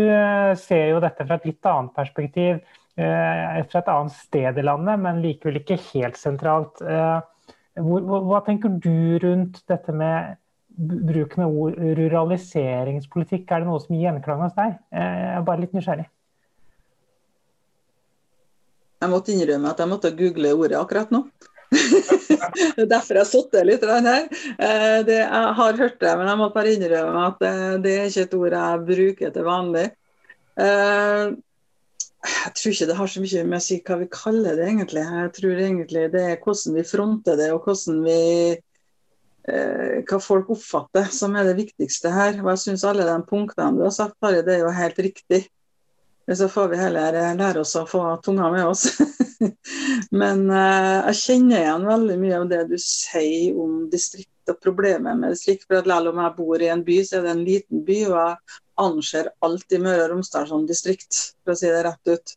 ser 0.62 0.86
jo 0.94 1.02
dette 1.04 1.26
fra 1.28 1.36
et 1.36 1.50
litt 1.50 1.68
annet 1.68 1.92
perspektiv. 1.98 2.62
Fra 2.96 3.82
et 3.84 3.92
annet 3.92 4.16
sted 4.16 4.62
i 4.62 4.64
landet, 4.64 5.04
men 5.04 5.20
likevel 5.26 5.60
ikke 5.60 5.80
helt 5.90 6.20
sentralt. 6.20 6.80
Hva 7.80 8.40
tenker 8.46 8.72
du 8.84 9.18
rundt 9.24 9.62
dette 9.70 9.94
med 9.96 10.38
bruken 10.80 11.44
av 11.46 11.56
ord 11.56 11.78
ruraliseringspolitikk? 12.00 13.46
Er 13.50 13.64
det 13.64 13.70
noe 13.70 13.82
som 13.84 13.96
gir 13.96 14.08
gjenklang 14.08 14.44
hos 14.46 14.56
deg? 14.58 14.78
Eh, 14.94 15.20
jeg 15.24 15.36
er 15.38 15.46
bare 15.48 15.64
litt 15.64 15.76
nysgjerrig. 15.76 16.08
Jeg 19.00 19.12
måtte 19.14 19.32
innrømme 19.32 19.72
at 19.72 19.80
jeg 19.80 19.92
måtte 19.92 20.16
google 20.16 20.56
ordet 20.60 20.80
akkurat 20.80 21.12
nå. 21.16 21.24
det 21.70 22.84
er 22.84 22.90
derfor 22.90 23.16
jeg 23.16 23.22
har 23.22 23.30
sittet 23.30 23.68
litt 23.68 23.84
her. 23.86 24.26
Eh, 24.28 25.00
det, 25.08 25.20
jeg 25.22 25.54
har 25.60 25.80
hørt 25.84 26.00
det, 26.02 26.16
men 26.20 26.32
jeg 26.32 26.42
må 26.42 26.50
bare 26.56 26.74
innrømme 26.76 27.28
at 27.30 27.44
det, 27.44 27.54
det 27.86 27.94
er 27.96 28.10
ikke 28.10 28.26
et 28.28 28.40
ord 28.40 28.58
jeg 28.60 28.88
bruker 28.90 29.36
til 29.36 29.48
vanlig. 29.48 29.86
Jeg 32.20 32.56
tror 32.58 32.74
ikke 32.74 32.88
det 32.90 32.96
har 32.98 33.12
så 33.12 33.22
mye 33.24 33.44
med 33.48 33.58
å 33.60 33.64
si 33.64 33.78
hva 33.86 33.96
vi 34.02 34.08
kaller 34.12 34.58
det, 34.60 34.66
egentlig. 34.68 35.04
Jeg 35.08 35.36
tror 35.38 35.62
egentlig 35.66 36.08
det 36.16 36.24
er 36.26 36.42
hvordan 36.44 36.76
vi 36.76 36.88
fronter 36.88 37.40
det, 37.40 37.52
og 37.56 37.68
hvordan 37.68 38.02
vi 38.04 38.18
eh, 39.48 40.02
hva 40.10 40.20
folk 40.24 40.52
oppfatter, 40.56 41.08
som 41.16 41.38
er 41.40 41.48
det 41.48 41.56
viktigste 41.62 42.12
her. 42.12 42.42
Og 42.42 42.52
jeg 42.54 42.64
syns 42.66 42.84
alle 42.88 43.08
de 43.08 43.16
punktene 43.30 43.80
du 43.80 43.86
har 43.88 43.96
sagt, 43.96 44.18
Harry, 44.26 44.44
det 44.44 44.58
er 44.58 44.66
jo 44.66 44.76
helt 44.76 45.00
riktig. 45.00 45.46
Så 46.30 46.50
får 46.52 46.68
vi 46.74 46.78
heller 46.78 47.16
eh, 47.18 47.38
lære 47.40 47.64
oss 47.64 47.78
å 47.80 47.88
få 47.90 48.04
tunga 48.26 48.52
med 48.54 48.68
oss. 48.68 48.86
Men 50.22 50.46
uh, 50.52 51.08
jeg 51.10 51.18
kjenner 51.24 51.64
igjen 51.64 51.88
veldig 51.88 52.18
mye 52.22 52.42
av 52.42 52.50
det 52.52 52.64
du 52.70 52.76
sier 52.82 53.58
om 53.58 53.86
og 54.52 54.60
problemet 54.64 55.20
med 55.20 55.36
distrikt. 55.36 55.68
For 55.68 55.80
at 55.80 55.88
Selv 55.90 56.12
om 56.12 56.22
jeg 56.24 56.36
bor 56.38 56.62
i 56.62 56.70
en 56.74 56.84
by, 56.86 56.98
så 57.06 57.20
er 57.20 57.26
det 57.28 57.32
en 57.36 57.46
liten 57.46 57.86
by, 57.86 58.00
og 58.10 58.18
jeg 58.18 58.60
anser 58.80 59.32
alltid 59.46 59.84
Møre 59.84 60.06
og 60.06 60.14
Romsdal 60.14 60.48
som 60.50 60.68
distrikt, 60.68 61.18
for 61.44 61.56
å 61.56 61.60
si 61.60 61.72
det 61.72 61.84
rett 61.88 62.14
ut. 62.14 62.36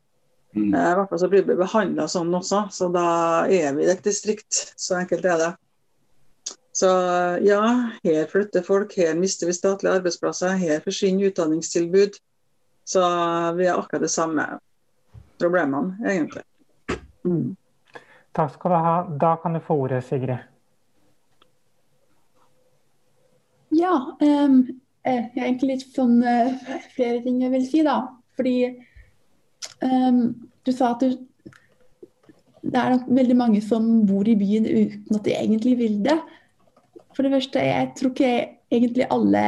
Mm. 0.52 0.74
Uh, 0.74 0.90
I 0.90 0.94
hvert 0.98 1.10
fall 1.10 1.20
så 1.22 1.30
blir 1.32 1.46
vi 1.48 1.56
behandla 1.56 2.08
sånn 2.12 2.34
også, 2.36 2.66
så 2.74 2.88
da 2.92 3.06
er 3.48 3.72
vi 3.76 3.88
et 3.88 4.02
distrikt. 4.04 4.64
Så 4.76 4.98
enkelt 4.98 5.24
er 5.24 5.38
det. 5.40 5.52
Så 6.72 6.88
ja, 7.44 7.62
her 8.04 8.28
flytter 8.32 8.64
folk, 8.64 8.94
her 8.96 9.14
mister 9.18 9.48
vi 9.48 9.56
statlige 9.56 9.98
arbeidsplasser, 10.00 10.56
her 10.56 10.80
forsvinner 10.84 11.28
utdanningstilbud. 11.28 12.16
Så 12.88 13.02
vi 13.58 13.66
har 13.68 13.78
akkurat 13.78 14.02
de 14.02 14.08
samme 14.08 14.46
problemene, 15.38 15.98
egentlig. 16.08 16.42
Mm. 17.24 17.52
Takk 18.32 18.54
skal 18.54 18.72
du 18.72 18.76
ha. 18.76 18.94
Da 19.20 19.36
kan 19.36 19.52
du 19.52 19.60
få 19.60 19.76
ordet, 19.84 20.04
Sigrid. 20.04 20.40
Ja, 23.92 24.16
ehm, 24.24 24.54
eh, 25.04 25.18
um, 25.18 25.26
jeg 25.34 25.42
har 25.42 25.48
egentlig 25.50 25.74
litt 25.74 25.82
sånn 25.92 26.22
uh, 26.24 26.48
eh, 26.48 26.84
flere 26.94 27.20
ting 27.24 27.42
jeg 27.42 27.52
vil 27.52 27.66
si, 27.68 27.82
da. 27.84 27.98
Fordi 28.38 28.56
um, 29.84 30.22
du 30.64 30.72
sa 30.72 30.94
at 30.94 31.04
du 31.04 31.20
det 32.62 32.78
er 32.78 32.92
nok 32.94 33.08
veldig 33.10 33.34
mange 33.36 33.60
som 33.64 33.86
bor 34.06 34.28
i 34.30 34.36
byen 34.38 34.68
uten 34.68 35.18
at 35.18 35.24
de 35.26 35.34
egentlig 35.34 35.74
vil 35.80 35.96
det. 36.04 36.14
For 37.12 37.26
det 37.26 37.32
første, 37.34 37.58
jeg 37.58 37.88
tror 37.98 38.12
ikke 38.14 38.34
egentlig 38.72 39.08
alle 39.10 39.42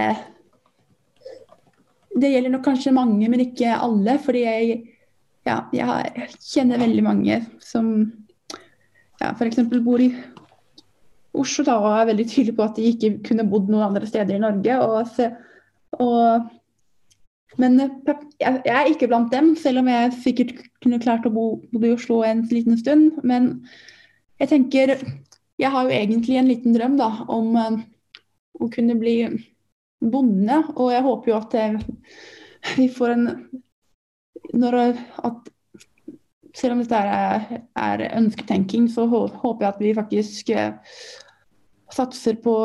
det 2.15 2.31
gjelder 2.31 2.53
nok 2.55 2.65
kanskje 2.67 2.95
mange, 2.95 3.29
men 3.31 3.43
ikke 3.47 3.71
alle. 3.75 4.19
Fordi 4.23 4.43
jeg, 4.43 4.75
ja, 5.47 5.61
jeg 5.75 6.29
kjenner 6.43 6.83
veldig 6.83 7.07
mange 7.07 7.39
som 7.63 7.95
ja, 9.23 9.31
f.eks. 9.31 9.63
bor 9.87 10.03
i 10.03 10.11
Oslo 11.35 11.65
da, 11.67 11.79
og 11.81 11.89
er 11.93 12.11
veldig 12.13 12.27
tydelig 12.31 12.57
på 12.59 12.67
at 12.67 12.77
de 12.79 12.91
ikke 12.93 13.11
kunne 13.27 13.47
bodd 13.51 13.71
noen 13.73 13.89
andre 13.89 14.07
steder 14.07 14.37
i 14.37 14.43
Norge. 14.43 14.77
Og, 14.87 16.05
og, 16.05 16.47
men 17.59 17.81
jeg, 17.81 18.61
er 18.65 18.91
ikke 18.91 19.09
blant 19.11 19.33
dem, 19.35 19.55
selv 19.59 19.83
om 19.83 19.91
jeg 19.91 20.13
sikkert 20.23 20.55
kunne 20.85 21.03
klart 21.03 21.27
å 21.27 21.33
bo, 21.35 21.47
bo 21.73 21.83
i 21.83 21.95
Oslo 21.97 22.23
en 22.27 22.45
liten 22.53 22.79
stund. 22.79 23.19
Men 23.27 23.57
jeg 24.43 24.53
tenker 24.55 24.97
Jeg 25.59 25.71
har 25.71 25.87
jo 25.87 25.95
egentlig 25.95 26.37
en 26.39 26.49
liten 26.51 26.75
drøm 26.75 26.97
da, 26.99 27.11
om 27.31 27.55
å 27.55 28.71
kunne 28.75 28.97
bli 28.99 29.19
bonde. 30.11 30.61
Og 30.75 30.93
jeg 30.93 31.05
håper 31.07 31.31
jo 31.31 31.37
at 31.39 31.59
eh, 31.59 31.77
vi 32.79 32.89
får 32.93 33.15
en 33.15 33.29
når, 34.55 34.75
at, 35.25 35.51
Selv 36.55 36.77
om 36.77 36.83
dette 36.83 36.95
er, 36.95 37.63
er 37.75 38.03
ønsketenking, 38.15 38.87
så 38.87 39.09
håper 39.11 39.65
jeg 39.65 39.71
at 39.73 39.81
vi 39.83 39.95
faktisk 39.97 40.51
eh, 40.55 40.77
satser 41.95 42.37
på 42.43 42.57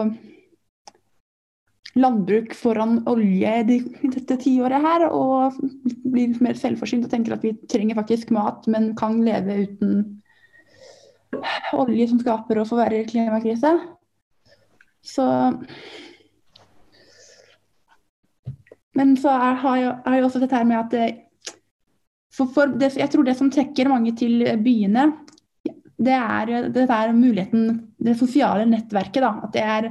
landbruk 2.00 2.54
foran 2.54 3.00
olje 3.10 3.54
i 3.60 3.80
dette 4.14 4.38
tiåret 4.44 4.84
her, 4.84 5.08
og 5.10 5.58
blir 6.06 6.38
mer 6.44 6.58
selvforsynt 6.58 7.08
og 7.08 7.14
tenker 7.14 7.36
at 7.36 7.46
vi 7.46 7.56
trenger 7.72 7.98
faktisk 7.98 8.34
mat, 8.36 8.68
men 8.70 8.94
kan 9.00 9.20
leve 9.26 9.64
uten 9.66 10.02
olje 11.78 12.10
som 12.10 12.22
skaper 12.22 12.62
og 12.62 12.70
forverrer 12.70 13.10
klimakrise. 13.10 13.74
Så 15.06 15.26
Men 19.00 19.14
så 19.16 19.32
er, 19.32 19.54
har, 19.62 19.76
jeg, 19.80 19.92
har 20.06 20.16
jeg 20.16 20.24
også 20.26 20.40
dette 20.42 20.58
her 20.58 20.66
med 20.68 20.76
at 20.76 20.94
eh, 20.98 21.20
for, 22.36 22.50
for 22.52 22.74
det, 22.82 22.98
Jeg 22.98 23.10
tror 23.14 23.24
det 23.24 23.36
som 23.38 23.52
trekker 23.52 23.88
mange 23.88 24.12
til 24.18 24.44
byene, 24.60 25.06
det 26.00 26.16
er, 26.16 26.70
det 26.72 26.86
er 26.88 27.12
muligheten, 27.16 27.68
det 28.00 28.16
sosiale 28.20 28.66
nettverket. 28.70 29.24
Da. 29.24 29.34
At 29.44 29.56
det 29.56 29.64
er 29.66 29.90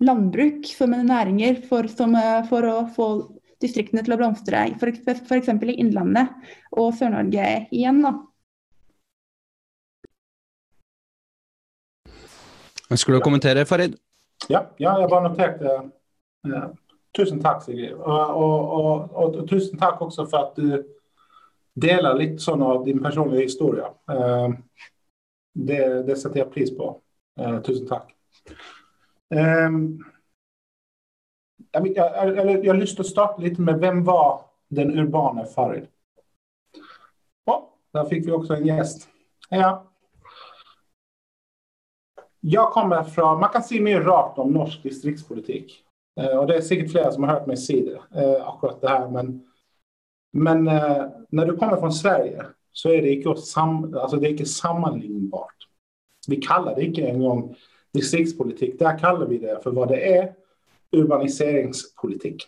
landbruk 0.00 0.66
som 0.70 0.90
næringer 0.90 1.62
for, 1.68 1.88
som, 1.88 2.14
eh, 2.14 2.44
for, 2.48 2.64
å 2.64 2.88
få 2.96 3.35
distriktene 3.62 4.04
til 4.04 4.14
å 4.16 4.18
blomstre, 4.20 4.64
f.eks. 4.76 5.52
i 5.52 5.76
Innlandet 5.80 6.32
og 6.76 6.94
Sør-Norge 6.96 7.46
igjen. 7.74 8.02
da. 8.04 8.16
Ønsker 12.92 13.12
du 13.14 13.18
å 13.18 13.24
kommentere, 13.24 13.66
Farid? 13.66 13.96
Ja, 14.52 14.66
ja 14.78 14.98
jeg 15.00 15.10
bare 15.10 15.28
noterte. 15.30 15.78
Uh, 16.46 16.68
tusen 17.16 17.40
takk, 17.42 17.64
Sigrid. 17.64 17.96
Og, 17.96 18.36
og, 18.36 18.76
og, 18.76 19.16
og, 19.16 19.40
tusen 19.50 19.80
takk 19.80 20.02
også 20.04 20.28
for 20.30 20.44
at 20.44 20.60
du 20.60 20.84
dele 21.76 22.12
litt 22.16 22.40
sånn 22.40 22.62
av 22.64 22.84
din 22.86 23.02
personlige 23.04 23.48
historie. 23.48 23.88
Eh, 24.08 24.54
det, 25.56 25.82
det, 26.08 26.16
setter 26.16 26.42
jeg 26.42 26.52
pris 26.52 26.72
på. 26.72 26.88
Eh, 27.40 27.58
tusen 27.66 27.88
takk 27.88 28.12
jag, 31.84 31.96
jag, 32.26 32.36
jag, 32.36 32.64
jag 32.64 32.76
lyssnar 32.76 33.04
har 33.04 33.38
lite 33.38 33.60
med 33.60 33.78
vem 33.78 34.04
var 34.04 34.40
den 34.68 34.98
urbane 34.98 35.46
Farid? 35.46 35.86
Oh, 37.46 37.64
där 37.92 38.04
fick 38.04 38.26
vi 38.26 38.32
också 38.32 38.54
en 38.54 38.66
gäst. 38.66 39.08
Ja. 39.48 39.92
Jag 42.40 42.72
kommer 42.72 43.02
från, 43.02 43.40
Man 43.40 43.50
kan 43.50 43.62
säga 43.62 43.82
mer 43.82 44.00
rart 44.00 44.38
om 44.38 44.52
norsk 44.52 44.82
distriktspolitik. 44.82 45.82
Eh, 46.20 46.38
och 46.38 46.46
det 46.46 46.56
är 46.56 46.60
säkert 46.60 46.90
flera 46.90 47.12
som 47.12 47.22
har 47.22 47.30
hört 47.30 47.46
mig 47.46 47.56
säga 47.56 47.84
det, 47.84 48.20
eh, 48.22 48.48
akkurat 48.48 48.80
det 48.80 48.88
här. 48.88 49.08
Men, 49.08 49.46
men 50.32 50.68
eh, 50.68 51.06
när 51.28 51.46
du 51.46 51.56
kommer 51.56 51.76
från 51.76 51.92
Sverige 51.92 52.46
så 52.72 52.88
är 52.88 53.02
det 53.02 53.10
inte, 53.10 53.36
sam, 53.36 53.96
alltså 53.96 54.16
det 54.16 54.28
är 54.28 54.30
inte 54.30 54.46
sammanlignbart. 54.46 55.54
Vi 56.28 56.36
kallar 56.36 56.74
det 56.74 56.84
inte 56.84 57.02
en 57.02 57.22
gång 57.22 57.56
distriktspolitik. 57.92 58.78
Där 58.78 58.98
kallar 58.98 59.26
vi 59.26 59.38
det 59.38 59.62
för 59.62 59.70
vad 59.70 59.88
det 59.88 60.16
är, 60.16 60.34
urbaniseringspolitik. 60.90 62.46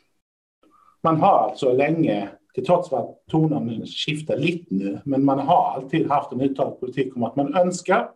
Man 1.03 1.17
har 1.17 1.39
alltså 1.39 1.73
länge, 1.73 2.29
till 2.55 2.67
trots 2.67 2.93
att 2.93 3.27
tonen 3.27 3.87
skiftar 3.87 4.37
lite 4.37 4.75
nu, 4.75 5.01
men 5.05 5.25
man 5.25 5.39
har 5.39 5.73
alltid 5.75 6.11
haft 6.11 6.33
en 6.33 6.41
uttalad 6.41 6.81
politik 6.81 7.17
om 7.17 7.23
att 7.23 7.37
man 7.37 7.55
önskar 7.55 8.11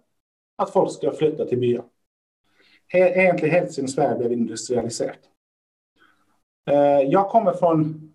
att 0.56 0.70
folk 0.70 0.92
ska 0.92 1.12
flytta 1.12 1.44
till 1.44 1.58
byar. 1.58 1.84
Egentligen 2.92 3.54
helt 3.54 3.72
sedan 3.72 3.88
Sverige 3.88 4.18
blev 4.18 4.32
industrialiserat. 4.32 5.18
Eh, 6.70 7.00
jag 7.00 7.28
kommer 7.28 7.52
från 7.52 8.12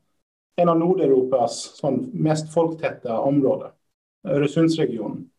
en 0.56 0.70
av 0.70 0.80
Nordeuropas 0.80 1.82
mest 2.14 2.54
folktäta 2.54 3.20
områden, 3.20 3.72
Öresundsregionen. 4.28 5.30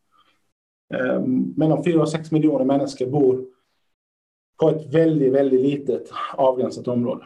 Eh, 0.93 1.21
mellan 1.55 1.83
4 1.83 2.01
och 2.01 2.09
6 2.09 2.31
miljoner 2.31 2.65
människor 2.65 3.05
bor 3.05 3.45
på 4.59 4.69
ett 4.69 4.93
väldigt, 4.93 5.33
väldigt 5.33 5.61
litet 5.61 6.11
avgränsat 6.33 6.87
område. 6.87 7.25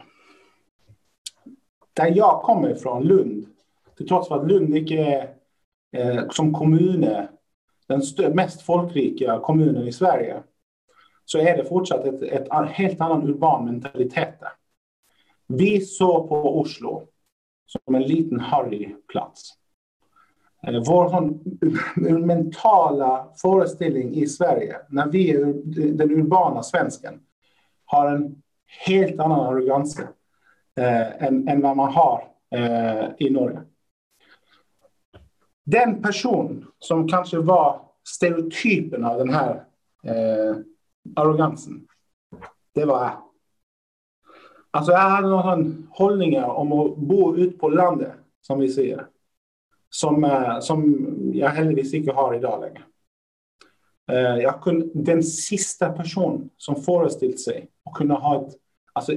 Där 1.92 2.12
jag 2.16 2.42
kommer 2.42 2.70
ifrån, 2.70 3.02
Lund, 3.02 3.46
till 3.96 4.08
trots 4.08 4.28
för 4.28 4.40
att 4.40 4.48
Lund 4.48 4.76
inte 4.76 4.94
är 4.94 5.34
eh, 5.92 6.28
som 6.30 6.54
kommun 6.54 7.06
den 7.86 8.02
mest 8.34 8.62
folkrika 8.62 9.38
kommunen 9.38 9.88
i 9.88 9.92
Sverige, 9.92 10.42
så 11.24 11.38
är 11.38 11.56
det 11.56 11.64
fortsatt 11.64 12.04
ett, 12.04 12.22
ett 12.22 12.48
helt 12.68 13.00
annan 13.00 13.28
urban 13.28 13.64
mentalitet 13.64 14.40
där. 14.40 14.52
Vi 15.46 15.80
såg 15.80 16.28
på 16.28 16.60
Oslo 16.60 17.08
som 17.66 17.94
en 17.94 18.02
liten 18.02 18.40
harry 18.40 18.94
plats. 19.08 19.52
Vår 20.66 22.18
mentala 22.18 23.28
föreställning 23.42 24.14
i 24.14 24.26
Sverige, 24.26 24.76
när 24.88 25.06
vi 25.06 25.30
är 25.30 25.44
den 25.92 26.10
urbana 26.10 26.62
svensken, 26.62 27.20
har 27.84 28.06
en 28.06 28.42
helt 28.86 29.20
annan 29.20 29.40
arrogans 29.40 29.98
eh, 30.76 31.24
än, 31.24 31.48
än 31.48 31.60
vad 31.60 31.76
man 31.76 31.92
har 31.92 32.28
eh, 32.50 33.04
i 33.18 33.30
Norge. 33.30 33.60
Den 35.64 36.02
person 36.02 36.66
som 36.78 37.08
kanske 37.08 37.38
var 37.38 37.80
stereotypen 38.08 39.04
av 39.04 39.18
den 39.18 39.34
här 39.34 39.64
eh, 40.04 40.56
arrogansen, 41.16 41.86
det 42.74 42.84
var 42.84 43.02
jag. 43.02 43.12
Alltså 44.70 44.92
jag 44.92 44.98
hade 44.98 45.28
någon 45.28 45.88
hållningar 45.90 46.46
om 46.46 46.72
att 46.72 46.96
bo 46.96 47.36
ute 47.36 47.58
på 47.58 47.68
landet, 47.68 48.12
som 48.40 48.58
vi 48.58 48.68
säger. 48.68 49.06
Som, 49.94 50.24
eh, 50.24 50.60
som 50.60 51.06
jag 51.34 51.48
heldigvis 51.48 51.94
inte 51.94 52.12
har 52.12 52.34
idag 52.34 52.60
längre. 52.60 52.82
Eh, 54.12 54.42
jag 54.42 54.62
kunde, 54.62 54.88
den 54.94 55.22
sista 55.22 55.88
person 55.88 56.50
som 56.56 56.76
föreställt 56.76 57.40
sig 57.40 57.68
att 57.84 57.94
kunna 57.94 58.14
ha 58.14 58.46
ett, 58.46 58.54
alltså 58.92 59.12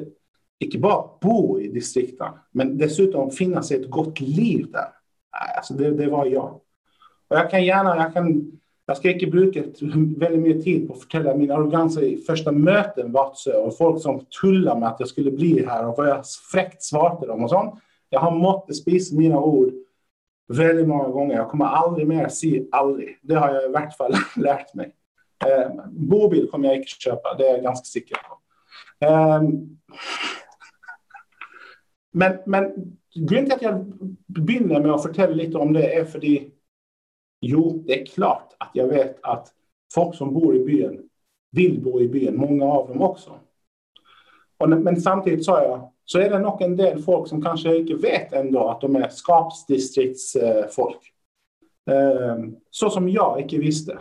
inte 0.60 0.78
bara 0.78 1.10
bo 1.22 1.60
i 1.60 1.68
distrikten, 1.68 2.28
men 2.52 2.78
dessutom 2.78 3.32
finnas 3.32 3.72
ett 3.72 3.90
gott 3.90 4.20
liv 4.20 4.72
där. 4.72 4.80
Eh, 4.80 5.58
alltså 5.58 5.74
det, 5.74 5.92
det 5.92 6.08
var 6.08 6.26
jag. 6.26 6.62
Och 7.28 7.38
jag 7.38 7.52
kan 7.52 7.66
gärna, 7.66 7.96
jag 7.98 8.14
kan 8.14 8.52
jag 8.86 8.98
ska 8.98 9.12
inte 9.12 9.28
bruka 9.28 9.64
väldigt 10.18 10.42
mycket 10.42 10.64
tid 10.64 10.88
på 10.88 10.94
att 10.94 11.00
förtälla 11.00 11.36
min 11.36 11.52
arrogans 11.52 11.98
i 11.98 12.18
första 12.18 12.52
möten 12.52 13.12
Vatsö 13.12 13.54
och 13.54 13.78
folk 13.78 14.02
som 14.02 14.26
tullade 14.42 14.80
med 14.80 14.90
att 14.90 15.00
jag 15.00 15.10
skulle 15.10 15.32
bli 15.32 15.66
här 15.66 15.88
och 15.88 15.98
vad 15.98 16.10
jag 16.10 16.26
fräckt 16.52 16.84
svarade 16.84 17.28
dem 17.28 17.44
och 17.44 17.50
sånt. 17.50 17.74
Jag 18.10 18.20
har 18.20 18.32
måttet 18.32 18.76
spisa 18.76 19.16
mina 19.16 19.40
ord 19.40 19.74
väldigt 20.48 20.88
många 20.88 21.10
gånger. 21.10 21.36
Jag 21.36 21.50
kommer 21.50 21.66
aldrig 21.66 22.08
mer 22.08 22.28
säga 22.28 22.64
aldrig. 22.72 23.20
Det 23.22 23.36
har 23.36 23.54
jag 23.54 23.66
i 23.66 23.74
vart 23.74 23.98
fall 23.98 24.14
lärt 24.36 24.74
mig. 24.74 24.96
Eh, 25.46 25.72
bobil 25.90 26.50
kommer 26.52 26.68
jag 26.68 26.78
inte 26.78 26.88
köpa, 26.88 27.34
det 27.38 27.48
är 27.48 27.54
jag 27.54 27.64
ganska 27.64 27.86
säker 27.86 28.16
på. 28.16 28.40
Eh, 29.06 29.42
men, 32.12 32.38
men 32.46 32.74
grunden 33.16 33.46
till 33.46 33.68
att 33.68 33.74
jag 33.74 33.86
börjar 34.26 34.82
med 34.82 34.92
att 34.92 35.04
berätta 35.04 35.34
lite 35.34 35.58
om 35.58 35.74
det 35.74 35.96
är 35.96 36.06
för 36.06 36.18
att 36.18 36.52
Jo, 37.42 37.84
det 37.88 38.02
är 38.02 38.06
klart 38.06 38.56
att 38.58 38.70
jag 38.74 38.88
vet 38.88 39.24
att 39.24 39.54
folk 39.94 40.16
som 40.16 40.34
bor 40.34 40.56
i 40.56 40.66
byn 40.66 41.10
vill 41.52 41.84
bo 41.84 42.02
i 42.02 42.08
byn, 42.08 42.38
många 42.38 42.66
av 42.66 42.88
dem 42.88 43.02
också. 43.02 43.40
Och, 44.58 44.70
men 44.70 45.02
samtidigt 45.02 45.46
sa 45.46 45.64
jag, 45.64 45.92
så 46.10 46.20
är 46.20 46.30
det 46.30 46.40
nog 46.40 46.62
en 46.62 46.76
del 46.76 47.04
folk 47.04 47.28
som 47.28 47.42
kanske 47.42 47.78
inte 47.78 47.94
vet 47.94 48.34
ändå 48.34 48.70
att 48.70 48.82
de 48.82 48.96
är 48.96 49.10
skapsdistriktsfolk. 49.10 51.14
Ehm, 51.92 52.56
så 52.72 52.90
som 52.90 53.10
jag 53.10 53.42
inte 53.42 53.58
visste. 53.58 53.98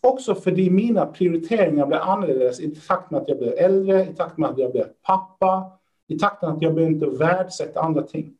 Också 0.00 0.34
för 0.34 0.50
att 0.50 0.72
mina 0.72 1.06
prioriteringar 1.06 1.86
blev 1.86 2.00
annorlunda 2.00 2.52
i 2.52 2.76
takt 2.86 3.10
med 3.10 3.20
att 3.20 3.28
jag 3.28 3.38
blev 3.38 3.54
äldre, 3.58 4.10
i 4.10 4.14
takt 4.14 4.38
med 4.38 4.50
att 4.50 4.58
jag 4.58 4.72
blev 4.72 4.86
pappa, 5.02 5.78
i 6.06 6.18
takt 6.18 6.42
med 6.42 6.50
att 6.50 6.62
jag 6.62 6.74
började 6.74 7.10
värdesätta 7.10 7.80
andra 7.80 8.02
ting. 8.02 8.34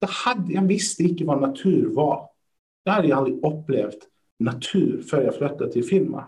Det 0.00 0.10
hade, 0.10 0.52
jag 0.52 0.62
visste 0.62 1.02
inte 1.02 1.24
vad 1.24 1.40
natur 1.40 1.94
var. 1.94 2.28
Jag 2.84 2.92
hade 2.92 3.16
aldrig 3.16 3.44
upplevt 3.44 3.98
natur 4.38 5.02
förrän 5.10 5.24
jag 5.24 5.34
flyttade 5.34 5.72
till 5.72 5.84
Finland. 5.84 6.26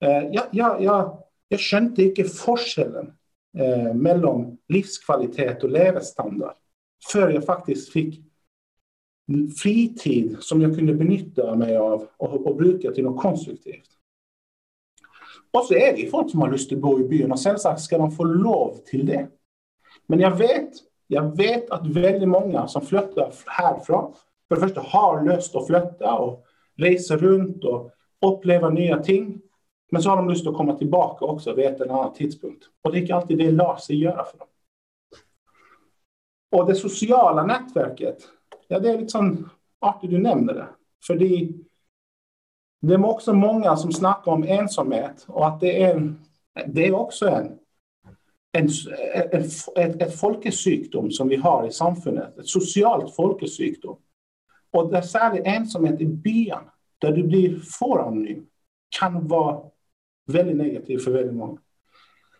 Ehm, 0.00 0.32
jag, 0.32 0.44
jag, 0.50 0.82
jag, 0.82 1.18
jag 1.48 1.60
skönte 1.60 2.02
inte 2.02 2.24
forskellen 2.24 3.12
eh, 3.56 3.94
mellan 3.94 4.58
livskvalitet 4.68 5.64
och 5.64 5.70
levestandard 5.70 6.56
För 7.12 7.30
jag 7.30 7.44
faktiskt 7.44 7.92
fick 7.92 8.22
fritid 9.62 10.36
som 10.40 10.62
jag 10.62 10.76
kunde 10.76 10.94
benytta 10.94 11.54
mig 11.54 11.76
av 11.76 12.06
och, 12.16 12.46
och 12.46 12.56
bruka 12.56 12.92
till 12.92 13.04
något 13.04 13.22
konstruktivt. 13.22 13.88
Och 15.50 15.64
så 15.64 15.74
är 15.74 15.96
det 15.96 16.10
folk 16.10 16.30
som 16.30 16.40
har 16.40 16.50
lust 16.50 16.72
att 16.72 16.78
bo 16.78 17.00
i 17.00 17.04
byn 17.04 17.32
och 17.32 17.38
självklart 17.38 17.80
ska 17.80 17.98
de 17.98 18.10
få 18.10 18.24
lov 18.24 18.76
till 18.86 19.06
det. 19.06 19.28
Men 20.06 20.20
jag 20.20 20.36
vet, 20.36 20.70
jag 21.06 21.36
vet 21.36 21.70
att 21.70 21.86
väldigt 21.86 22.28
många 22.28 22.68
som 22.68 22.82
flyttar 22.82 23.32
härifrån 23.46 24.14
för 24.48 24.54
det 24.54 24.60
första 24.60 24.80
har 24.80 25.24
lust 25.24 25.56
att 25.56 25.66
flytta 25.66 26.18
och 26.18 26.44
resa 26.76 27.16
runt 27.16 27.64
och 27.64 27.90
uppleva 28.26 28.70
nya 28.70 29.02
ting. 29.02 29.40
Men 29.90 30.02
så 30.02 30.10
har 30.10 30.16
de 30.16 30.28
lust 30.28 30.46
att 30.46 30.56
komma 30.56 30.74
tillbaka 30.74 31.24
också 31.24 31.54
vid 31.54 31.66
ett 31.66 31.80
eller 31.80 31.94
annat 31.94 32.14
tidspunkt. 32.14 32.64
Och 32.82 32.92
det 32.92 32.98
är 32.98 33.00
inte 33.00 33.14
alltid 33.14 33.38
det 33.38 33.50
Lars 33.50 33.82
sig 33.82 33.96
göra 33.96 34.24
för 34.24 34.38
dem. 34.38 34.48
Och 36.50 36.66
det 36.66 36.74
sociala 36.74 37.46
nätverket, 37.46 38.18
ja 38.68 38.78
det 38.78 38.90
är 38.90 38.98
liksom 38.98 39.50
artigt 39.78 40.10
du 40.10 40.18
nämner 40.18 40.54
det. 40.54 40.68
För 41.06 41.16
det, 41.16 41.48
det 42.80 42.94
är 42.94 43.04
också 43.04 43.32
många 43.32 43.76
som 43.76 43.92
snackar 43.92 44.32
om 44.32 44.44
ensamhet 44.44 45.24
och 45.28 45.46
att 45.46 45.60
det 45.60 45.82
är, 45.82 46.14
det 46.66 46.86
är 46.86 46.94
också 46.94 47.28
en, 47.28 47.58
en, 48.52 48.68
en, 49.32 49.44
ett, 49.76 50.02
ett 50.02 50.20
folkesjukdom 50.20 51.10
som 51.10 51.28
vi 51.28 51.36
har 51.36 51.66
i 51.66 51.70
samfundet, 51.70 52.38
ett 52.38 52.48
socialt 52.48 53.14
folkesjukdom. 53.14 53.96
Och 54.70 54.92
där 54.92 55.02
särskilt 55.02 55.46
ensamhet 55.46 56.00
i 56.00 56.06
byn, 56.06 56.54
där 56.98 57.12
du 57.12 57.22
blir 57.22 57.60
för 57.78 57.98
anonym, 57.98 58.46
kan 59.00 59.28
vara 59.28 59.60
väldigt 60.26 60.56
negativ 60.56 60.98
för 60.98 61.10
väldigt 61.10 61.34
många. 61.34 61.58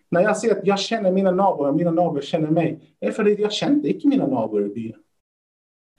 När 0.09 0.21
jag 0.21 0.37
säger 0.37 0.59
att 0.59 0.67
jag 0.67 0.79
känner 0.79 1.13
mina 1.13 1.31
naboer 1.31 1.69
och 1.69 1.77
mina 1.77 1.91
naboer 1.91 2.23
känner 2.23 2.51
mig, 2.51 2.97
är 3.01 3.11
för 3.11 3.25
att 3.25 3.39
jag 3.39 3.53
kände 3.53 3.89
inte 3.89 4.09
mina 4.09 4.27
naboer 4.27 4.67
i 4.67 4.69
byn. 4.69 4.95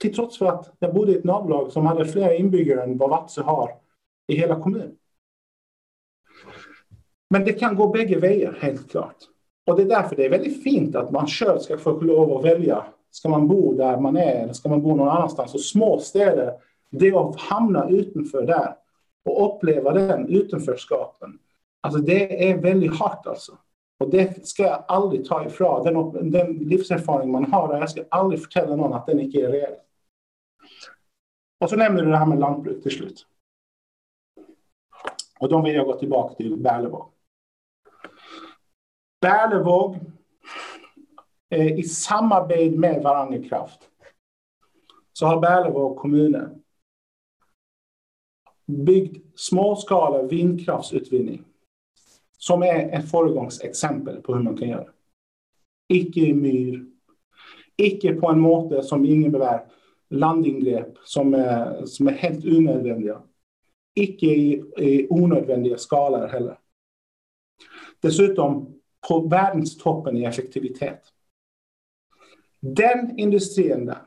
Till 0.00 0.14
trots 0.14 0.38
för 0.38 0.46
att 0.46 0.76
jag 0.78 0.94
bodde 0.94 1.12
i 1.12 1.14
ett 1.14 1.24
nabolag 1.24 1.72
som 1.72 1.86
hade 1.86 2.04
fler 2.04 2.32
inbyggare 2.32 2.82
än 2.82 2.98
vad 2.98 3.10
Vatsö 3.10 3.42
har 3.42 3.70
i 4.26 4.36
hela 4.36 4.60
kommunen. 4.60 4.96
Men 7.30 7.44
det 7.44 7.52
kan 7.52 7.76
gå 7.76 7.88
bägge 7.88 8.18
vägar, 8.18 8.58
helt 8.60 8.90
klart. 8.90 9.16
Och 9.66 9.76
det 9.76 9.82
är 9.82 9.86
därför 9.86 10.16
det 10.16 10.24
är 10.24 10.30
väldigt 10.30 10.62
fint 10.62 10.96
att 10.96 11.10
man 11.10 11.26
själv 11.26 11.58
ska 11.58 11.78
få 11.78 12.00
lov 12.00 12.36
att 12.36 12.44
välja 12.44 12.84
Ska 13.10 13.28
man 13.28 13.48
bo 13.48 13.74
där 13.74 14.00
man 14.00 14.16
är 14.16 14.42
eller 14.42 14.52
ska 14.52 14.68
man 14.68 14.82
bo 14.82 14.96
någon 14.96 15.08
annanstans? 15.08 15.54
Och 15.54 15.60
små 15.60 15.98
städer, 15.98 16.52
det 16.90 17.12
att 17.12 17.36
hamna 17.36 17.88
utanför 17.88 18.46
där 18.46 18.74
och 19.24 19.46
uppleva 19.46 19.92
den 19.92 20.28
utanförskapen. 20.28 21.38
Alltså 21.80 22.00
det 22.00 22.50
är 22.50 22.58
väldigt 22.58 22.98
hårt 22.98 23.26
alltså. 23.26 23.58
Och 24.00 24.10
det 24.10 24.46
ska 24.46 24.62
jag 24.62 24.84
aldrig 24.88 25.24
ta 25.24 25.46
ifrån. 25.46 25.84
Den, 25.84 26.30
den 26.30 26.52
livserfarenhet 26.52 27.30
man 27.30 27.52
har, 27.52 27.78
jag 27.78 27.90
ska 27.90 28.04
aldrig 28.08 28.42
förtälla 28.42 28.76
någon 28.76 28.92
att 28.92 29.06
den 29.06 29.20
inte 29.20 29.38
är 29.38 29.52
reell. 29.52 29.74
Och 31.60 31.70
så 31.70 31.76
nämner 31.76 32.02
du 32.02 32.10
det 32.10 32.16
här 32.16 32.26
med 32.26 32.38
lantbruk 32.38 32.82
till 32.82 32.92
slut. 32.92 33.26
Och 35.40 35.48
då 35.48 35.62
vill 35.62 35.74
jag 35.74 35.86
gå 35.86 35.94
tillbaka 35.94 36.34
till 36.34 36.56
Berlevåg. 36.56 37.10
Berlevåg 39.20 39.96
Eh, 41.50 41.78
i 41.78 41.82
samarbete 41.82 42.78
med 42.78 43.02
Varangerkraft 43.02 43.88
så 45.12 45.26
har 45.26 45.40
Berlevåg 45.40 45.96
kommunen 45.96 46.62
byggt 48.66 49.40
småskalig 49.40 50.30
vindkraftsutvinning 50.30 51.44
som 52.38 52.62
är 52.62 52.98
ett 52.98 53.10
föregångsexempel 53.10 54.22
på 54.22 54.34
hur 54.34 54.42
man 54.42 54.56
kan 54.56 54.68
göra. 54.68 54.88
Icke 55.88 56.20
i 56.20 56.34
myr, 56.34 56.86
Icke 57.76 58.14
på 58.14 58.28
en 58.28 58.40
måte 58.40 58.82
som 58.82 59.04
innebär 59.04 59.64
landingrepp 60.10 60.98
som 61.04 61.34
är 61.34 61.86
som 61.86 62.08
är 62.08 62.12
helt 62.12 62.44
onödvändiga. 62.44 63.22
Icke 63.94 64.26
i, 64.26 64.52
i 64.78 65.06
onödvändiga 65.10 65.78
skalor 65.78 66.26
heller. 66.26 66.58
Dessutom 68.00 68.80
på 69.08 69.20
verdenstoppen 69.20 70.16
i 70.16 70.24
effektivitet. 70.24 71.02
Den 72.60 73.18
industrin 73.18 73.86
där 73.86 74.02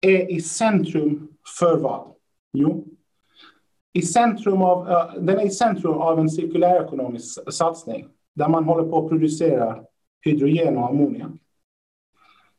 är 0.00 0.30
i 0.30 0.40
centrum 0.40 1.36
för 1.58 1.76
vad? 1.76 2.14
Jo, 2.52 2.86
i 3.92 4.02
centrum 4.02 4.62
av, 4.62 4.88
uh, 4.88 5.22
den 5.22 5.38
är 5.38 5.46
i 5.46 5.50
centrum 5.50 5.94
av 5.94 6.18
en 6.18 6.30
cirkulär 6.30 6.84
ekonomisk 6.84 7.52
satsning- 7.52 8.08
där 8.34 8.48
man 8.48 8.64
håller 8.64 8.88
på 8.88 8.98
att 8.98 9.08
producera 9.08 9.84
hydrogen 10.20 10.76
och 10.76 10.88
ammoniak. 10.88 11.30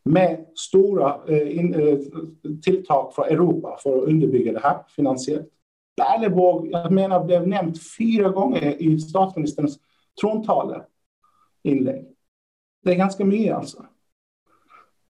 Med 0.03 0.45
stora 0.55 1.17
uh, 1.29 1.57
in, 1.57 1.75
uh, 1.75 1.99
Europa 3.27 3.77
för 3.83 3.97
att 3.97 4.03
underbygga 4.03 4.51
det 4.51 4.59
här 4.59 4.77
finansiellt. 4.95 5.49
Berlevåg 5.97 6.67
jag 6.71 6.91
menar, 6.91 7.23
blev 7.23 7.47
nämnt 7.47 7.77
fyra 7.97 8.29
gånger 8.29 8.81
i 8.81 8.99
statsministerns 8.99 9.79
trontale 10.21 10.81
inlägg. 11.63 12.05
Det 12.83 12.91
är 12.91 12.95
ganska 12.95 13.25
mycket 13.25 13.55
alltså. 13.55 13.85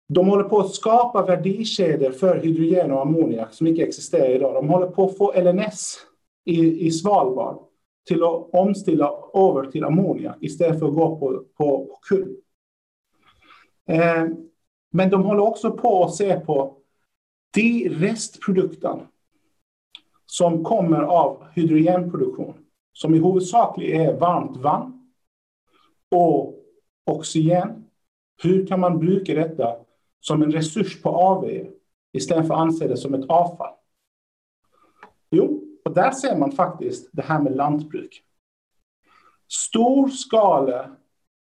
De 0.08 0.28
håller 0.28 0.44
på 0.44 0.58
att 0.58 0.74
skapa 0.74 1.22
värdekedjor 1.22 2.10
för 2.10 2.38
hydrogen 2.38 2.92
och 2.92 3.00
ammoniak 3.00 3.52
som 3.52 3.66
inte 3.66 3.82
existerar 3.82 4.28
idag. 4.28 4.54
De 4.54 4.68
håller 4.68 4.86
på 4.86 5.04
att 5.04 5.16
få 5.16 5.32
LNS 5.40 6.07
i, 6.48 6.86
i 6.86 6.90
Svalbard 6.90 7.58
till 8.06 8.22
att 8.22 8.50
omställa 8.52 9.12
över 9.34 9.70
till 9.70 9.84
ammoniak 9.84 10.36
istället 10.40 10.78
för 10.78 10.88
att 10.88 10.94
gå 10.94 11.18
på, 11.18 11.44
på, 11.56 11.86
på 11.86 11.98
kull. 12.02 12.36
Eh, 13.88 14.26
men 14.90 15.10
de 15.10 15.22
håller 15.24 15.42
också 15.42 15.70
på 15.70 16.04
att 16.04 16.14
se 16.14 16.40
på 16.40 16.76
de 17.54 17.88
restprodukter 17.88 19.06
som 20.26 20.64
kommer 20.64 21.02
av 21.02 21.44
hydrogenproduktion, 21.54 22.54
som 22.92 23.14
i 23.14 23.18
huvudsak 23.18 23.78
är 23.78 24.16
varmt 24.16 24.56
vatten 24.56 25.12
och 26.10 26.54
oxygen. 27.06 27.84
Hur 28.42 28.66
kan 28.66 28.80
man 28.80 28.98
bruka 28.98 29.34
detta 29.34 29.76
som 30.20 30.42
en 30.42 30.52
resurs 30.52 31.02
på 31.02 31.10
AV 31.10 31.66
istället 32.12 32.46
för 32.46 32.54
att 32.54 32.60
anse 32.60 32.88
det 32.88 32.96
som 32.96 33.14
ett 33.14 33.24
avfall? 33.28 33.77
Och 35.84 35.94
där 35.94 36.10
ser 36.10 36.36
man 36.36 36.52
faktiskt 36.52 37.08
det 37.12 37.22
här 37.22 37.40
med 37.40 37.56
lantbruk. 37.56 38.22
Storskala 39.48 40.96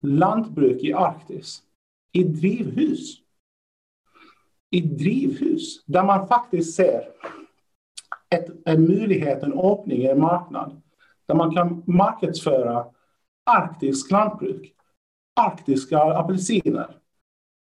lantbruk 0.03 0.83
i 0.83 0.93
Arktis, 0.93 1.63
i 2.13 2.25
drivhus. 2.25 3.19
I 4.71 4.81
drivhus, 4.81 5.85
där 5.87 6.05
man 6.05 6.29
faktiskt 6.29 6.77
ser 6.77 7.09
ett, 8.31 8.49
en 8.65 8.87
möjlighet, 8.87 9.43
en 9.43 9.59
öppning 9.59 9.99
i 9.99 10.07
en 10.07 10.21
marknad. 10.21 10.83
Där 11.27 11.35
man 11.35 11.55
kan 11.55 11.83
marknadsföra 11.87 12.87
arktisk 13.45 14.11
lantbruk, 14.11 14.75
arktiska 15.41 15.99
apelsiner, 15.99 16.97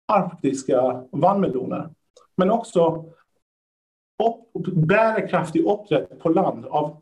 arktiska 0.07 1.07
vannmeloner. 1.11 1.89
Men 2.35 2.51
också 2.51 3.05
op, 4.21 4.51
bärkraftig 4.73 5.65
uppträtt 5.65 6.19
på 6.19 6.29
land 6.29 6.65
av, 6.65 6.97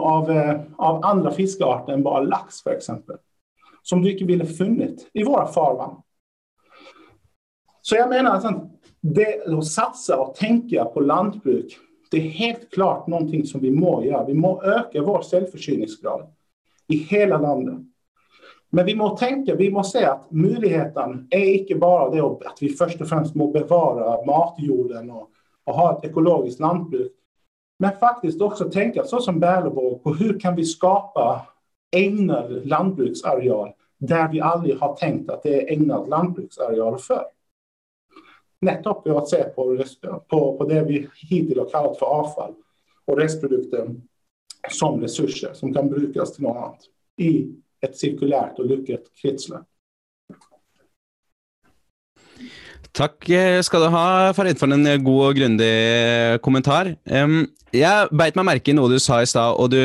av, 0.00 0.30
eh, 0.30 0.60
av 0.76 1.04
andra 1.04 1.30
fiskarter 1.30 1.92
än 1.92 2.02
bara 2.02 2.20
lax 2.20 2.62
för 2.62 2.70
exempel. 2.70 3.16
Som 3.82 4.02
du 4.02 4.12
inte 4.12 4.24
ville 4.24 4.46
funnit 4.46 5.10
i 5.12 5.24
våra 5.24 5.46
farvatten. 5.46 6.02
Så 7.82 7.94
jag 7.94 8.08
menar 8.08 8.36
att 8.36 8.70
det, 9.00 9.46
att 9.46 9.66
satsa 9.66 10.20
och 10.20 10.34
tänka 10.34 10.84
på 10.84 11.00
lantbruk, 11.00 11.76
det 12.10 12.16
är 12.16 12.30
helt 12.30 12.70
klart 12.70 13.06
någonting 13.06 13.46
som 13.46 13.60
vi 13.60 13.70
må 13.70 14.04
göra. 14.04 14.24
Vi 14.24 14.34
må 14.34 14.62
öka 14.62 15.02
vår 15.02 15.22
självförsörjningsgrad 15.22 16.26
i 16.88 16.96
hela 16.96 17.38
landet. 17.38 17.78
Men 18.70 18.86
vi 18.86 18.94
må 18.94 19.16
tänka, 19.16 19.54
vi 19.54 19.70
må 19.70 19.82
se 19.82 20.04
att 20.04 20.30
möjligheten 20.30 21.28
är 21.30 21.58
inte 21.58 21.74
bara 21.74 22.10
det 22.10 22.20
att 22.22 22.58
vi 22.60 22.68
först 22.68 23.00
och 23.00 23.08
främst 23.08 23.34
må 23.34 23.50
bevara 23.50 24.24
matjorden 24.26 25.10
och, 25.10 25.30
och 25.70 25.76
ha 25.76 25.98
ett 25.98 26.04
ekologiskt 26.04 26.60
lantbruk. 26.60 27.12
Men 27.78 27.96
faktiskt 27.96 28.40
också 28.40 28.70
tänka, 28.70 29.04
så 29.04 29.20
som 29.20 29.40
Berlevåg, 29.40 30.02
på 30.02 30.14
hur 30.14 30.40
kan 30.40 30.56
vi 30.56 30.64
skapa 30.64 31.46
ägnad 31.96 32.66
lantbruksareal 32.66 33.72
där 33.98 34.28
vi 34.28 34.40
aldrig 34.40 34.78
har 34.78 34.96
tänkt 34.96 35.30
att 35.30 35.42
det 35.42 35.62
är 35.62 35.72
ägnad 35.72 36.08
lantbruksareal 36.08 36.98
för. 36.98 37.24
Nettopp 38.60 39.06
att 39.06 39.28
se 39.28 39.42
på, 39.42 39.84
på, 40.28 40.58
på 40.58 40.64
det 40.64 40.84
vi 40.84 41.08
hittills 41.30 41.58
har 41.58 41.70
kallat 41.70 41.98
för 41.98 42.06
avfall 42.06 42.54
och 43.04 43.18
restprodukter 43.18 43.94
som 44.70 45.00
resurser 45.00 45.52
som 45.54 45.74
kan 45.74 45.88
brukas 45.88 46.32
till 46.32 46.42
något 46.42 46.56
annat 46.56 46.80
i 47.16 47.54
ett 47.80 47.96
cirkulärt 47.96 48.58
och 48.58 48.66
lyckat 48.66 49.02
kretslopp. 49.22 49.69
Takk 53.00 53.30
eh, 53.32 53.58
skal 53.64 53.86
du 53.86 53.88
ha, 53.94 54.30
Farid, 54.36 54.58
for 54.60 54.68
en 54.68 54.84
eh, 54.84 55.00
god 55.00 55.20
og 55.30 55.38
grundig 55.38 55.64
eh, 55.64 56.34
kommentar. 56.44 56.90
Jeg 57.72 58.10
beit 58.12 58.36
meg 58.36 58.44
merke 58.44 58.72
i 58.72 58.74
noe 58.76 58.90
du 58.92 58.98
sa 59.00 59.22
i 59.22 59.28
stad, 59.30 59.56
og 59.56 59.70
du 59.72 59.80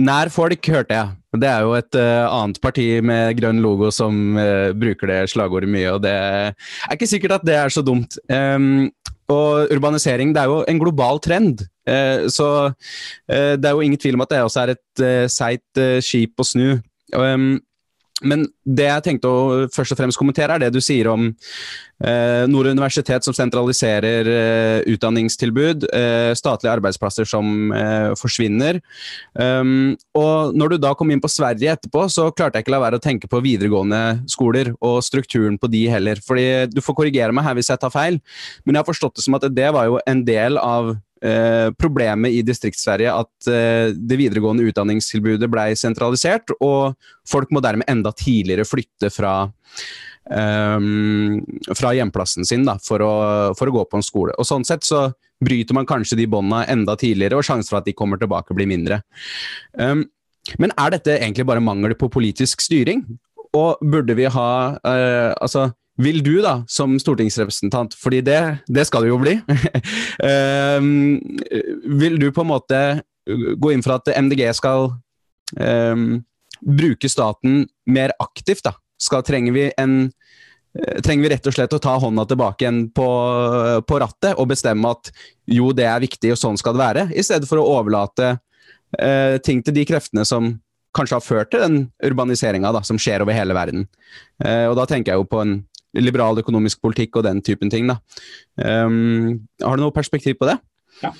Nær 0.00 0.30
folk, 0.32 0.64
hørte 0.72 0.96
jeg. 0.96 1.12
Det 1.36 1.50
er 1.50 1.66
jo 1.66 1.74
et 1.76 1.98
annet 1.98 2.60
parti 2.62 2.86
med 3.04 3.36
grønn 3.36 3.60
logo 3.60 3.90
som 3.92 4.38
bruker 4.78 5.10
det 5.10 5.18
slagordet 5.34 5.68
mye, 5.68 5.90
og 5.92 6.00
det 6.06 6.14
er 6.14 6.94
ikke 6.94 7.10
sikkert 7.10 7.36
at 7.36 7.44
det 7.44 7.58
er 7.58 7.74
så 7.74 7.82
dumt. 7.84 8.16
Og 9.28 9.74
urbanisering 9.74 10.32
det 10.32 10.40
er 10.40 10.54
jo 10.54 10.62
en 10.62 10.80
global 10.80 11.20
trend. 11.20 11.66
Så 12.32 12.48
det 13.28 13.66
er 13.66 13.74
jo 13.74 13.84
ingen 13.84 14.00
tvil 14.00 14.16
om 14.16 14.24
at 14.24 14.32
det 14.32 14.44
også 14.46 14.62
er 14.62 14.76
et 14.76 15.04
eh, 15.04 15.26
seigt 15.28 15.82
skip 16.06 16.40
å 16.40 16.48
snu. 16.48 16.78
Men 18.26 18.48
det 18.66 18.88
jeg 18.88 19.04
tenkte 19.06 19.30
å 19.30 19.66
først 19.70 19.94
og 19.94 20.00
fremst 20.00 20.18
kommentere, 20.18 20.56
er 20.56 20.64
det 20.64 20.72
du 20.74 20.80
sier 20.82 21.06
om 21.12 21.28
eh, 21.30 22.44
Nord 22.50 22.66
universitet 22.66 23.22
som 23.26 23.36
sentraliserer 23.36 24.30
eh, 24.32 24.78
utdanningstilbud, 24.90 25.86
eh, 25.94 26.32
statlige 26.38 26.74
arbeidsplasser 26.74 27.28
som 27.28 27.70
eh, 27.74 28.10
forsvinner. 28.18 28.80
Um, 29.38 29.94
og 30.18 30.58
når 30.58 30.74
du 30.74 30.78
da 30.82 30.94
kom 30.98 31.12
inn 31.14 31.22
på 31.22 31.30
Sverige 31.30 31.76
etterpå, 31.76 32.08
så 32.10 32.28
klarte 32.34 32.58
jeg 32.58 32.66
ikke 32.66 32.74
la 32.74 32.82
være 32.88 32.98
å 32.98 33.06
tenke 33.06 33.30
på 33.30 33.42
videregående 33.44 34.02
skoler 34.30 34.72
og 34.82 34.98
strukturen 35.06 35.58
på 35.60 35.70
de 35.70 35.86
heller. 35.92 36.22
Fordi 36.24 36.48
Du 36.74 36.82
får 36.82 36.98
korrigere 36.98 37.34
meg 37.34 37.46
her 37.46 37.54
hvis 37.58 37.70
jeg 37.70 37.80
tar 37.80 37.94
feil, 37.94 38.18
men 38.64 38.74
jeg 38.74 38.82
har 38.82 38.90
forstått 38.90 39.18
det 39.18 39.26
som 39.26 39.38
at 39.38 39.46
det 39.54 39.70
var 39.74 39.86
jo 39.86 40.02
en 40.10 40.26
del 40.26 40.58
av 40.58 40.96
Eh, 41.18 41.70
problemet 41.74 42.30
i 42.30 42.42
Distrikts-Sverige 42.46 43.10
at 43.10 43.48
eh, 43.50 43.90
det 43.90 44.18
videregående 44.20 44.68
utdanningstilbudet 44.70 45.48
ble 45.50 45.72
sentralisert, 45.78 46.52
og 46.62 46.94
folk 47.26 47.50
må 47.50 47.62
dermed 47.64 47.88
enda 47.90 48.12
tidligere 48.14 48.66
flytte 48.68 49.10
fra, 49.10 49.32
eh, 50.30 50.84
fra 51.80 51.94
hjemplassen 51.98 52.46
sin 52.46 52.68
da, 52.68 52.76
for, 52.84 53.02
å, 53.02 53.14
for, 53.58 53.66
å, 53.66 53.80
gå 53.80 53.86
på 53.90 53.98
en 53.98 54.06
skole. 54.06 54.36
Og 54.38 54.46
Sånn 54.46 54.66
sett 54.68 54.86
så 54.86 55.08
bryter 55.42 55.74
man 55.74 55.88
kanskje 55.90 56.20
de 56.20 56.28
båndene 56.30 56.68
enda 56.70 56.94
tidligere, 56.98 57.40
og 57.40 57.46
sjansen 57.46 57.72
for 57.72 57.80
at 57.80 57.90
de 57.90 57.96
kommer 57.98 58.20
tilbake, 58.20 58.54
blir 58.54 58.70
mindre. 58.70 59.02
Um, 59.74 60.06
men 60.58 60.72
er 60.78 60.94
dette 60.94 61.18
egentlig 61.18 61.46
bare 61.50 61.62
mangel 61.62 61.92
på 61.98 62.08
politisk 62.10 62.62
styring? 62.64 63.02
Og 63.58 63.82
burde 63.82 64.14
vi 64.18 64.26
ha 64.30 64.50
uh, 64.76 65.34
altså 65.38 65.68
vil 65.98 66.22
du, 66.22 66.36
da, 66.44 66.62
som 66.70 66.94
stortingsrepresentant, 67.00 67.96
fordi 67.98 68.22
det, 68.26 68.40
det 68.70 68.86
skal 68.86 69.04
du 69.04 69.10
jo 69.10 69.18
bli 69.18 69.34
um, 70.78 71.18
Vil 72.02 72.18
du 72.22 72.30
på 72.34 72.44
en 72.44 72.52
måte 72.52 72.82
gå 73.28 73.72
inn 73.74 73.82
for 73.84 73.98
at 73.98 74.10
MDG 74.14 74.46
skal 74.56 74.92
um, 75.58 76.20
bruke 76.60 77.10
staten 77.10 77.66
mer 77.90 78.14
aktivt? 78.22 78.64
da? 78.68 78.76
Skal, 78.98 79.22
trenger, 79.26 79.52
vi 79.54 79.66
en, 79.78 79.98
eh, 80.78 81.00
trenger 81.04 81.26
vi 81.26 81.32
rett 81.34 81.46
og 81.46 81.54
slett 81.54 81.74
å 81.76 81.80
ta 81.82 81.92
hånda 82.00 82.24
tilbake 82.30 82.64
igjen 82.64 82.80
på, 82.94 83.08
på, 83.86 83.98
rattet 84.02 84.38
og 84.40 84.48
bestemme 84.50 84.90
at 84.90 85.12
jo, 85.46 85.70
det 85.76 85.86
er 85.86 86.02
viktig, 86.02 86.32
og 86.34 86.40
sånn 86.40 86.58
skal 86.58 86.74
det 86.74 86.82
være, 86.82 87.04
i 87.14 87.22
stedet 87.26 87.46
for 87.50 87.60
å 87.60 87.68
overlate 87.78 88.32
uh, 88.34 89.36
ting 89.44 89.62
til 89.62 89.76
de 89.76 89.86
kreftene 89.86 90.24
som 90.26 90.56
kanskje 90.96 91.18
har 91.20 91.26
ført 91.26 91.52
til 91.52 91.62
den 91.62 91.78
urbaniseringa 92.08 92.72
som 92.82 92.98
skjer 92.98 93.22
over 93.22 93.36
hele 93.36 93.54
verden. 93.54 93.86
Uh, 94.42 94.70
og 94.72 94.78
da 94.80 94.88
tenker 94.88 95.12
jeg 95.12 95.22
jo 95.22 95.28
på 95.30 95.44
en 95.44 95.58
liberal 95.96 96.38
økonomisk 96.38 96.82
politikk 96.82 97.16
og 97.16 97.24
den 97.24 97.42
typen 97.42 97.70
ting. 97.70 97.88
Da. 97.88 97.98
Um, 98.60 99.48
har 99.62 99.76
du 99.76 99.84
noe 99.84 99.94
perspektiv 99.94 100.36
på 100.40 100.48
det? 100.50 100.58
Ja, 101.02 101.12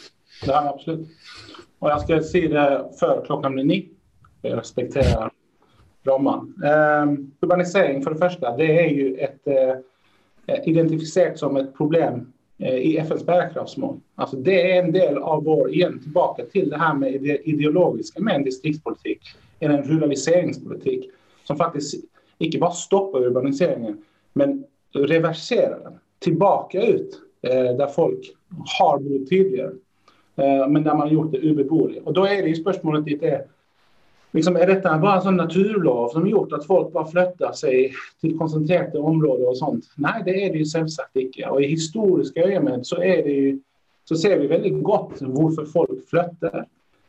det 0.45 0.53
har 0.53 0.67
jeg 0.67 0.75
absolutt. 0.75 1.09
Og 1.79 1.91
jeg 1.93 2.05
skal 2.05 2.25
si 2.27 2.41
det 2.51 2.69
før 2.99 3.23
klokka 3.27 3.53
blir 3.55 3.67
ni. 3.69 3.79
Jeg 4.45 4.59
respekterer 4.59 5.31
rammen. 6.09 6.51
Um, 6.63 7.15
urbanisering, 7.43 8.03
for 8.03 8.15
det 8.15 8.23
første, 8.23 8.55
det 8.59 8.69
er 8.83 8.91
jo 8.95 9.13
et 9.29 9.53
uh, 9.53 9.79
identifisert 10.67 11.39
som 11.39 11.57
et 11.57 11.71
problem 11.77 12.23
eh, 12.59 12.79
i 12.79 12.93
FNs 13.03 13.25
bærekraftsmål. 13.27 13.99
Altså, 14.17 14.37
det 14.37 14.57
er 14.57 14.79
en 14.83 14.95
del 14.95 15.19
av 15.19 15.45
vår 15.45 15.69
igjen 15.69 15.99
tilbake 16.03 16.47
til 16.53 16.71
det 16.73 16.81
her 16.81 16.95
med 16.97 17.21
det 17.23 17.41
ideologiske 17.45 18.23
med 18.25 18.35
en 18.41 18.47
distriktspolitikk, 18.47 19.29
en 19.61 19.77
ruraliseringspolitikk, 19.85 21.11
som 21.45 21.59
faktisk 21.59 22.01
ikke 22.41 22.61
bare 22.63 22.79
stoppar 22.79 23.27
urbaniseringen, 23.29 23.99
men 24.39 24.65
reversera 24.93 25.79
den. 25.79 25.99
tillbaka 26.19 26.83
ut 26.83 27.21
eh, 27.43 27.77
där 27.77 27.87
folk 27.87 28.35
har 28.79 28.99
bott 28.99 29.29
tidigare 29.29 29.73
eh, 30.37 30.69
men 30.69 30.85
där 30.85 30.95
man 30.95 31.01
har 31.01 31.09
gjort 31.09 31.33
det 31.33 31.39
ubeboeligt. 31.39 32.07
Och 32.07 32.13
då 32.13 32.27
är 32.27 32.43
det 32.43 32.55
spørsmålet 32.55 33.05
ditt 33.05 33.23
är, 33.23 33.33
eh, 33.33 33.41
liksom, 34.31 34.57
är 34.57 34.67
detta 34.67 34.99
bara 34.99 35.17
en 35.17 35.23
sån 35.23 35.37
naturlov 35.37 36.09
som 36.09 36.27
gjort 36.27 36.53
att 36.53 36.67
folk 36.67 36.93
bara 36.93 37.07
flyttar 37.07 37.53
sig 37.53 37.93
till 38.21 38.39
koncentrerade 38.39 38.99
områden 38.99 39.47
och 39.47 39.59
sånt? 39.59 39.85
Nej, 39.97 40.23
det 40.25 40.45
är 40.45 40.53
det 40.53 40.59
ju 40.59 40.65
självsagt 40.65 41.17
icke. 41.17 41.49
Och 41.49 41.63
i 41.63 41.67
historiska 41.67 42.45
øyemed 42.45 42.87
så, 42.87 43.03
är 43.03 43.23
det 43.23 43.31
ju, 43.31 43.61
så 44.05 44.17
ser 44.17 44.39
vi 44.39 44.47
väldigt 44.47 44.83
gott 44.83 45.13
varför 45.21 45.65
folk 45.65 46.09
flyttar. 46.11 46.67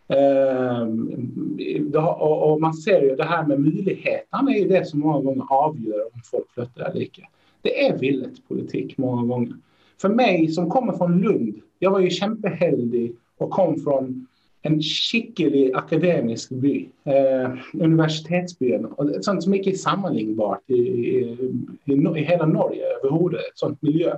Ehm, 0.10 1.94
och 2.20 2.62
man 2.62 2.74
ser 2.74 3.02
ju 3.02 3.16
det 3.16 3.24
här 3.24 3.48
med 3.48 3.60
möjligheten 3.60 4.48
är 4.48 4.60
ju 4.60 4.68
det 4.68 4.86
som 4.86 5.00
många 5.00 5.22
gånger 5.22 5.46
avgör 5.50 6.06
om 6.14 6.22
folk 6.24 6.52
flyttar. 6.52 6.90
eller 6.90 7.02
ikke. 7.02 7.28
Det 7.62 7.86
är 7.88 7.98
villet 7.98 8.48
politik 8.48 8.98
många 8.98 9.26
gånger. 9.36 9.56
För 10.02 10.10
mig 10.10 10.48
som 10.48 10.70
kommer 10.70 10.94
från 10.94 11.22
Lund, 11.22 11.56
jag 11.80 11.92
var 11.92 12.00
ju 12.00 12.10
kämpeheldig 12.10 13.16
och 13.38 13.50
kom 13.50 13.80
från 13.80 14.28
en 14.62 14.82
skicklig 14.82 15.72
akademisk 15.74 16.50
by. 16.50 16.90
Eh, 17.04 17.52
universitetsbyen. 17.74 18.86
och 18.86 19.10
sånt 19.22 19.44
som 19.44 19.54
inte 19.54 19.70
är 19.70 19.74
sammenlignbart 19.74 20.62
i, 20.68 20.74
i, 20.74 21.38
i, 21.86 21.94
i 21.94 22.24
hela 22.24 22.46
Norge 22.46 22.84
överhuvudtaget, 22.86 23.48
Et 23.52 23.58
sånt 23.58 23.82
miljö. 23.82 24.16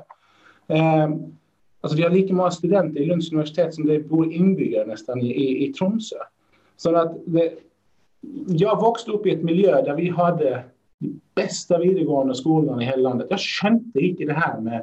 Eh, 0.67 1.09
Alltså 1.81 1.97
Vi 1.97 2.03
har 2.03 2.09
lika 2.09 2.33
många 2.33 2.51
studenter 2.51 2.99
i 2.99 3.05
Lunds 3.05 3.31
universitet 3.31 3.73
som 3.73 3.85
det 3.85 3.99
bor 3.99 4.33
inbyggare 4.33 4.85
nästan 4.85 5.21
i, 5.21 5.31
i, 5.31 5.65
i 5.65 5.73
Tromsö. 5.73 6.15
Så 6.77 6.95
att 6.95 7.17
det, 7.25 7.53
jag 8.47 8.91
växte 8.91 9.11
upp 9.11 9.25
i 9.25 9.31
ett 9.31 9.43
miljö 9.43 9.81
där 9.81 9.95
vi 9.95 10.09
hade 10.09 10.63
bästa 11.35 11.77
videregående 11.77 12.35
skolan 12.35 12.81
i 12.81 12.85
hela 12.85 13.09
landet. 13.09 13.27
Jag 13.29 13.39
kände 13.39 14.01
inte 14.01 14.23
det 14.23 14.33
här 14.33 14.61
med 14.61 14.79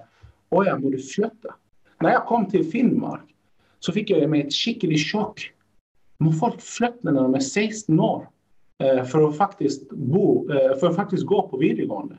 att 0.49 0.67
jag 0.67 0.81
borde 0.81 0.99
flytta. 0.99 1.55
När 2.01 2.11
jag 2.11 2.27
kom 2.27 2.47
till 2.47 2.71
Finnmark, 2.71 3.35
så 3.79 3.93
fick 3.93 4.11
jag 4.11 4.31
mig 4.31 4.41
ett 4.41 4.53
skickligt 4.53 5.13
chock. 5.13 5.53
Men 6.19 6.33
folk 6.33 6.61
flyttar 6.61 7.13
när 7.13 7.23
de 7.23 7.35
är 7.35 7.41
16 7.41 8.01
år 8.01 8.29
eh, 8.79 9.05
för 9.05 9.29
att 9.29 9.37
faktiskt 9.37 9.91
bo, 9.91 10.53
eh, 10.53 10.79
för 10.79 10.87
att 10.87 10.97
faktiskt 10.97 11.27
gå 11.27 11.49
på 11.49 11.57
videregående? 11.57 12.19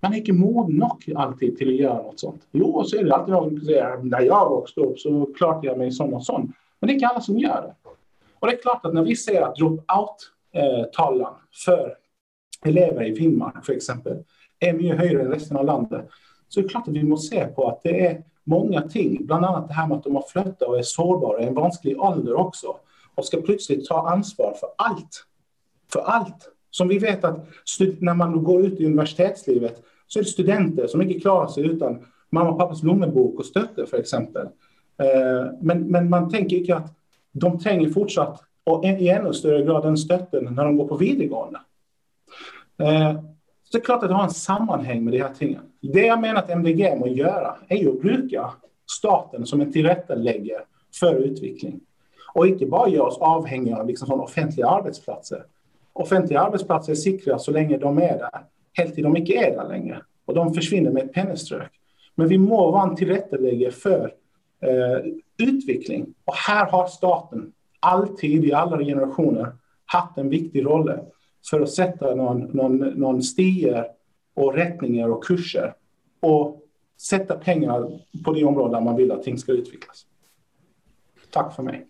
Man 0.00 0.12
är 0.12 0.16
inte 0.16 0.32
mogen 0.32 0.76
nog 0.76 1.12
alltid 1.16 1.58
till 1.58 1.68
att 1.68 1.74
göra 1.74 2.02
något 2.02 2.20
sånt. 2.20 2.42
Jo, 2.52 2.84
så 2.84 2.96
är 2.96 3.04
det 3.04 3.14
alltid 3.14 3.34
någon 3.34 3.50
som 3.50 3.60
säger 3.60 3.98
när 4.02 4.20
jag 4.20 4.60
växte 4.60 4.80
upp 4.80 4.98
så 4.98 5.26
klarade 5.36 5.66
jag 5.66 5.78
mig 5.78 5.92
sånn 5.92 6.14
och 6.14 6.24
sån. 6.24 6.52
Men 6.80 6.86
det 6.86 6.92
är 6.92 6.94
inte 6.94 7.06
alla 7.06 7.20
som 7.20 7.38
gör 7.38 7.62
det. 7.62 7.90
Och 8.38 8.46
det 8.46 8.52
är 8.52 8.62
klart 8.62 8.86
att 8.86 8.94
när 8.94 9.02
vi 9.02 9.16
ser 9.16 9.42
att 9.42 9.56
drop-out-talan 9.56 11.32
eh, 11.32 11.38
för 11.64 11.94
elever 12.64 13.04
i 13.04 13.14
Finnmark 13.16 13.68
exempel,- 13.68 14.24
är 14.58 14.72
mycket 14.72 14.98
högre 14.98 15.22
än 15.22 15.32
resten 15.32 15.56
av 15.56 15.64
landet, 15.64 16.08
så 16.48 16.60
är 16.60 16.62
det 16.62 16.68
klart 16.68 16.88
att 16.88 16.94
vi 16.94 17.02
måste 17.02 17.36
se 17.36 17.46
på 17.46 17.68
att 17.68 17.82
det 17.82 18.06
är 18.06 18.24
många 18.44 18.82
ting. 18.82 19.26
bland 19.26 19.44
annat 19.44 19.68
det 19.68 19.74
här 19.74 19.86
med 19.86 19.96
att 19.96 20.04
de 20.04 20.14
har 20.14 20.22
flyttat- 20.22 20.62
och 20.68 20.78
är 20.78 20.82
sårbara 20.82 21.42
i 21.42 21.46
en 21.46 21.54
vansklig 21.54 22.00
ålder 22.00 22.34
också, 22.34 22.76
och 23.14 23.24
ska 23.24 23.40
plötsligt 23.40 23.86
ta 23.86 24.10
ansvar 24.10 24.54
för 24.60 24.68
allt. 24.76 25.26
För 25.92 26.00
allt. 26.00 26.52
Som 26.70 26.88
vi 26.88 26.98
vet 26.98 27.24
att 27.24 27.46
när 27.98 28.14
man 28.14 28.44
går 28.44 28.66
ut 28.66 28.80
i 28.80 28.86
universitetslivet, 28.86 29.82
så 30.12 30.18
är 30.18 30.22
det 30.22 30.28
studenter 30.28 30.86
som 30.86 31.02
inte 31.02 31.20
klarar 31.20 31.46
sig 31.46 31.66
utan 31.66 32.06
mamma 32.30 32.50
och 32.50 32.58
pappas 32.58 32.82
lommebok 32.82 33.38
och 33.38 33.46
stötte 33.46 33.86
för 33.86 33.96
exempel. 33.96 34.46
Eh, 34.98 35.52
men, 35.60 35.86
men 35.86 36.10
man 36.10 36.30
tänker 36.30 36.56
ju 36.56 36.72
att 36.72 36.94
de 37.32 37.58
tränger 37.58 37.88
fortsatt, 37.88 38.42
och 38.64 38.84
i 38.84 39.08
ännu 39.08 39.32
större 39.32 39.64
grad, 39.64 39.82
den 39.82 39.96
stötten 39.96 40.54
när 40.54 40.64
de 40.64 40.76
går 40.76 40.88
på 40.88 40.96
videregående. 40.96 41.60
Eh, 42.78 43.12
så 43.64 43.72
det 43.72 43.78
är 43.78 43.84
klart 43.84 44.02
att 44.02 44.08
det 44.08 44.14
har 44.14 44.24
en 44.24 44.30
sammanhang 44.30 45.04
med 45.04 45.12
de 45.12 45.18
här 45.18 45.34
tingen. 45.38 45.62
Det 45.80 46.06
jag 46.06 46.20
menar 46.20 46.42
att 46.42 46.50
MDG 46.50 46.96
må 46.98 47.06
göra 47.06 47.56
är 47.68 47.76
ju 47.76 47.90
att 47.90 48.00
bruka 48.00 48.50
staten 48.90 49.46
som 49.46 49.60
en 49.60 49.72
tillrättaläggare 49.72 50.62
för 51.00 51.14
utveckling. 51.14 51.80
Och 52.34 52.46
inte 52.46 52.66
bara 52.66 52.88
göra 52.88 53.06
oss 53.06 53.18
avhängiga 53.18 53.76
av 53.76 53.86
liksom 53.86 54.08
sånn 54.08 54.20
Offentliga 54.20 54.66
arbetsplatser 54.66 55.44
Offentlige 55.92 56.40
arbeidsplasser 56.40 56.92
er 56.92 57.38
så 57.38 57.50
länge 57.50 57.78
de 57.78 57.98
är 57.98 58.18
där 58.18 58.44
helt 58.80 58.94
til 58.94 59.04
de 59.04 59.16
inte 59.16 59.32
är 59.32 59.56
där 59.56 59.68
längre. 59.68 60.02
Och 60.26 60.34
de 60.34 60.54
försvinner 60.54 60.90
med 60.90 61.04
ett 61.04 61.12
pennestrøk. 61.12 61.70
Men 62.14 62.28
vi 62.28 62.38
må 62.38 62.70
vara 62.70 62.90
en 62.90 62.96
tilrettelegger 62.96 63.70
för 63.70 64.12
eh, 64.62 64.98
utveckling. 65.38 66.14
Och 66.24 66.34
här 66.34 66.66
har 66.70 66.86
staten 66.86 67.52
alltid 67.80 68.44
i 68.44 68.52
alla 68.52 68.78
generationer 68.78 69.52
haft 69.86 70.18
en 70.18 70.28
viktig 70.28 70.64
roll 70.64 70.92
för 71.50 71.60
att 71.60 71.70
sätta 71.70 72.14
någon, 72.14 72.40
någon, 72.40 72.76
någon 72.76 73.22
stier 73.22 73.86
och 74.34 74.54
rättningar 74.54 75.08
och 75.08 75.24
kurser. 75.24 75.74
och 76.20 76.62
sätta 77.00 77.36
pengar 77.36 78.00
på 78.24 78.32
det 78.32 78.44
område 78.44 78.76
där 78.76 78.80
man 78.80 78.96
vill 78.96 79.12
att 79.12 79.22
ting 79.22 79.38
ska 79.38 79.52
utvecklas. 79.52 80.06
Tack 81.30 81.56
för 81.56 81.62
mig. 81.62 81.86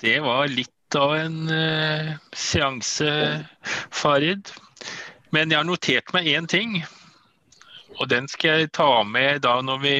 Det 0.00 0.20
var 0.20 0.48
lite 0.48 0.98
av 0.98 1.16
en 1.16 1.48
eh, 1.48 2.12
seans, 2.32 3.00
eh, 3.00 3.38
Farid. 3.90 4.48
Men 5.32 5.50
jeg 5.50 5.58
har 5.58 5.68
notert 5.68 6.12
meg 6.16 6.28
én 6.32 6.48
ting. 6.48 6.78
Og 7.98 8.08
den 8.08 8.28
skal 8.28 8.62
jeg 8.62 8.72
ta 8.76 9.02
med 9.04 9.42
da 9.42 9.58
når 9.64 9.80
vi 9.82 9.96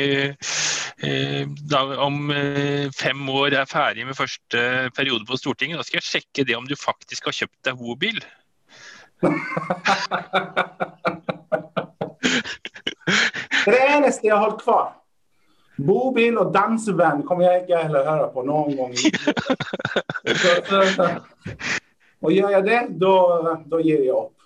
Eh, 1.01 1.49
da, 1.70 1.97
om 2.03 2.31
eh, 2.31 2.91
fem 2.91 3.29
år 3.31 3.55
er 3.55 3.66
ferdig 3.70 4.03
med 4.07 4.16
første 4.18 4.91
periode 4.97 5.22
på 5.29 5.37
Stortinget, 5.39 5.79
da 5.79 5.85
skal 5.87 6.01
jeg 6.01 6.09
sjekke 6.09 6.45
det 6.49 6.57
om 6.59 6.66
du 6.66 6.74
faktisk 6.74 7.24
har 7.31 7.37
kjøpt 7.37 7.61
deg 7.68 7.79
bobil. 7.79 8.18
det 13.68 13.79
eneste 13.79 14.26
jeg 14.26 14.35
har 14.35 14.43
holdt 14.43 14.62
kvar. 14.64 14.89
Bobil 15.79 16.35
og 16.43 16.51
danseband 16.55 17.22
kommer 17.29 17.47
jeg 17.47 17.62
ikke 17.62 17.85
heller 17.85 18.11
høre 18.11 18.29
på 18.35 18.43
noen 18.49 18.74
gang. 18.74 18.93
og 22.26 22.35
gjør 22.35 22.51
jeg 22.57 22.64
det, 22.66 22.81
da 22.99 23.79
gir 23.79 24.03
jeg 24.03 24.16
opp. 24.18 24.38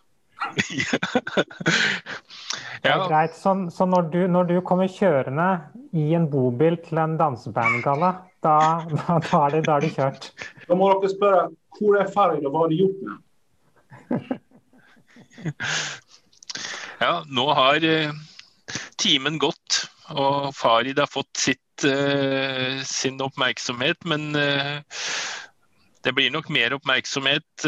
ja. 2.87 3.09
Greit. 3.09 3.37
Så, 3.37 3.71
så 3.71 3.87
når, 3.89 4.03
du, 4.13 4.27
når, 4.31 4.45
du, 4.51 4.61
kommer 4.67 4.89
kjørende 4.91 5.49
i 5.93 6.15
en 6.17 6.31
bobil 6.31 6.77
til 6.85 6.99
en 7.03 7.19
dansebandgalla, 7.21 8.11
da, 8.45 8.57
da, 8.91 9.19
da, 9.23 9.37
er 9.45 9.51
det, 9.57 9.63
da 9.69 9.73
er 9.77 9.81
det 9.87 9.93
kjørt? 9.97 10.23
Da 10.69 10.73
må 10.79 10.85
dere 10.93 11.09
spørre 11.13 11.43
hvor 11.79 11.93
er 11.99 12.07
og 12.13 12.51
hva 12.53 12.61
har 12.65 12.71
de 12.71 12.81
gjort 12.83 13.01
med 13.07 13.17
Ja, 17.03 17.15
nå 17.27 17.47
har 17.57 17.79
uh, 17.83 18.11
timen 19.01 19.37
gått, 19.43 19.71
og 20.13 20.55
Farid 20.55 20.99
har 21.03 21.11
fått 21.11 21.37
sitt, 21.41 21.85
uh, 21.89 22.83
sin 22.87 23.21
oppmerksomhet. 23.25 23.99
Men 24.07 24.37
uh, 24.39 24.79
det 26.03 26.13
blir 26.17 26.33
nok 26.35 26.49
mer 26.51 26.75
oppmerksomhet 26.75 27.67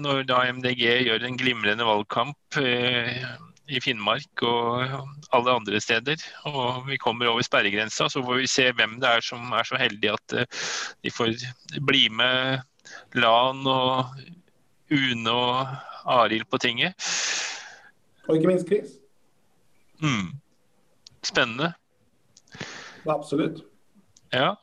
når 0.00 0.22
da 0.30 0.42
MDG 0.48 0.82
gjør 1.06 1.26
en 1.26 1.36
glimrende 1.36 1.84
valgkamp 1.84 2.58
i 3.66 3.80
Finnmark 3.82 4.42
og 4.46 4.82
alle 5.34 5.54
andre 5.54 5.80
steder. 5.82 6.22
Og 6.48 6.86
vi 6.88 6.98
kommer 7.02 7.30
over 7.30 7.44
sperregrensa, 7.44 8.08
så 8.08 8.22
får 8.22 8.40
vi 8.40 8.50
se 8.50 8.68
hvem 8.72 8.98
det 9.02 9.10
er 9.10 9.24
som 9.24 9.52
er 9.52 9.66
så 9.66 9.78
heldige 9.80 10.14
at 10.14 10.36
eh, 10.36 10.64
de 11.04 11.12
får 11.12 11.34
bli 11.86 12.06
med 12.08 12.62
Lan 13.18 13.66
og 13.66 14.14
Une 14.90 15.32
og 15.32 15.74
Arild 16.06 16.46
på 16.50 16.60
tinget. 16.62 16.94
Og 18.26 18.36
ikke 18.36 18.52
minst 18.52 18.66
Chris. 18.66 18.94
Mm. 20.02 20.36
Spennende. 21.26 21.72
Absolutt. 23.06 23.64
Ja. 24.32 24.54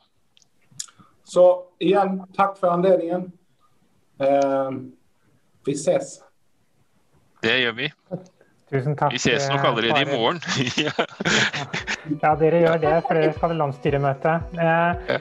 Så 1.24 1.44
igjen, 1.80 2.20
takk 2.36 2.58
for 2.60 2.74
anledningen. 2.74 3.30
Uh, 4.20 4.84
vi 5.64 5.76
ses. 5.78 6.18
Det 7.44 7.58
gjør 7.60 7.76
vi. 7.78 7.90
Tusen 8.72 8.96
takk. 8.96 9.12
Vi 9.12 9.20
ses 9.20 9.46
nok 9.52 9.64
allerede 9.68 10.00
i 10.02 10.08
morgen. 10.08 10.40
ja, 12.22 12.34
dere 12.40 12.62
gjør 12.64 12.80
det, 12.82 12.94
for 13.06 13.18
dere 13.18 13.32
skal 13.36 13.52
ha 13.52 13.58
landsstyremøte. 13.60 14.34
Eh, 14.64 15.16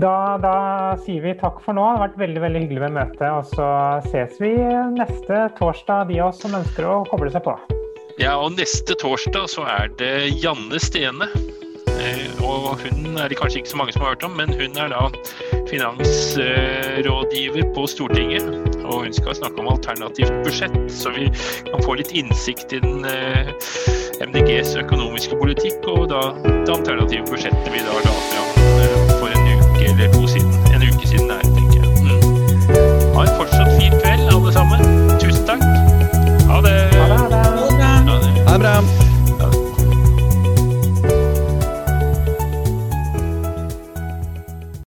da, 0.00 0.14
da, 0.42 0.54
sier 1.04 1.22
vi 1.24 1.34
takk 1.38 1.60
for 1.64 1.76
nå. 1.76 1.84
Det 1.84 1.98
har 1.98 2.04
vært 2.06 2.20
veldig 2.22 2.44
veldig 2.46 2.62
hyggelig 2.64 2.84
med 2.86 2.96
møtet. 2.98 3.26
Og 3.30 3.50
så 3.54 3.68
ses 4.10 4.38
vi 4.42 4.54
neste 4.94 5.48
torsdag, 5.58 6.08
de 6.10 6.20
av 6.22 6.32
oss 6.32 6.42
som 6.44 6.54
ønsker 6.58 6.88
å 6.88 7.02
koble 7.10 7.30
seg 7.34 7.44
på. 7.46 7.56
Ja, 8.22 8.36
og 8.38 8.54
neste 8.54 8.94
torsdag 9.02 9.50
så 9.50 9.66
er 9.66 9.90
det 9.98 10.14
Janne 10.38 10.78
Stene 10.82 11.30
og 12.44 12.78
hun 12.82 13.16
er 13.18 13.28
det 13.28 13.38
kanskje 13.38 13.58
ikke 13.58 13.70
så 13.70 13.76
mange 13.76 13.92
som 13.92 14.02
har 14.02 14.08
hørt 14.14 14.24
om, 14.24 14.30
men 14.30 14.48
hun 14.52 14.76
er 14.76 14.88
da 14.92 15.02
finansrådgiver 15.70 17.64
på 17.74 17.86
Stortinget. 17.86 18.46
Og 18.84 18.94
hun 19.04 19.12
skal 19.12 19.34
snakke 19.34 19.58
om 19.58 19.68
alternativt 19.72 20.32
budsjett, 20.44 20.76
så 20.92 21.10
vi 21.16 21.24
kan 21.70 21.82
få 21.84 21.94
litt 21.94 22.12
innsikt 22.12 22.72
i 22.72 22.78
den 22.84 23.04
eh, 23.08 23.48
MDGs 24.28 24.76
økonomiske 24.76 25.36
politikk 25.40 25.88
og 25.88 26.08
da 26.12 26.20
det 26.44 26.70
alternative 26.76 27.24
budsjettet 27.30 27.72
vi 27.72 27.80
da 27.80 27.92
la 28.04 28.12
fram 28.28 28.48
eh, 28.82 28.98
for 29.16 29.28
en 29.32 29.44
uke 29.54 29.88
eller 29.88 30.12
to 30.12 30.26
siden. 30.34 30.52
En 30.74 30.84
uke 30.84 31.06
siden 31.08 31.30
er 31.30 31.40
tenker 31.48 31.80
jeg. 31.80 31.88
Mm. 32.04 32.20
Ha 33.16 33.24
en 33.24 33.34
fortsatt 33.38 33.72
fin 33.80 33.96
kveld, 34.02 34.28
alle 34.36 34.52
sammen. 34.52 34.80
Tusen 35.22 35.48
takk. 35.48 35.64
Ha 36.52 36.60
det. 36.68 36.76
Ha 37.00 37.08
det, 37.08 37.18
ha 37.18 37.26
det. 37.32 37.42
Ha 37.80 38.20
det. 38.20 38.46
Ha 38.50 38.60
det. 38.68 39.03